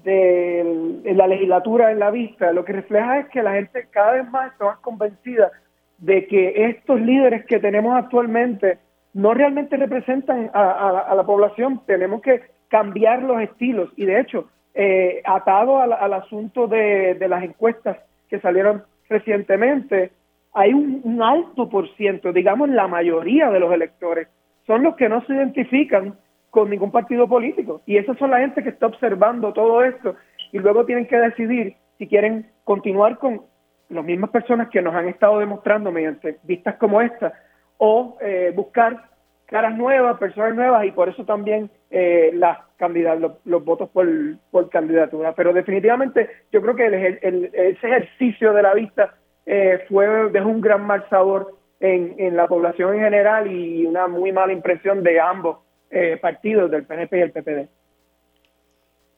[0.03, 4.29] de, la legislatura en la vista, lo que refleja es que la gente cada vez
[4.29, 5.51] más está más convencida
[5.99, 8.79] de que estos líderes que tenemos actualmente
[9.13, 15.21] no realmente representan a, la población, tenemos que cambiar los estilos y de hecho, eh,
[15.25, 17.97] atado al, asunto de, las encuestas
[18.29, 20.11] que salieron recientemente,
[20.53, 24.27] hay un, alto por ciento, digamos la mayoría de los electores,
[24.65, 26.15] son los que no se identifican
[26.49, 27.81] con ningún partido político.
[27.85, 30.15] Y esas son la gente que está observando todo esto.
[30.51, 33.41] Y luego tienen que decidir si quieren continuar con
[33.89, 37.33] las mismas personas que nos han estado demostrando mediante vistas como esta
[37.77, 39.09] o eh, buscar
[39.45, 44.07] caras nuevas, personas nuevas y por eso también eh, las candidatas, los, votos por,
[44.49, 45.35] por, candidatura.
[45.35, 49.13] Pero definitivamente yo creo que el, ese ejercicio de la vista
[49.45, 54.07] eh, fue dejó un gran mal sabor en, en, la población en general y una
[54.07, 55.59] muy mala impresión de ambos
[55.91, 57.59] eh, partidos, del PNP y el PPD.
[57.59, 57.69] Eso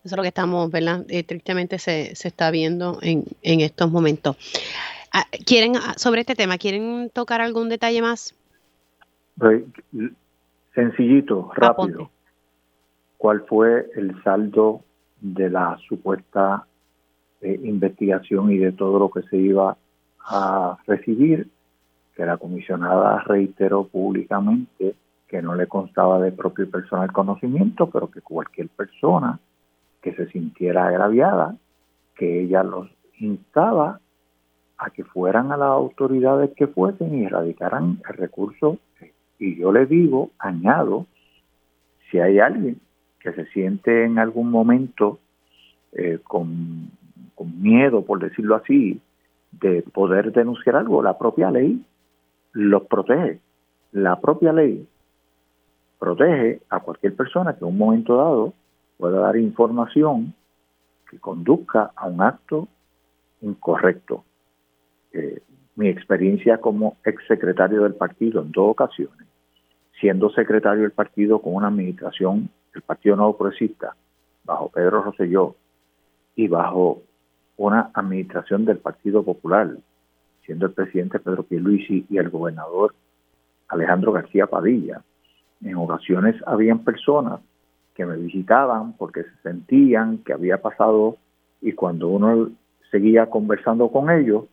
[0.04, 1.06] es lo que estamos, ¿verdad?
[1.26, 4.36] tristemente se, se está viendo en, en estos momentos.
[5.14, 8.36] Ah, ¿Quieren, ah, sobre este tema, quieren tocar algún detalle más?
[10.74, 12.12] Sencillito, rápido.
[13.18, 14.82] ¿Cuál fue el saldo
[15.22, 16.66] de la supuesta
[17.42, 19.78] eh, investigación y de todo lo que se iba
[20.26, 21.50] a recibir?
[22.16, 24.96] Que la comisionada reiteró públicamente
[25.28, 29.40] que no le constaba de propio y personal conocimiento, pero que cualquier persona
[30.02, 31.56] que se sintiera agraviada,
[32.16, 32.90] que ella los
[33.20, 34.00] instaba
[34.78, 38.78] a que fueran a las autoridades que fuesen y radicaran el recurso.
[39.40, 41.08] Y yo le digo, añado,
[42.10, 42.80] si hay alguien
[43.26, 45.20] que se siente en algún momento
[45.94, 46.92] eh, con,
[47.34, 49.02] con miedo, por decirlo así,
[49.52, 51.84] de poder denunciar algo, la propia ley
[52.54, 53.40] los protege.
[53.92, 54.88] La propia ley
[55.98, 58.54] protege a cualquier persona que en un momento dado
[58.98, 60.34] pueda dar información
[61.10, 62.68] que conduzca a un acto
[63.42, 64.24] incorrecto.
[65.14, 65.42] Eh,
[65.76, 69.28] mi experiencia como exsecretario del partido en dos ocasiones,
[70.00, 73.96] siendo secretario del partido con una administración del Partido Nuevo Progresista,
[74.44, 75.56] bajo Pedro Rosselló,
[76.36, 77.02] y bajo
[77.58, 79.72] una administración del Partido Popular,
[80.46, 82.94] siendo el presidente Pedro Pierluisi y el gobernador
[83.70, 85.02] Alejandro García Padilla.
[85.64, 87.40] En ocasiones habían personas
[87.96, 91.16] que me visitaban porque se sentían que había pasado
[91.62, 92.50] y cuando uno
[92.92, 94.44] seguía conversando con ellos,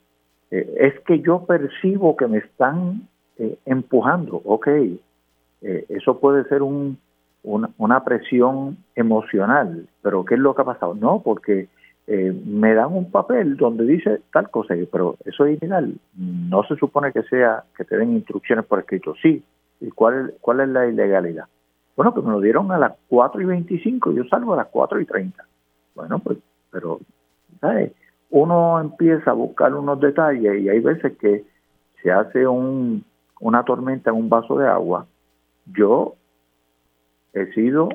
[0.49, 6.61] eh, es que yo percibo que me están eh, empujando, ok, eh, eso puede ser
[6.61, 6.97] un,
[7.43, 10.95] una, presión emocional, pero ¿qué es lo que ha pasado?
[10.95, 11.67] No, porque
[12.07, 17.13] me dan un papel donde dice tal cosa, pero eso es ilegal, no se supone
[17.13, 19.43] que sea que te den instrucciones por escrito, sí,
[19.79, 21.45] ¿y cuál, cuál es la ilegalidad?
[21.95, 24.99] Bueno, que me lo dieron a las 4 y 25, yo salgo a las 4
[24.99, 25.45] y 30.
[25.95, 26.39] Bueno, pues,
[26.71, 26.99] pero,
[27.61, 27.91] ¿sabes?
[28.33, 31.45] uno empieza a buscar unos detalles y hay veces que
[32.01, 33.05] se hace un,
[33.39, 35.05] una tormenta en un vaso de agua.
[35.67, 36.15] Yo
[37.33, 37.89] he sido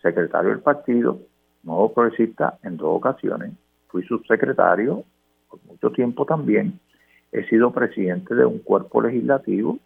[0.00, 1.18] secretario del partido,
[1.62, 3.52] nuevo progresista, en dos ocasiones.
[3.88, 5.04] Fui subsecretario
[5.48, 6.78] por mucho tiempo también.
[7.30, 9.78] He sido presidente de un cuerpo legislativo.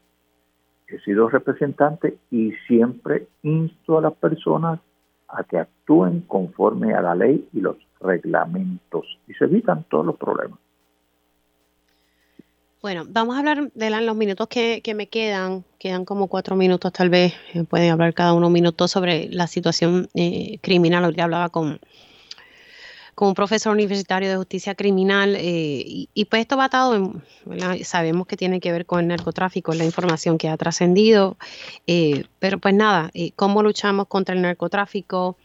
[0.88, 4.80] He sido representante y siempre insto a las personas
[5.28, 10.16] a que actúen conforme a la ley y los reglamentos y se evitan todos los
[10.16, 10.58] problemas.
[12.86, 17.10] Bueno, vamos a hablar de los minutos que, me quedan, quedan como cuatro minutos tal
[17.10, 21.02] vez, eh, pueden hablar cada uno un minuto sobre la situación eh, criminal.
[21.02, 21.80] Ahorita hablaba con,
[23.16, 25.82] con un profesor universitario de justicia criminal eh,
[26.14, 29.84] y, pues esto va atado, en, sabemos que tiene que ver con el narcotráfico, la
[29.84, 31.36] información que ha trascendido,
[32.38, 35.36] pero pues nada, ¿cómo luchamos contra el narcotráfico?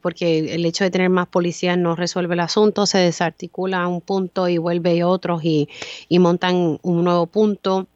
[0.00, 4.48] Porque el hecho de tener más policías no resuelve el asunto, se desarticula un punto
[4.48, 5.68] y vuelve otros y,
[6.10, 7.86] montan un nuevo punto.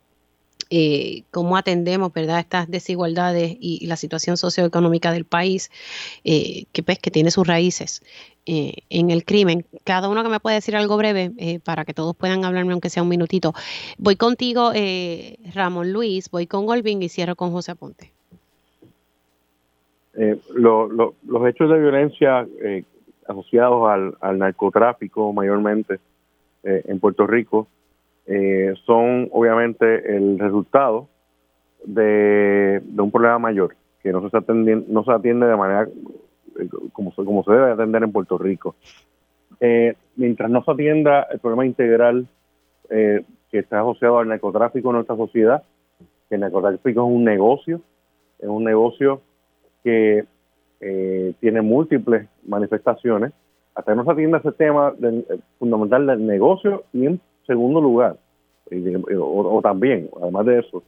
[0.68, 5.70] Eh, cómo atendemos verdad estas desigualdades y, la situación socioeconómica del país
[6.24, 8.02] eh, que pues que tiene sus raíces
[8.47, 12.16] eh, en el crimen cada uno que me puede decir algo breve para que todos
[12.16, 13.55] puedan hablarme aunque sea un minutito.
[13.97, 14.72] Voy contigo
[15.55, 18.15] Ramón Luis voy con Golvin y cierro con José Aponte
[20.18, 22.84] eh, los hechos de violencia eh,
[23.28, 26.01] asociados al, narcotráfico mayormente
[26.62, 27.68] eh, en Puerto Rico
[28.86, 31.06] son obviamente el resultado
[31.84, 35.88] de, un problema mayor que no se, atiende, no se atiende de manera
[36.93, 38.74] como, como se debe atender en Puerto Rico.
[40.16, 42.26] mientras no se atienda el problema integral
[42.88, 45.62] que está asociado al narcotráfico en nuestra sociedad,
[46.28, 47.80] que el narcotráfico es un negocio,
[48.40, 49.20] es un negocio
[49.87, 50.25] que
[50.81, 53.33] eh, tiene múltiples manifestaciones,
[53.77, 58.17] hasta que no se atienda ese tema eh, fundamental del negocio y en segundo lugar,
[59.17, 60.83] o, también, además de eso,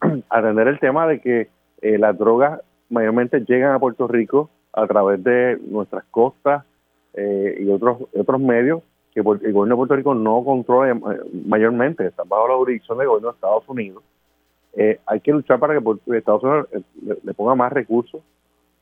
[0.30, 1.48] atender el tema de que
[1.82, 6.64] eh, las drogas mayormente llegan a Puerto Rico a través de nuestras costas
[7.12, 8.82] y otros otros medios
[9.12, 10.96] que el gobierno de Puerto Rico no controla
[11.44, 14.04] mayormente, están bajo la jurisdicción del gobierno de Estados Unidos
[14.74, 16.82] eh, hay que luchar para que Estados Unidos eh,
[17.24, 18.20] le, ponga más recursos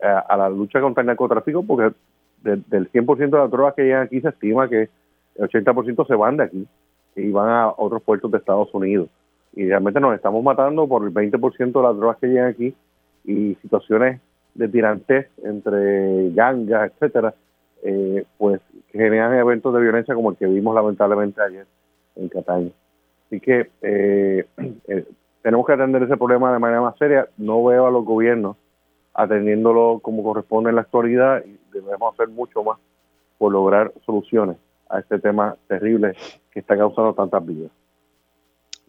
[0.00, 1.94] eh, a, la lucha contra el narcotráfico, porque
[2.42, 4.88] del 100% de las drogas que llegan aquí se estima que
[5.36, 6.68] el 80% se van de aquí
[7.16, 9.08] y van a otros puertos de Estados Unidos.
[9.54, 12.74] Y realmente nos estamos matando por el 20% de las drogas que llegan aquí
[13.24, 14.20] y situaciones
[14.54, 17.34] de tirantez entre gangas, etcétera,
[18.36, 18.60] pues
[18.90, 21.66] que generan eventos de violencia como el que vimos lamentablemente ayer
[22.16, 22.70] en Cataño.
[23.26, 24.46] Así que eh,
[25.48, 27.26] tenemos que atender ese problema de manera más seria.
[27.38, 28.58] No veo a los gobiernos
[29.14, 32.76] atendiéndolo como corresponde en la actualidad y debemos hacer mucho más
[33.38, 34.58] por lograr soluciones
[34.90, 36.14] a este tema terrible
[36.50, 37.70] que está causando tantas vidas.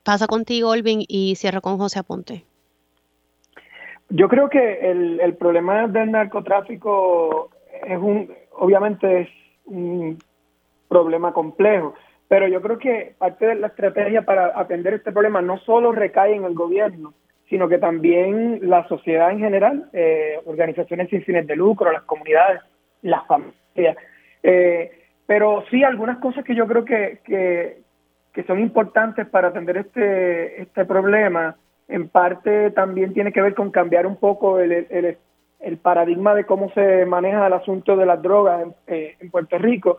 [0.04, 2.44] Pasa contigo, Olvin, y cierro con José Aponte.
[4.10, 7.52] Yo creo que el, el problema del narcotráfico
[7.88, 9.30] es un, obviamente es
[9.64, 10.20] un
[10.90, 11.94] problema complejo
[12.30, 16.36] pero yo creo que parte de la estrategia para atender este problema no solo recae
[16.36, 17.16] en el gobierno,
[17.50, 22.62] sino que también la sociedad en general, eh, organizaciones sin fines de lucro, las comunidades,
[23.02, 23.98] las familias.
[24.44, 24.92] Eh,
[25.26, 27.84] pero sí algunas cosas que yo creo que, que,
[28.48, 31.58] son importantes para atender este, este problema,
[31.90, 35.18] en parte también tiene que ver con cambiar un poco el, el,
[35.60, 39.58] el paradigma de cómo se maneja el asunto de las drogas en, eh, en Puerto
[39.58, 39.98] Rico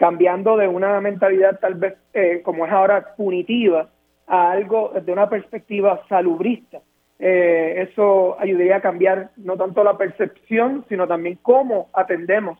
[0.00, 3.90] cambiando de una mentalidad tal vez eh, como es ahora punitiva
[4.26, 6.80] a algo de una perspectiva salubrista.
[7.18, 12.58] Eh, eso ayudaría a cambiar no tanto la percepción, sino también cómo atendemos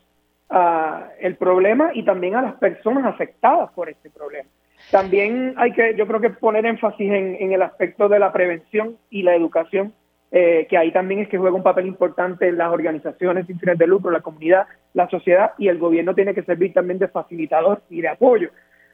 [0.50, 4.50] a el problema y también a las personas afectadas por este problema.
[4.90, 8.98] También hay que, yo creo que poner énfasis en, en el aspecto de la prevención
[9.08, 9.94] y la educación
[10.32, 13.86] eh, que ahí también es que juega un papel importante las organizaciones sin fines de
[13.86, 18.00] lucro, la comunidad, la sociedad y el gobierno tiene que servir también de facilitador y
[18.00, 18.50] de apoyo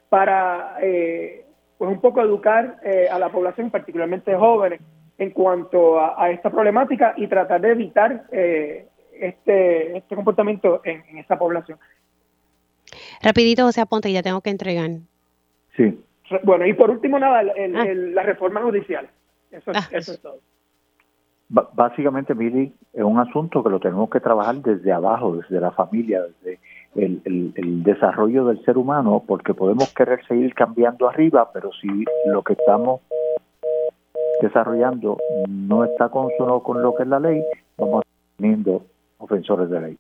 [0.09, 1.45] para eh,
[1.77, 4.81] pues un poco educar eh, a la población, particularmente jóvenes,
[5.19, 11.39] en cuanto a, esta problemática y tratar de evitar este, este comportamiento en, en esta
[11.39, 11.79] población.
[13.23, 14.91] Rapidito, José Aponte, ya tengo que entregar.
[15.77, 16.03] Sí.
[16.45, 17.85] Bueno, y por último, nada, el, ah.
[17.95, 19.09] la reforma judicial.
[19.51, 19.89] Eso, ah.
[19.91, 20.41] eso es todo
[21.49, 26.23] básicamente, Mili, es un asunto que lo tenemos que trabajar desde abajo, desde la familia,
[26.23, 26.59] desde
[26.95, 31.89] el, desarrollo del ser humano, porque podemos querer seguir cambiando arriba, pero si
[32.27, 33.01] lo que estamos
[34.43, 35.19] desarrollando
[35.49, 37.43] no está consono con lo que es la ley,
[37.77, 38.05] vamos
[38.37, 38.85] teniendo
[39.19, 39.99] ofensores de ley.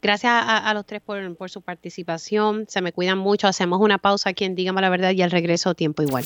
[0.00, 2.64] Gracias a, los tres por, por, su participación.
[2.66, 3.46] Se me cuidan mucho.
[3.46, 6.24] Hacemos una pausa aquí en Dígame la Verdad y al regreso tiempo igual.